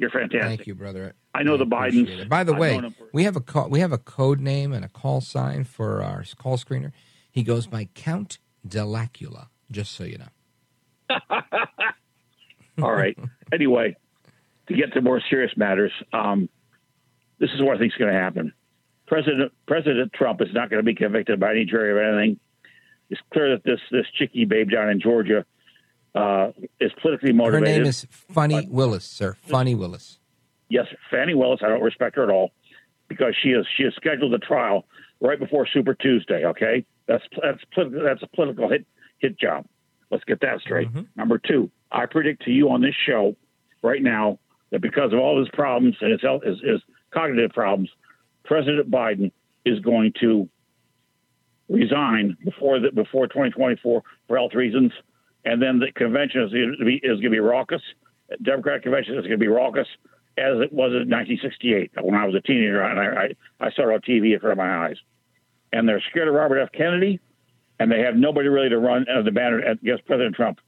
[0.00, 0.40] You're fantastic.
[0.40, 1.12] Thank you, brother.
[1.34, 2.26] I know I the Bidens.
[2.26, 2.80] By the way,
[3.12, 6.24] we have a call, we have a code name and a call sign for our
[6.38, 6.92] call screener.
[7.30, 9.48] He goes by Count Delacula.
[9.70, 11.18] Just so you know.
[12.82, 13.16] All right.
[13.52, 13.94] anyway,
[14.68, 16.48] to get to more serious matters, um,
[17.38, 18.54] this is what I think is going to happen.
[19.06, 22.40] President President Trump is not going to be convicted by any jury of anything.
[23.10, 25.44] It's clear that this this chickie babe down in Georgia
[26.14, 26.50] uh,
[26.80, 27.68] is politically motivated.
[27.68, 29.36] Her name is Fani Willis, sir.
[29.42, 30.18] Fani Willis.
[30.68, 31.60] Yes, Fani Willis.
[31.62, 32.50] I don't respect her at all
[33.08, 34.86] because she is she has scheduled a trial
[35.20, 36.44] right before Super Tuesday.
[36.44, 38.86] Okay, that's that's that's a political hit
[39.18, 39.66] hit job.
[40.10, 40.88] Let's get that straight.
[40.88, 41.02] Mm-hmm.
[41.16, 43.36] Number two, I predict to you on this show
[43.82, 44.38] right now
[44.70, 46.80] that because of all his problems and his health, his, his
[47.12, 47.90] cognitive problems,
[48.44, 49.30] President Biden
[49.64, 50.48] is going to
[51.68, 54.92] resign before the, before 2024 for health reasons
[55.44, 57.82] and then the convention is going to be, going to be raucous.
[58.42, 59.86] Democratic convention is going to be raucous
[60.38, 63.90] as it was in 1968 when I was a teenager and I, I, I saw
[63.90, 64.96] it on TV in front of my eyes.
[65.72, 66.72] And they're scared of Robert F.
[66.72, 67.20] Kennedy,
[67.78, 70.58] and they have nobody really to run uh, the banner against President Trump.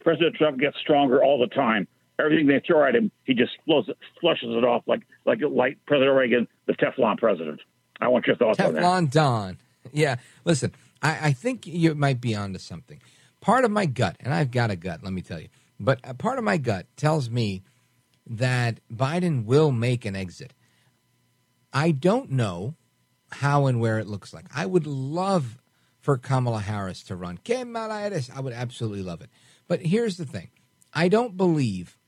[0.00, 1.88] President Trump gets stronger all the time.
[2.18, 3.88] Everything they throw at him, he just flows,
[4.20, 7.60] flushes it off like like like President Reagan, the Teflon president.
[8.00, 8.82] I want your thoughts Teflon on that.
[8.82, 9.58] Teflon Don.
[9.92, 10.72] Yeah, listen,
[11.02, 13.00] I, I think you might be onto something
[13.42, 15.48] part of my gut, and I've got a gut, let me tell you,
[15.78, 17.62] but a part of my gut tells me
[18.26, 20.54] that Biden will make an exit.
[21.72, 22.76] I don't know
[23.32, 24.46] how and where it looks like.
[24.54, 25.58] I would love
[26.00, 27.38] for Kamala Harris to run.
[27.38, 29.30] Kamala Harris, I would absolutely love it.
[29.66, 30.50] But here's the thing
[30.94, 31.98] I don't believe,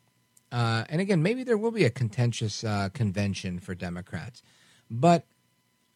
[0.53, 4.43] uh, and again, maybe there will be a contentious uh, convention for Democrats,
[4.89, 5.27] but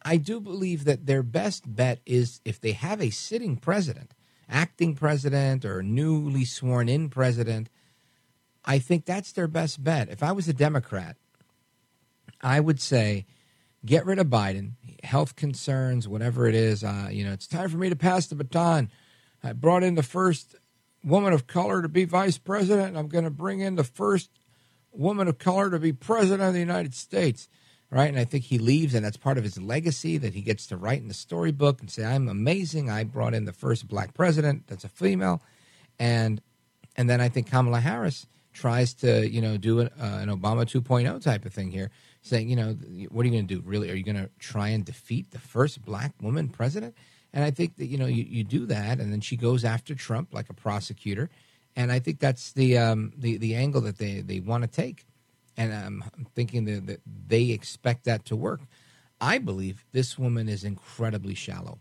[0.03, 4.13] I do believe that their best bet is if they have a sitting president
[4.49, 7.69] acting president or newly sworn in president,
[8.65, 10.09] I think that's their best bet.
[10.09, 11.15] If I was a Democrat,
[12.41, 13.25] I would say
[13.85, 14.73] get rid of Biden,
[15.03, 16.83] health concerns, whatever it is.
[16.83, 18.89] Uh, you know, it's time for me to pass the baton.
[19.43, 20.55] I brought in the first
[21.03, 22.97] woman of color to be vice president.
[22.97, 24.29] I'm going to bring in the first
[24.91, 27.47] woman of color to be president of the United States.
[27.91, 28.09] Right.
[28.09, 30.77] And I think he leaves, and that's part of his legacy that he gets to
[30.77, 32.87] write in the storybook and say, I'm amazing.
[32.87, 35.41] I brought in the first black president that's a female.
[35.97, 36.39] And
[36.95, 40.65] and then I think Kamala Harris tries to, you know, do an, uh, an Obama
[40.65, 41.91] 2.0 type of thing here,
[42.21, 42.73] saying, you know,
[43.09, 43.61] what are you going to do?
[43.65, 43.89] Really?
[43.89, 46.95] Are you going to try and defeat the first black woman president?
[47.31, 49.95] And I think that, you know, you, you do that, and then she goes after
[49.95, 51.29] Trump like a prosecutor.
[51.75, 55.05] And I think that's the um, the, the angle that they, they want to take
[55.59, 56.03] and I'm
[56.33, 58.61] thinking that, that they expect that to work.
[59.21, 61.79] I believe this woman is incredibly shallow.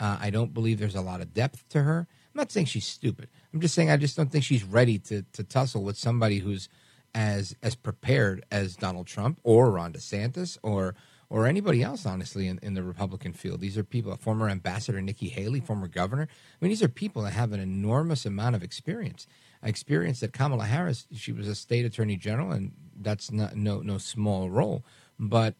[0.00, 2.08] Uh, I don't believe there's a lot of depth to her.
[2.08, 3.28] I'm not saying she's stupid.
[3.52, 6.68] I'm just saying I just don't think she's ready to to tussle with somebody who's
[7.14, 10.96] as as prepared as Donald Trump or Ron DeSantis or
[11.30, 13.60] or anybody else, honestly, in, in the Republican field.
[13.60, 16.28] These are people, former Ambassador Nikki Haley, former governor.
[16.30, 19.26] I mean, these are people that have an enormous amount of experience.
[19.64, 23.98] Experience that Kamala Harris, she was a state attorney general, and that's not no no
[23.98, 24.84] small role.
[25.18, 25.54] But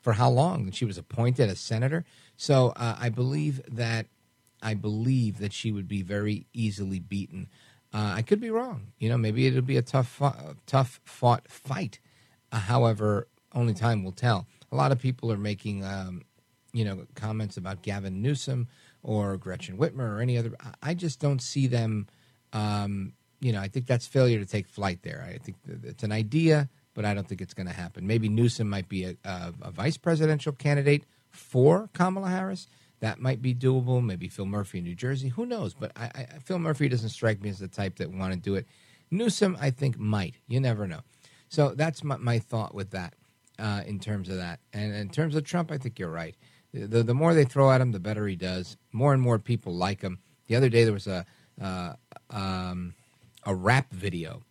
[0.00, 0.70] for how long?
[0.70, 2.04] She was appointed as senator.
[2.36, 4.06] So uh, I believe that
[4.62, 7.48] I believe that she would be very easily beaten.
[7.92, 8.88] Uh, I could be wrong.
[8.98, 10.20] You know, maybe it'll be a tough,
[10.66, 12.00] tough fought fight.
[12.52, 14.46] Uh, however, only time will tell.
[14.70, 16.22] A lot of people are making, um,
[16.72, 18.68] you know, comments about Gavin Newsom
[19.02, 20.52] or Gretchen Whitmer or any other.
[20.82, 22.06] I just don't see them
[22.52, 25.26] um, you know, I think that's failure to take flight there.
[25.28, 28.06] I think it's an idea, but I don't think it's going to happen.
[28.06, 32.66] Maybe Newsom might be a, a, a, vice presidential candidate for Kamala Harris.
[33.00, 34.04] That might be doable.
[34.04, 35.28] Maybe Phil Murphy in New Jersey.
[35.28, 35.74] Who knows?
[35.74, 38.56] But I, I, Phil Murphy doesn't strike me as the type that want to do
[38.56, 38.66] it.
[39.10, 40.34] Newsom, I think, might.
[40.48, 41.00] You never know.
[41.48, 43.14] So that's my, my thought with that
[43.58, 44.60] uh, in terms of that.
[44.72, 46.34] And in terms of Trump, I think you're right.
[46.74, 48.76] The, the more they throw at him, the better he does.
[48.92, 50.18] More and more people like him.
[50.48, 51.24] The other day, there was a.
[51.60, 51.94] Uh,
[52.30, 52.94] um,
[53.44, 54.42] a rap video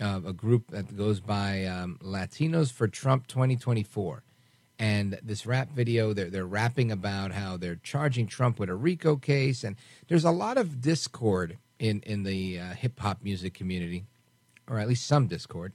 [0.00, 4.22] of a group that goes by um, Latinos for Trump 2024.
[4.78, 9.16] And this rap video, they're, they're rapping about how they're charging Trump with a RICO
[9.16, 9.64] case.
[9.64, 9.76] And
[10.08, 14.04] there's a lot of discord in, in the uh, hip hop music community,
[14.68, 15.72] or at least some discord,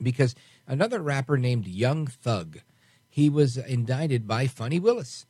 [0.00, 0.34] because
[0.66, 2.60] another rapper named Young Thug,
[3.08, 5.26] he was indicted by Fani Willis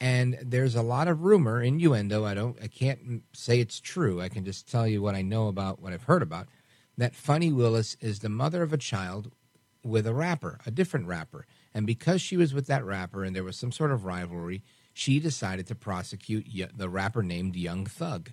[0.00, 4.20] and there's a lot of rumor innuendo i don't i can't say it's true.
[4.20, 6.48] I can just tell you what i know about what i've heard about
[6.96, 9.30] that Fani Willis is the mother of a child
[9.84, 11.46] with a rapper a different rapper.
[11.72, 14.62] And because she was with that rapper and there was some sort of rivalry
[14.92, 16.46] she decided to prosecute
[16.76, 18.32] the rapper named young thug.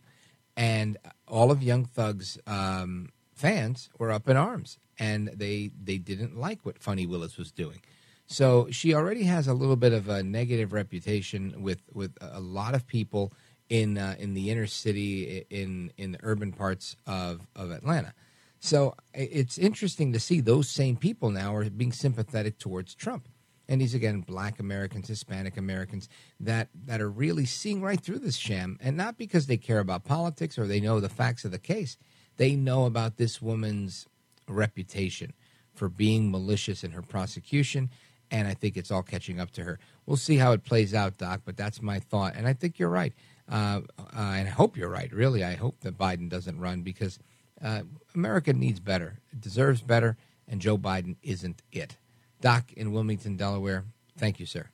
[0.57, 0.97] And
[1.27, 4.79] all of young thug's um, fans were up in arms.
[4.97, 7.81] And they they didn't like what Fani Willis was doing
[8.27, 12.73] so she already has a little bit of a negative reputation with, with a lot
[12.73, 13.33] of people
[13.69, 18.13] in uh, in the inner city, in in the urban parts of, of Atlanta.
[18.59, 23.27] So it's interesting to see those same people now are being sympathetic towards Trump.
[23.67, 26.07] And these again, black Americans, Hispanic Americans
[26.39, 30.03] that, that are really seeing right through this sham, and not because they care about
[30.03, 31.97] politics or they know the facts of the case.
[32.37, 34.07] They know about this woman's
[34.47, 35.33] reputation
[35.73, 37.89] for being malicious in her prosecution
[38.31, 39.79] and I think it's all catching up to her.
[40.05, 42.35] We'll see how it plays out, Doc, but that's my thought.
[42.35, 43.13] And I think you're right.
[43.49, 45.43] Uh, uh, and I hope you're right, really.
[45.43, 47.19] I hope that Biden doesn't run because
[47.61, 47.81] uh,
[48.13, 51.97] America needs better, it deserves better, and Joe Biden isn't it.
[52.41, 53.85] Doc in Wilmington, Delaware,
[54.17, 54.67] thank you, sir.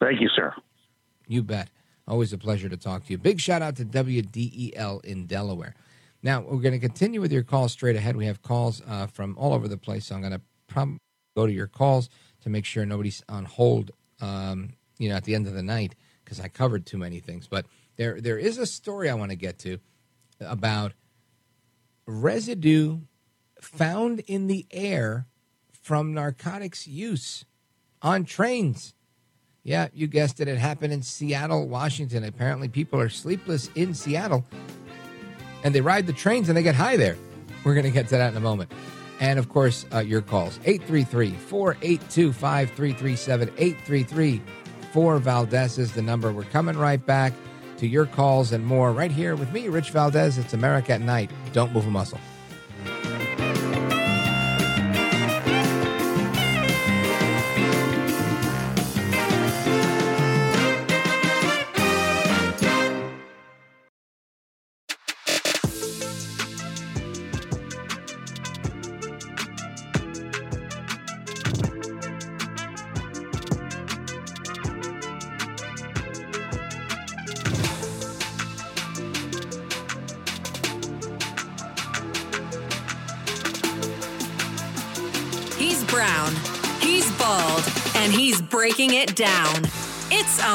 [0.00, 0.54] Thank you, sir.
[1.26, 1.68] You bet.
[2.08, 3.18] Always a pleasure to talk to you.
[3.18, 5.74] Big shout out to WDEL in Delaware.
[6.22, 8.16] Now, we're going to continue with your calls straight ahead.
[8.16, 10.98] We have calls uh, from all over the place, so I'm going to probably
[11.34, 12.08] go to your calls
[12.42, 13.90] to make sure nobody's on hold.
[14.20, 15.94] Um, you know, at the end of the night
[16.24, 17.48] because I covered too many things.
[17.48, 17.66] But
[17.96, 19.78] there there is a story I want to get to
[20.40, 20.92] about
[22.06, 23.00] residue
[23.60, 25.26] found in the air
[25.72, 27.44] from narcotics use
[28.02, 28.94] on trains.
[29.62, 30.48] Yeah, you guessed it.
[30.48, 32.24] It happened in Seattle, Washington.
[32.24, 34.44] Apparently, people are sleepless in Seattle
[35.62, 37.16] and they ride the trains and they get high there.
[37.64, 38.72] We're going to get to that in a moment
[39.20, 40.58] and of course uh, your calls.
[40.58, 44.42] 833-482-5337 833
[44.92, 46.32] 4 Valdez is the number.
[46.32, 47.32] We're coming right back
[47.76, 50.36] to your calls and more right here with me Rich Valdez.
[50.36, 51.30] It's America at night.
[51.52, 52.18] Don't move a muscle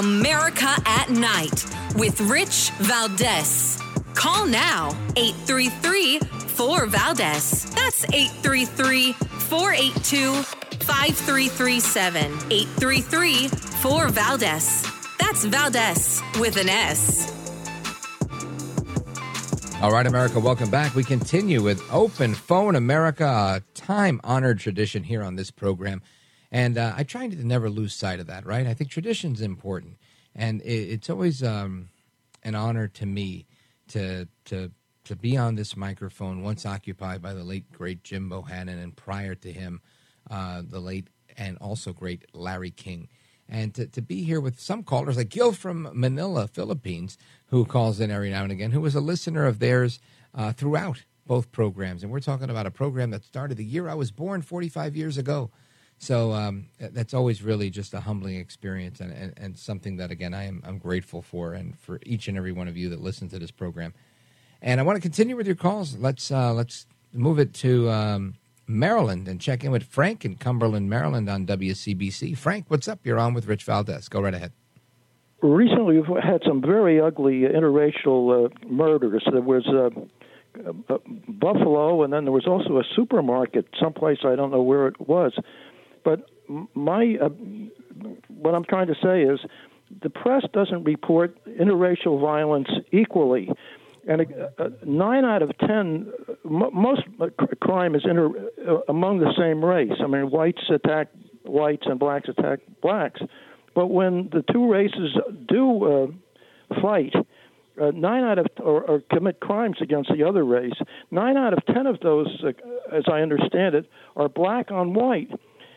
[0.06, 1.66] America at Night
[1.96, 3.80] with Rich Valdez.
[4.14, 7.66] Call now 833 4 Valdez.
[7.74, 12.22] That's 833 482 5337.
[12.52, 14.88] 833 4 Valdez.
[15.20, 17.32] That's Valdez with an S.
[19.82, 20.94] All right, America, welcome back.
[20.94, 26.04] We continue with Open Phone America, a time honored tradition here on this program.
[26.56, 28.66] And uh, I try to never lose sight of that, right?
[28.66, 29.98] I think tradition's important.
[30.34, 31.90] And it, it's always um,
[32.44, 33.46] an honor to me
[33.90, 34.72] to, to,
[35.04, 39.36] to be on this microphone, once occupied by the late, great Jim Bohannon, and prior
[39.36, 39.82] to him,
[40.32, 43.10] uh, the late and also great Larry King
[43.50, 47.18] and to, to be here with some callers like Gil from Manila, Philippines,
[47.48, 50.00] who calls in every now and again, who was a listener of theirs
[50.34, 52.02] uh, throughout both programs.
[52.02, 55.18] And we're talking about a program that started the year I was born 45 years
[55.18, 55.52] ago.
[55.98, 60.34] So um, that's always really just a humbling experience and, and, and, something that, again,
[60.34, 63.30] I am I'm grateful for and for each and every one of you that listen
[63.30, 63.94] to this program.
[64.62, 65.98] And I want to continue with your calls.
[65.98, 68.36] Let's, uh, let's move it to um,
[68.68, 72.38] Maryland and check in with Frank in Cumberland, Maryland on WCBC.
[72.38, 73.00] Frank, what's up?
[73.04, 74.10] You're on with Rich Valdez.
[74.10, 74.52] Go right ahead.
[75.42, 79.24] Recently, we've had some very ugly interracial uh, murders.
[79.32, 79.90] There was uh,
[81.28, 85.34] Buffalo, and then there was also a supermarket someplace I don't know where it was.
[86.06, 86.30] But
[86.74, 87.30] my uh,
[88.30, 89.40] what I'm trying to say is
[90.02, 93.50] the press doesn't report interracial violence equally
[94.08, 96.12] and uh, uh, nine out of ten,
[96.46, 97.02] m- most
[97.60, 98.30] crime is inter,
[98.68, 100.00] uh, among the same race.
[100.00, 101.08] I mean, whites attack
[101.44, 103.22] whites and blacks attack blacks.
[103.74, 105.18] But when the two races
[105.48, 107.14] do uh, fight,
[107.82, 110.74] uh, nine out of or, or commit crimes against the other race,
[111.12, 112.50] nine out of ten of those, uh,
[112.96, 115.30] as I understand it, are black on white.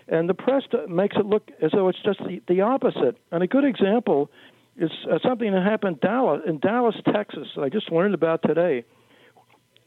[0.08, 3.18] And the press makes it look as though it's just the, the opposite.
[3.30, 4.30] And a good example
[4.78, 7.48] is uh, something that happened Dallas, in Dallas, Texas.
[7.60, 8.84] I just learned about today,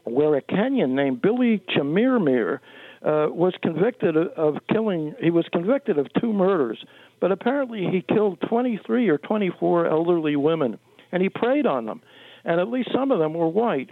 [0.04, 2.60] where a Kenyan named Billy Chemirmir
[3.04, 5.14] uh, was convicted of killing.
[5.20, 6.84] He was convicted of two murders,
[7.20, 10.78] but apparently he killed 23 or 24 elderly women,
[11.10, 12.00] and he preyed on them,
[12.44, 13.90] and at least some of them were white.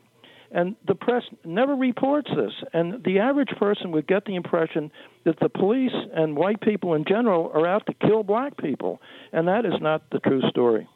[0.53, 2.53] And the press never reports this.
[2.73, 4.91] And the average person would get the impression
[5.25, 9.01] that the police and white people in general are out to kill black people.
[9.33, 10.89] And that is not the true story.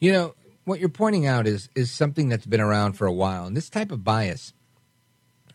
[0.00, 3.46] You know, what you're pointing out is, is something that's been around for a while.
[3.46, 4.52] And this type of bias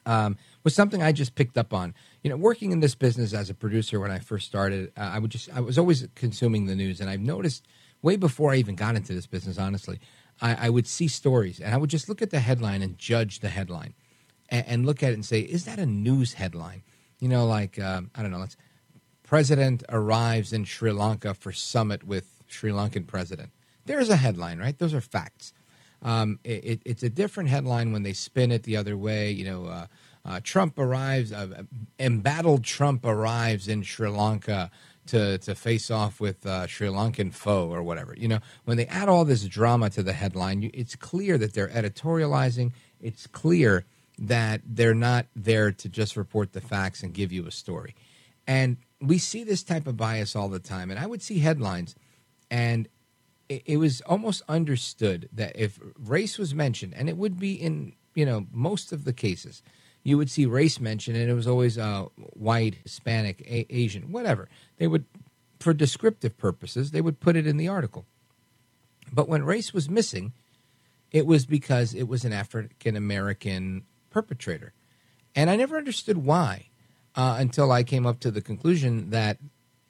[0.06, 1.94] um, was something I just picked up on.
[2.24, 5.20] You know, working in this business as a producer when I first started, uh, I
[5.20, 7.66] would just I was always consuming the news, and I've noticed
[8.02, 10.00] way before I even got into this business, honestly,
[10.42, 13.40] I, I, would see stories and I would just look at the headline and judge
[13.40, 13.94] the headline
[14.50, 16.84] and, and look at it and say, is that a news headline?
[17.20, 18.56] You know, like, um, I don't know, let's,
[19.24, 23.52] President arrives in Sri Lanka for summit with Sri Lankan president.
[23.86, 24.78] There's a headline, right?
[24.78, 25.54] Those are facts.
[26.02, 29.32] Um, it, it, it's a different headline when they spin it the other way.
[29.32, 29.86] You know, uh,
[30.26, 31.64] uh, Trump arrives, uh,
[32.00, 34.72] embattled Trump arrives in Sri Lanka
[35.10, 38.14] to to face off with uh, Sri Lankan foe or whatever.
[38.18, 41.54] You know, when they add all this drama to the headline, you, it's clear that
[41.54, 42.72] they're editorializing.
[43.00, 43.86] It's clear
[44.18, 47.96] that they're not there to just report the facts and give you a story.
[48.46, 50.92] And we see this type of bias all the time.
[50.92, 51.96] And I would see headlines,
[52.52, 52.88] and
[53.48, 57.94] it, it was almost understood that if race was mentioned, and it would be in
[58.16, 59.62] you know most of the cases
[60.04, 64.48] you would see race mentioned, and it was always uh, white, Hispanic, a- Asian, whatever.
[64.78, 65.06] They would,
[65.60, 68.06] for descriptive purposes, they would put it in the article.
[69.12, 70.34] But when race was missing,
[71.12, 74.74] it was because it was an African American perpetrator.
[75.36, 76.70] And I never understood why
[77.16, 79.38] uh, until I came up to the conclusion that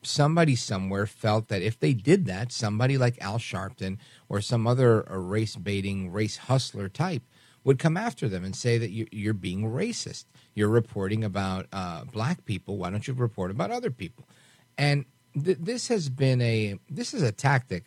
[0.01, 3.97] somebody somewhere felt that if they did that, somebody like Al Sharpton
[4.29, 7.23] or some other uh, race baiting, race hustler type
[7.69, 10.25] would come after them and say that you're being racist.
[10.55, 12.77] You're reporting about uh, black people.
[12.77, 14.27] Why don't you report about other people?
[14.75, 15.05] And
[15.35, 17.83] th- this has been a this is a tactic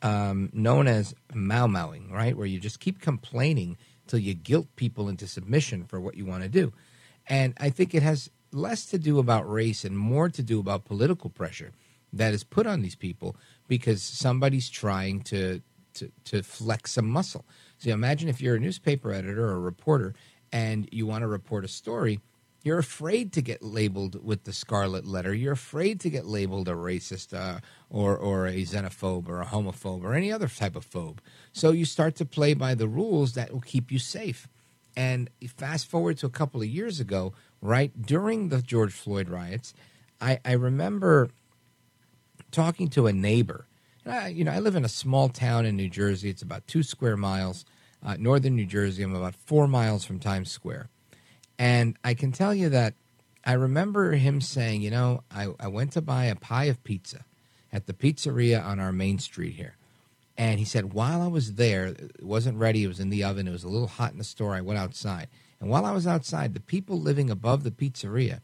[0.00, 2.36] um, known as mau mauing, right?
[2.36, 3.76] Where you just keep complaining
[4.06, 6.72] till you guilt people into submission for what you want to do.
[7.26, 10.84] And I think it has less to do about race and more to do about
[10.84, 11.72] political pressure
[12.12, 13.34] that is put on these people
[13.66, 15.62] because somebody's trying to
[15.94, 17.44] to, to flex some muscle.
[17.80, 20.14] So imagine if you're a newspaper editor or a reporter
[20.52, 22.20] and you want to report a story,
[22.62, 25.32] you're afraid to get labeled with the scarlet letter.
[25.32, 30.04] You're afraid to get labeled a racist uh, or, or a xenophobe or a homophobe
[30.04, 31.20] or any other type of phobe.
[31.52, 34.46] So you start to play by the rules that will keep you safe.
[34.94, 37.32] And fast forward to a couple of years ago
[37.62, 39.72] right during the George Floyd riots.
[40.20, 41.30] I, I remember
[42.50, 43.66] talking to a neighbor.
[44.06, 46.30] I, you know, I live in a small town in New Jersey.
[46.30, 47.64] It's about two square miles,
[48.04, 49.02] uh, northern New Jersey.
[49.02, 50.88] I'm about four miles from Times Square,
[51.58, 52.94] and I can tell you that
[53.44, 57.24] I remember him saying, you know, I, I went to buy a pie of pizza
[57.72, 59.76] at the pizzeria on our main street here.
[60.36, 62.84] And he said, while I was there, it wasn't ready.
[62.84, 63.46] It was in the oven.
[63.46, 64.54] It was a little hot in the store.
[64.54, 65.28] I went outside.
[65.60, 68.40] And while I was outside, the people living above the pizzeria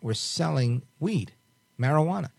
[0.00, 1.32] were selling weed,
[1.78, 2.30] marijuana.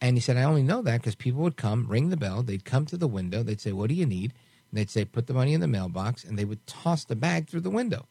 [0.00, 2.42] And he said, I only know that because people would come, ring the bell.
[2.42, 3.42] They'd come to the window.
[3.42, 4.32] They'd say, What do you need?
[4.70, 6.24] And they'd say, Put the money in the mailbox.
[6.24, 8.06] And they would toss the bag through the window.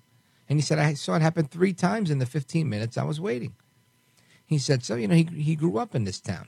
[0.47, 3.19] And he said, I saw it happen three times in the 15 minutes I was
[3.19, 3.53] waiting.
[4.45, 6.47] He said, So, you know, he, he grew up in this town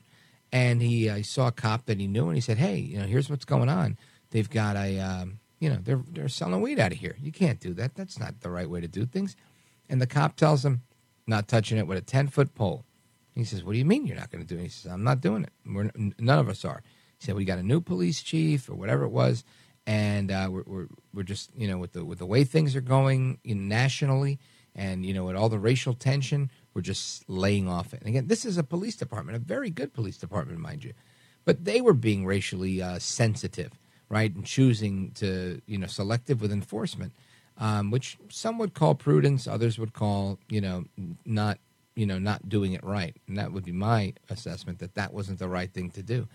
[0.52, 3.06] and he, uh, saw a cop that he knew, and he said, "Hey, you know,
[3.06, 3.98] here's what's going on.
[4.32, 7.16] They've got a, um, you know, they're they're selling weed out of here.
[7.22, 7.96] You can't do that.
[7.96, 9.36] That's not the right way to do things."
[9.90, 10.82] And the cop tells him,
[11.26, 12.86] "Not touching it with a ten foot pole."
[13.36, 15.03] He says, "What do you mean you're not going to do it?" He says, "I'm
[15.03, 15.52] not doing it.
[15.66, 16.84] We're, none of us are."
[17.20, 19.44] He said, "We got a new police chief or whatever it was."
[19.88, 22.82] And uh, we're, we're, we're just you know with the with the way things are
[22.82, 24.40] going nationally,
[24.76, 27.99] and you know with all the racial tension, we're just laying off it.
[28.02, 30.94] And again, this is a police department, a very good police department, mind you,
[31.45, 33.72] but they were being racially uh, sensitive,
[34.10, 37.14] right, and choosing to, you know, selective with enforcement,
[37.58, 40.86] um, which some would call prudence, others would call, you know,
[41.26, 41.60] not,
[41.96, 45.40] you know, not doing it right, and that would be my assessment that that wasn't
[45.40, 46.28] the right thing to do.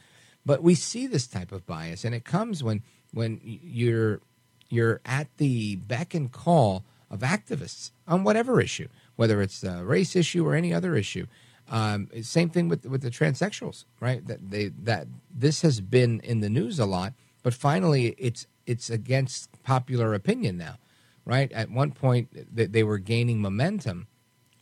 [0.45, 4.21] But we see this type of bias, and it comes when when you're
[4.69, 10.15] you're at the beck and call of activists on whatever issue whether it's a race
[10.15, 11.27] issue or any other issue.
[11.69, 14.25] Um, same thing with with the transsexuals, right?
[14.27, 18.89] That they that this has been in the news a lot, but finally it's it's
[18.89, 20.77] against popular opinion now,
[21.25, 21.51] right?
[21.51, 24.07] At one point they, they were gaining momentum,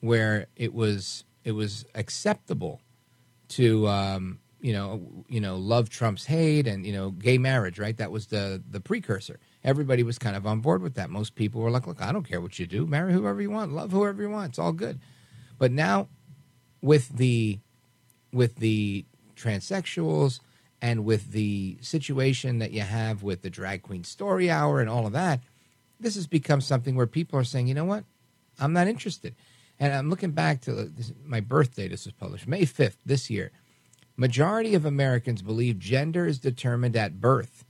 [0.05, 2.81] where it was it was acceptable
[3.49, 7.97] to um, you know you know love Trump's hate and you know gay marriage, right?
[7.97, 11.11] That was the the precursor everybody was kind of on board with that.
[11.11, 12.87] Most people were like, look, I don't care what you do.
[12.87, 14.51] Marry whoever you want, love whoever you want.
[14.51, 15.01] It's all good.
[15.59, 16.09] But now
[16.83, 17.59] with the
[18.33, 19.05] with the
[19.37, 20.41] transsexuals
[20.83, 25.07] and with the situation that you have with the drag queen story hour and all
[25.07, 25.41] of that,
[25.99, 28.05] this has become something where people are saying, you know what?
[28.61, 29.35] I'm not interested.
[29.79, 31.89] And I'm looking back to this, my birthday.
[31.89, 33.51] This was published May 5th this year.
[34.17, 37.65] Majority of Americans believe gender is determined at birth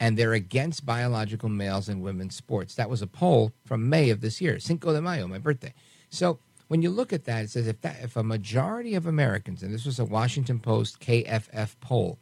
[0.00, 2.74] and they're against biological males in women's sports.
[2.74, 5.74] That was a poll from May of this year, Cinco de Mayo, my birthday.
[6.08, 6.38] So
[6.68, 9.74] when you look at that, it says if that if a majority of Americans, and
[9.74, 12.18] this was a Washington Post KFF poll,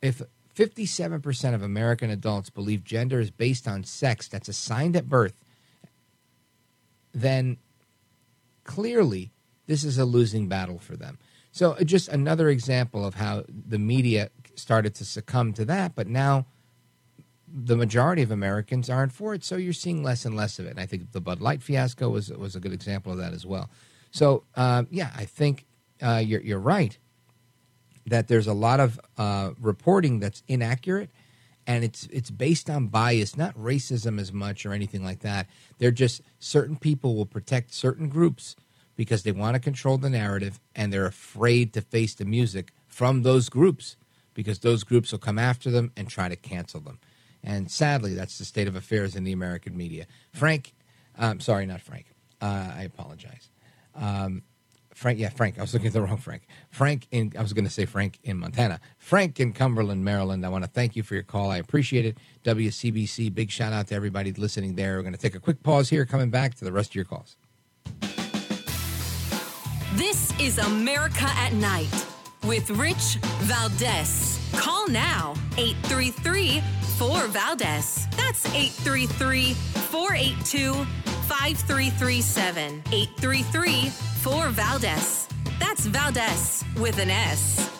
[0.00, 0.22] if
[0.54, 5.34] 57% of American adults believe gender is based on sex that's assigned at birth,
[7.12, 7.58] then
[8.66, 9.32] clearly
[9.66, 11.18] this is a losing battle for them.
[11.52, 16.06] So uh, just another example of how the media started to succumb to that, but
[16.06, 16.46] now
[17.48, 19.44] the majority of Americans aren't for it.
[19.44, 20.70] So you're seeing less and less of it.
[20.70, 23.46] And I think the Bud Light fiasco was was a good example of that as
[23.46, 23.70] well.
[24.10, 25.64] So um, yeah, I think
[26.02, 26.98] uh, you're you're right
[28.06, 31.10] that there's a lot of uh, reporting that's inaccurate,
[31.66, 35.48] and it's it's based on bias, not racism as much or anything like that.
[35.78, 38.56] They're just certain people will protect certain groups
[38.94, 43.22] because they want to control the narrative, and they're afraid to face the music from
[43.22, 43.96] those groups
[44.32, 46.98] because those groups will come after them and try to cancel them.
[47.42, 50.06] And sadly, that's the state of affairs in the American media.
[50.32, 50.74] Frank,
[51.18, 52.06] um, sorry, not Frank.
[52.40, 53.50] Uh, I apologize.
[53.94, 54.42] Um,
[54.96, 55.58] Frank, yeah, Frank.
[55.58, 56.46] I was looking at the wrong Frank.
[56.70, 58.80] Frank in, I was going to say Frank in Montana.
[58.96, 60.46] Frank in Cumberland, Maryland.
[60.46, 61.50] I want to thank you for your call.
[61.50, 62.16] I appreciate it.
[62.44, 64.96] WCBC, big shout out to everybody listening there.
[64.96, 67.04] We're going to take a quick pause here, coming back to the rest of your
[67.04, 67.36] calls.
[69.96, 72.06] This is America at Night
[72.44, 74.40] with Rich Valdez.
[74.54, 76.62] Call now 833
[76.96, 78.06] 4 Valdez.
[78.16, 80.86] That's 833 482
[81.28, 82.82] 5337.
[82.92, 83.90] 833
[84.22, 85.28] 4 Valdez.
[85.58, 87.75] That's Valdez with an S.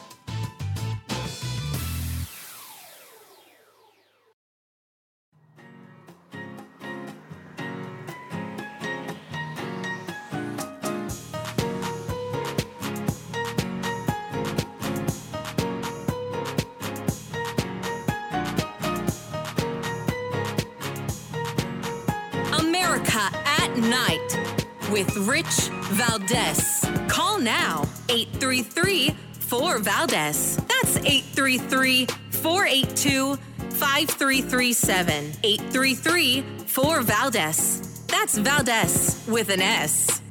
[25.27, 26.89] Rich Valdez.
[27.09, 30.57] Call now 833 4 Valdez.
[30.57, 35.33] That's 833 482 5337.
[35.43, 38.07] 833 4 Valdez.
[38.07, 40.23] That's Valdez with an S.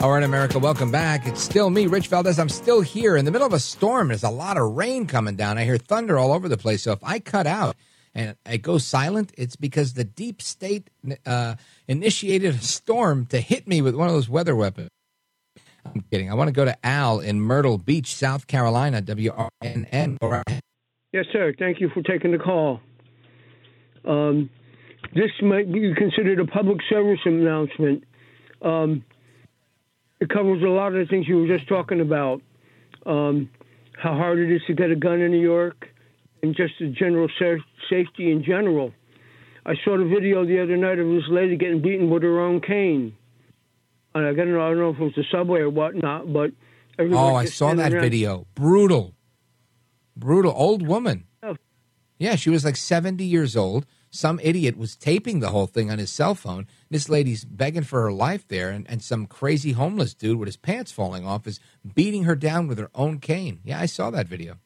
[0.00, 1.28] All right, America, welcome back.
[1.28, 2.40] It's still me, Rich Valdez.
[2.40, 4.08] I'm still here in the middle of a storm.
[4.08, 5.58] There's a lot of rain coming down.
[5.58, 6.82] I hear thunder all over the place.
[6.82, 7.76] So if I cut out
[8.14, 10.90] and I go silent, it's because the deep state
[11.26, 11.54] uh,
[11.86, 14.90] initiated a storm to hit me with one of those weather weapons.
[15.86, 16.30] I'm kidding.
[16.30, 20.16] I want to go to Al in Myrtle Beach, South Carolina, WRNN.
[21.12, 21.54] Yes, sir.
[21.58, 22.80] Thank you for taking the call.
[24.04, 24.50] Um,
[25.14, 28.04] this might be considered a public service announcement.
[28.60, 29.04] Um,
[30.20, 32.42] it covers a lot of the things you were just talking about.
[33.06, 33.48] Um,
[33.96, 35.88] how hard it is to get a gun in New York,
[36.42, 38.92] and just the general sa- safety in general.
[39.66, 42.60] I saw the video the other night of this lady getting beaten with her own
[42.60, 43.14] cane.
[44.14, 46.52] And I don't know, I don't know if it was the subway or whatnot, but
[46.98, 48.02] oh, I saw that around.
[48.02, 48.46] video.
[48.54, 49.14] Brutal,
[50.16, 50.52] brutal.
[50.56, 51.24] Old woman.
[51.42, 51.56] Oh.
[52.18, 53.84] Yeah, she was like seventy years old.
[54.10, 56.66] Some idiot was taping the whole thing on his cell phone.
[56.88, 60.56] This lady's begging for her life there, and, and some crazy homeless dude with his
[60.56, 61.60] pants falling off is
[61.94, 63.60] beating her down with her own cane.
[63.64, 64.56] Yeah, I saw that video.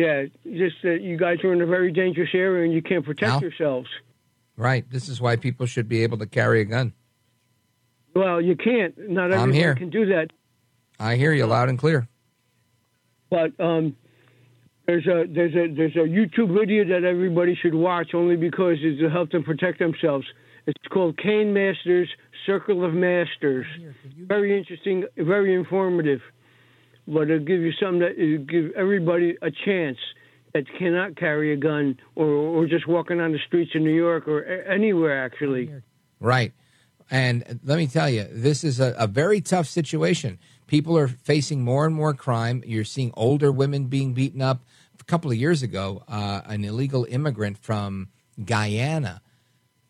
[0.00, 3.32] Yeah, just that you guys are in a very dangerous area and you can't protect
[3.32, 3.40] Al?
[3.42, 3.88] yourselves.
[4.56, 4.88] Right.
[4.90, 6.94] This is why people should be able to carry a gun.
[8.14, 8.94] Well, you can't.
[9.10, 9.74] Not I'm everyone here.
[9.74, 10.28] can do that.
[10.98, 12.08] I hear you loud and clear.
[13.28, 13.94] But um,
[14.86, 19.02] there's a there's a there's a YouTube video that everybody should watch only because it's
[19.02, 20.26] to help them protect themselves.
[20.66, 22.08] It's called Cane Masters
[22.46, 23.66] Circle of Masters.
[24.18, 26.22] Very interesting, very informative.
[27.06, 29.98] But it'll give you something that it'll give everybody a chance
[30.52, 34.28] that cannot carry a gun or or just walking on the streets of New York
[34.28, 35.72] or anywhere actually.
[36.18, 36.52] Right.
[37.10, 40.38] And let me tell you, this is a, a very tough situation.
[40.68, 42.62] People are facing more and more crime.
[42.64, 44.62] You're seeing older women being beaten up.
[45.00, 48.10] A couple of years ago, uh, an illegal immigrant from
[48.44, 49.22] Guyana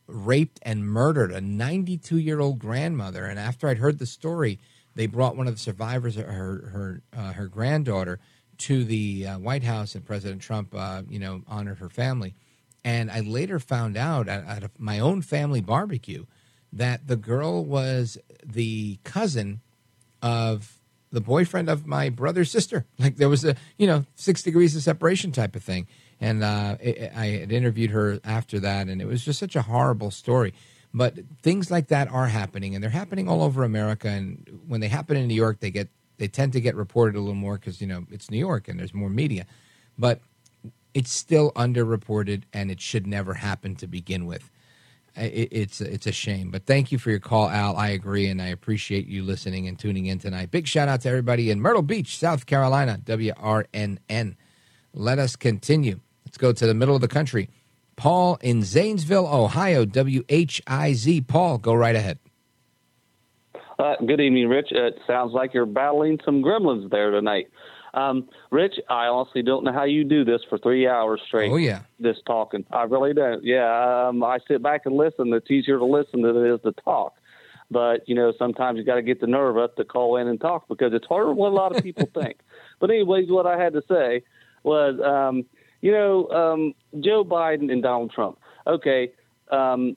[0.07, 3.27] raped and murdered a 92 year old grandmother.
[3.27, 4.59] And after I'd heard the story,
[5.01, 8.19] they brought one of the survivors, her her uh, her granddaughter,
[8.59, 12.35] to the uh, White House, and President Trump, uh, you know, honored her family.
[12.85, 16.27] And I later found out at, at my own family barbecue
[16.71, 19.63] that the girl was the cousin
[20.21, 20.79] of
[21.11, 22.85] the boyfriend of my brother's sister.
[22.99, 25.87] Like there was a you know six degrees of separation type of thing.
[26.21, 29.63] And uh, I I had interviewed her after that, and it was just such a
[29.63, 30.53] horrible story.
[30.93, 34.09] But things like that are happening, and they're happening all over America.
[34.09, 35.89] And when they happen in New York, they get
[36.19, 38.79] they tend to get reported a little more because you know it's New York and
[38.79, 39.47] there's more media.
[39.97, 40.21] But
[40.95, 44.51] it's still underreported, and it should never happen to begin with.
[45.17, 46.51] It, it's it's a shame.
[46.51, 47.77] But thank you for your call, Al.
[47.77, 50.51] I agree, and I appreciate you listening and tuning in tonight.
[50.51, 54.37] Big shout out to everybody in Myrtle Beach, South Carolina, WRNN.
[54.93, 56.01] Let us continue.
[56.25, 57.49] Let's go to the middle of the country.
[57.97, 61.27] Paul in Zanesville, Ohio, WHIZ.
[61.27, 62.19] Paul, go right ahead.
[63.79, 64.69] Uh, good evening, Rich.
[64.73, 67.49] It sounds like you're battling some gremlins there tonight.
[67.95, 71.51] Um, Rich, I honestly don't know how you do this for three hours straight.
[71.51, 71.81] Oh, yeah.
[71.99, 72.65] This talking.
[72.71, 73.43] I really don't.
[73.43, 75.33] Yeah, um, I sit back and listen.
[75.33, 77.15] It's easier to listen than it is to talk.
[77.71, 80.41] But, you know, sometimes you got to get the nerve up to call in and
[80.41, 82.41] talk because it's harder than what a lot of people think.
[82.81, 84.25] But, anyways, what I had to say
[84.63, 85.45] was, um,
[85.81, 88.39] you know, um, Joe Biden and Donald Trump.
[88.67, 89.13] Okay,
[89.51, 89.97] um,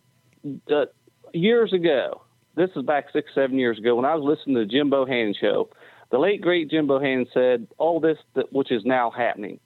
[0.71, 0.85] uh,
[1.33, 2.21] years ago,
[2.55, 5.33] this is back six, seven years ago, when I was listening to the Jim Bohannon
[5.39, 5.69] show,
[6.11, 9.59] the late great Jim Bohannon said all this, that, which is now happening.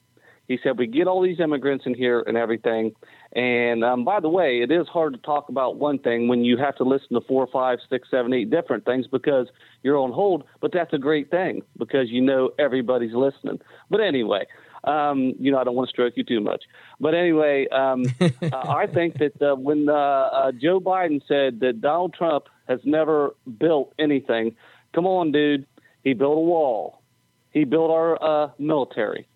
[0.48, 2.92] He said we get all these immigrants in here and everything.
[3.34, 6.56] And um, by the way, it is hard to talk about one thing when you
[6.56, 9.48] have to listen to four, five, six, seven, eight different things because
[9.82, 10.44] you're on hold.
[10.62, 13.60] But that's a great thing because you know everybody's listening.
[13.90, 14.46] But anyway,
[14.84, 16.64] um, you know I don't want to stroke you too much.
[17.00, 21.80] But anyway, um, uh, I think that uh, when uh, uh, Joe Biden said that
[21.80, 24.56] Donald Trump has never built anything,
[24.94, 25.66] come on, dude.
[26.04, 27.02] He built a wall.
[27.50, 29.26] He built our uh, military.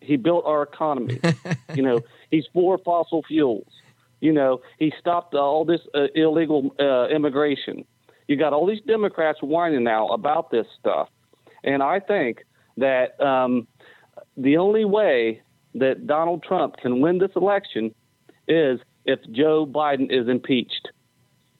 [0.00, 1.20] He built our economy.
[1.74, 2.00] you know,
[2.30, 3.66] he's for fossil fuels.
[4.20, 7.84] You know, he stopped all this uh, illegal uh, immigration.
[8.26, 11.08] You got all these Democrats whining now about this stuff,
[11.64, 12.44] and I think
[12.76, 13.66] that um,
[14.38, 15.42] the only way
[15.74, 17.94] that Donald Trump can win this election
[18.46, 20.88] is if Joe Biden is impeached.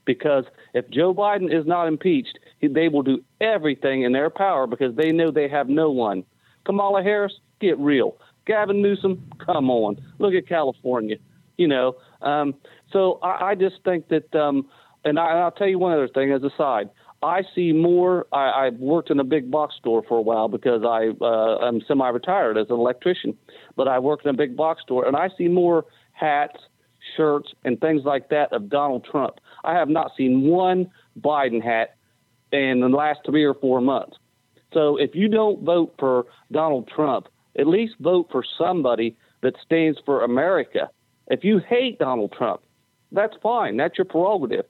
[0.05, 4.67] Because if Joe Biden is not impeached, he- they will do everything in their power
[4.67, 6.25] because they know they have no one.
[6.65, 8.17] Kamala Harris, get real.
[8.47, 9.99] Gavin Newsom, come on.
[10.19, 11.17] Look at California.
[11.59, 12.55] You know, um,
[12.93, 14.67] so I, I just think that, um,
[15.05, 16.89] and, I, and I'll tell you one other thing as a side.
[17.23, 18.27] I see more.
[18.33, 21.81] I, I've worked in a big box store for a while because I uh, I'm
[21.89, 23.37] semi-retired as an electrician,
[23.77, 26.57] but I worked in a big box store, and I see more hats,
[27.17, 29.37] shirts, and things like that of Donald Trump.
[29.65, 30.91] I have not seen one
[31.21, 31.97] Biden hat
[32.53, 34.17] in the last three or four months.
[34.73, 37.29] So if you don't vote for Donald Trump,
[37.59, 40.91] at least vote for somebody that stands for America.
[41.29, 42.61] If you hate Donald Trump,
[43.13, 43.77] that's fine.
[43.77, 44.67] That's your prerogative.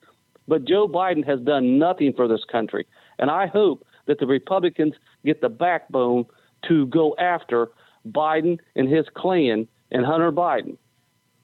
[0.49, 2.87] But Joe Biden has done nothing for this country.
[3.19, 4.95] And I hope that the Republicans
[5.25, 6.25] get the backbone
[6.67, 7.69] to go after
[8.09, 10.77] Biden and his clan and Hunter Biden.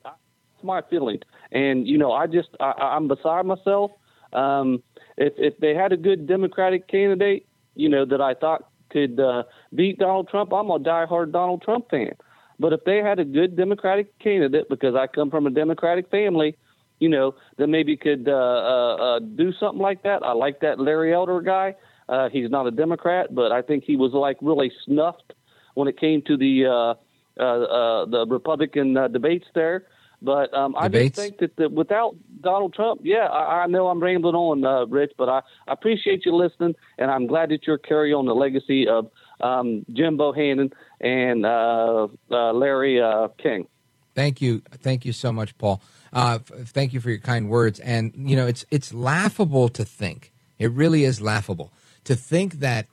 [0.02, 0.16] That's
[0.62, 1.20] my feeling.
[1.52, 3.92] And, you know, I just, I, I'm beside myself.
[4.32, 4.82] Um,
[5.16, 9.44] if, if they had a good Democratic candidate, you know, that I thought could uh,
[9.74, 12.12] beat Donald Trump, I'm a diehard Donald Trump fan.
[12.58, 16.56] But if they had a good Democratic candidate, because I come from a Democratic family,
[17.04, 20.22] you know, that maybe could uh, uh, uh, do something like that.
[20.22, 21.74] I like that Larry Elder guy.
[22.08, 25.34] Uh, he's not a Democrat, but I think he was like really snuffed
[25.74, 26.94] when it came to the uh,
[27.38, 29.84] uh, uh, the Republican uh, debates there.
[30.22, 34.02] But um, I just think that, that without Donald Trump, yeah, I, I know I'm
[34.02, 37.76] rambling on, uh, Rich, but I, I appreciate you listening, and I'm glad that you're
[37.76, 39.10] carrying on the legacy of
[39.42, 40.72] um, Jim Bohannon
[41.02, 43.66] and uh, uh, Larry uh, King.
[44.14, 45.82] Thank you, thank you so much, Paul.
[46.14, 47.80] Uh, thank you for your kind words.
[47.80, 50.32] And you know, it's it's laughable to think.
[50.58, 51.72] It really is laughable
[52.04, 52.86] to think that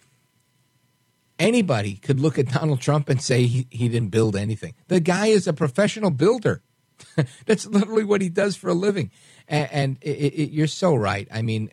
[1.37, 4.73] anybody could look at Donald Trump and say he, he didn't build anything.
[4.87, 6.61] The guy is a professional builder.
[7.45, 9.11] That's literally what he does for a living.
[9.47, 11.27] And, and it, it, you're so right.
[11.31, 11.71] I mean,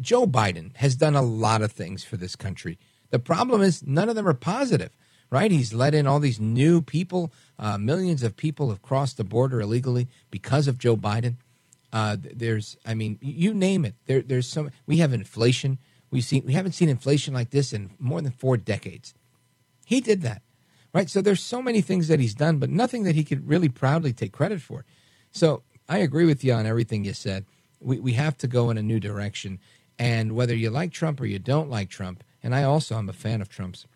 [0.00, 2.78] Joe Biden has done a lot of things for this country.
[3.10, 4.96] The problem is none of them are positive,
[5.30, 5.50] right?
[5.50, 7.32] He's let in all these new people.
[7.58, 11.36] Uh, millions of people have crossed the border illegally because of Joe Biden.
[11.92, 13.94] Uh, there's, I mean, you name it.
[14.06, 14.70] There, there's some.
[14.86, 15.78] We have inflation.
[16.10, 16.44] We've seen.
[16.44, 19.14] We haven't seen inflation like this in more than four decades.
[19.86, 20.42] He did that,
[20.92, 21.08] right?
[21.08, 24.12] So there's so many things that he's done, but nothing that he could really proudly
[24.12, 24.84] take credit for.
[25.30, 27.46] So I agree with you on everything you said.
[27.80, 29.58] We we have to go in a new direction,
[29.98, 33.14] and whether you like Trump or you don't like Trump, and I also am a
[33.14, 33.86] fan of Trump's.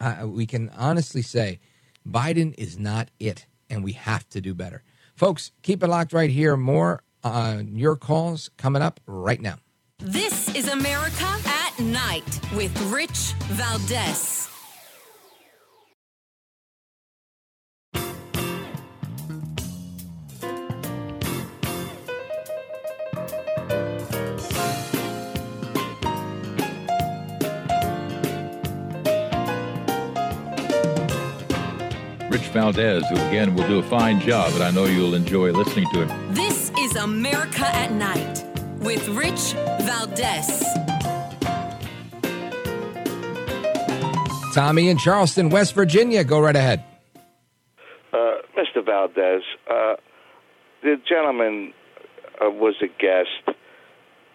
[0.00, 1.60] Uh, we can honestly say
[2.06, 4.82] Biden is not it, and we have to do better.
[5.14, 6.56] Folks, keep it locked right here.
[6.56, 9.56] More on your calls coming up right now.
[9.98, 14.45] This is America at Night with Rich Valdez.
[32.46, 35.88] Rich Valdez, who again will do a fine job, and I know you'll enjoy listening
[35.92, 36.32] to him.
[36.34, 38.44] This is America at Night
[38.78, 40.64] with Rich Valdez.
[44.54, 46.22] Tommy in Charleston, West Virginia.
[46.22, 46.84] Go right ahead.
[48.12, 48.84] Uh, Mr.
[48.84, 49.96] Valdez, uh,
[50.84, 51.72] the gentleman
[52.40, 53.58] uh, was a guest,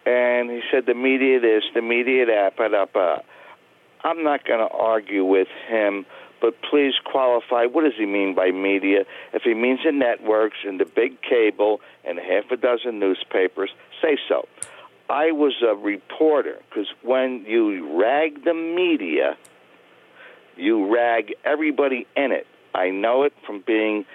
[0.05, 2.73] and he said the media this, the media that, but.
[2.73, 3.19] Uh,
[4.03, 6.05] I'm not going to argue with him,
[6.41, 7.65] but please qualify.
[7.65, 9.05] What does he mean by media?
[9.31, 13.69] If he means the networks and the big cable and half a dozen newspapers,
[14.01, 14.47] say so.
[15.09, 19.37] I was a reporter because when you rag the media,
[20.57, 22.47] you rag everybody in it.
[22.73, 24.05] I know it from being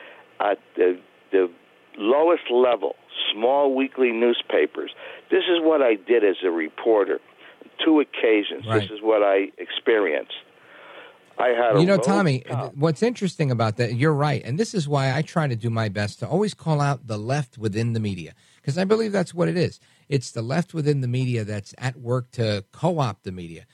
[0.41, 0.99] at the,
[1.31, 1.51] the
[1.99, 2.97] lowest level,
[3.33, 4.91] small weekly newspapers.
[5.31, 7.21] This is what I did as a reporter.
[7.85, 8.67] Two occasions.
[8.67, 8.81] Right.
[8.81, 10.33] This is what I experienced.
[11.39, 12.75] I had a You know, Tommy, top.
[12.75, 14.43] what's interesting about that, you're right.
[14.45, 17.19] And this is why I try to do my best to always call out the
[17.19, 19.81] left within the media, because I believe that's what it is.
[20.09, 23.67] It's the left within the media that's at work to co opt the media.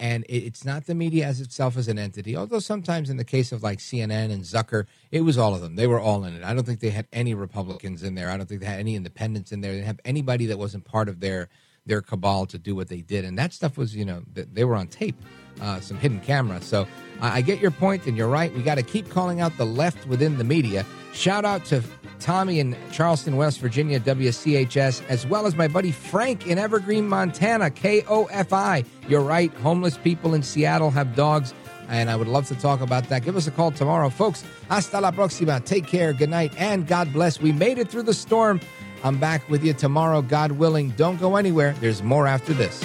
[0.00, 3.52] And it's not the media as itself as an entity, although sometimes in the case
[3.52, 5.76] of like CNN and Zucker, it was all of them.
[5.76, 6.42] They were all in it.
[6.42, 8.28] I don't think they had any Republicans in there.
[8.28, 9.70] I don't think they had any independents in there.
[9.70, 11.48] They didn't have anybody that wasn't part of their
[11.86, 13.24] their cabal to do what they did.
[13.24, 15.16] And that stuff was, you know, they were on tape,
[15.60, 16.60] uh, some hidden camera.
[16.60, 16.86] So
[17.20, 18.54] I I get your point, and you're right.
[18.54, 20.84] We got to keep calling out the left within the media.
[21.12, 21.82] Shout out to
[22.20, 27.70] Tommy in Charleston, West Virginia, WCHS, as well as my buddy Frank in Evergreen, Montana,
[27.70, 28.84] KOFI.
[29.08, 29.52] You're right.
[29.54, 31.54] Homeless people in Seattle have dogs.
[31.88, 33.24] And I would love to talk about that.
[33.24, 34.10] Give us a call tomorrow.
[34.10, 35.64] Folks, hasta la próxima.
[35.64, 36.12] Take care.
[36.12, 36.52] Good night.
[36.58, 37.40] And God bless.
[37.40, 38.60] We made it through the storm.
[39.02, 40.90] I'm back with you tomorrow, God willing.
[40.90, 41.74] Don't go anywhere.
[41.80, 42.84] There's more after this.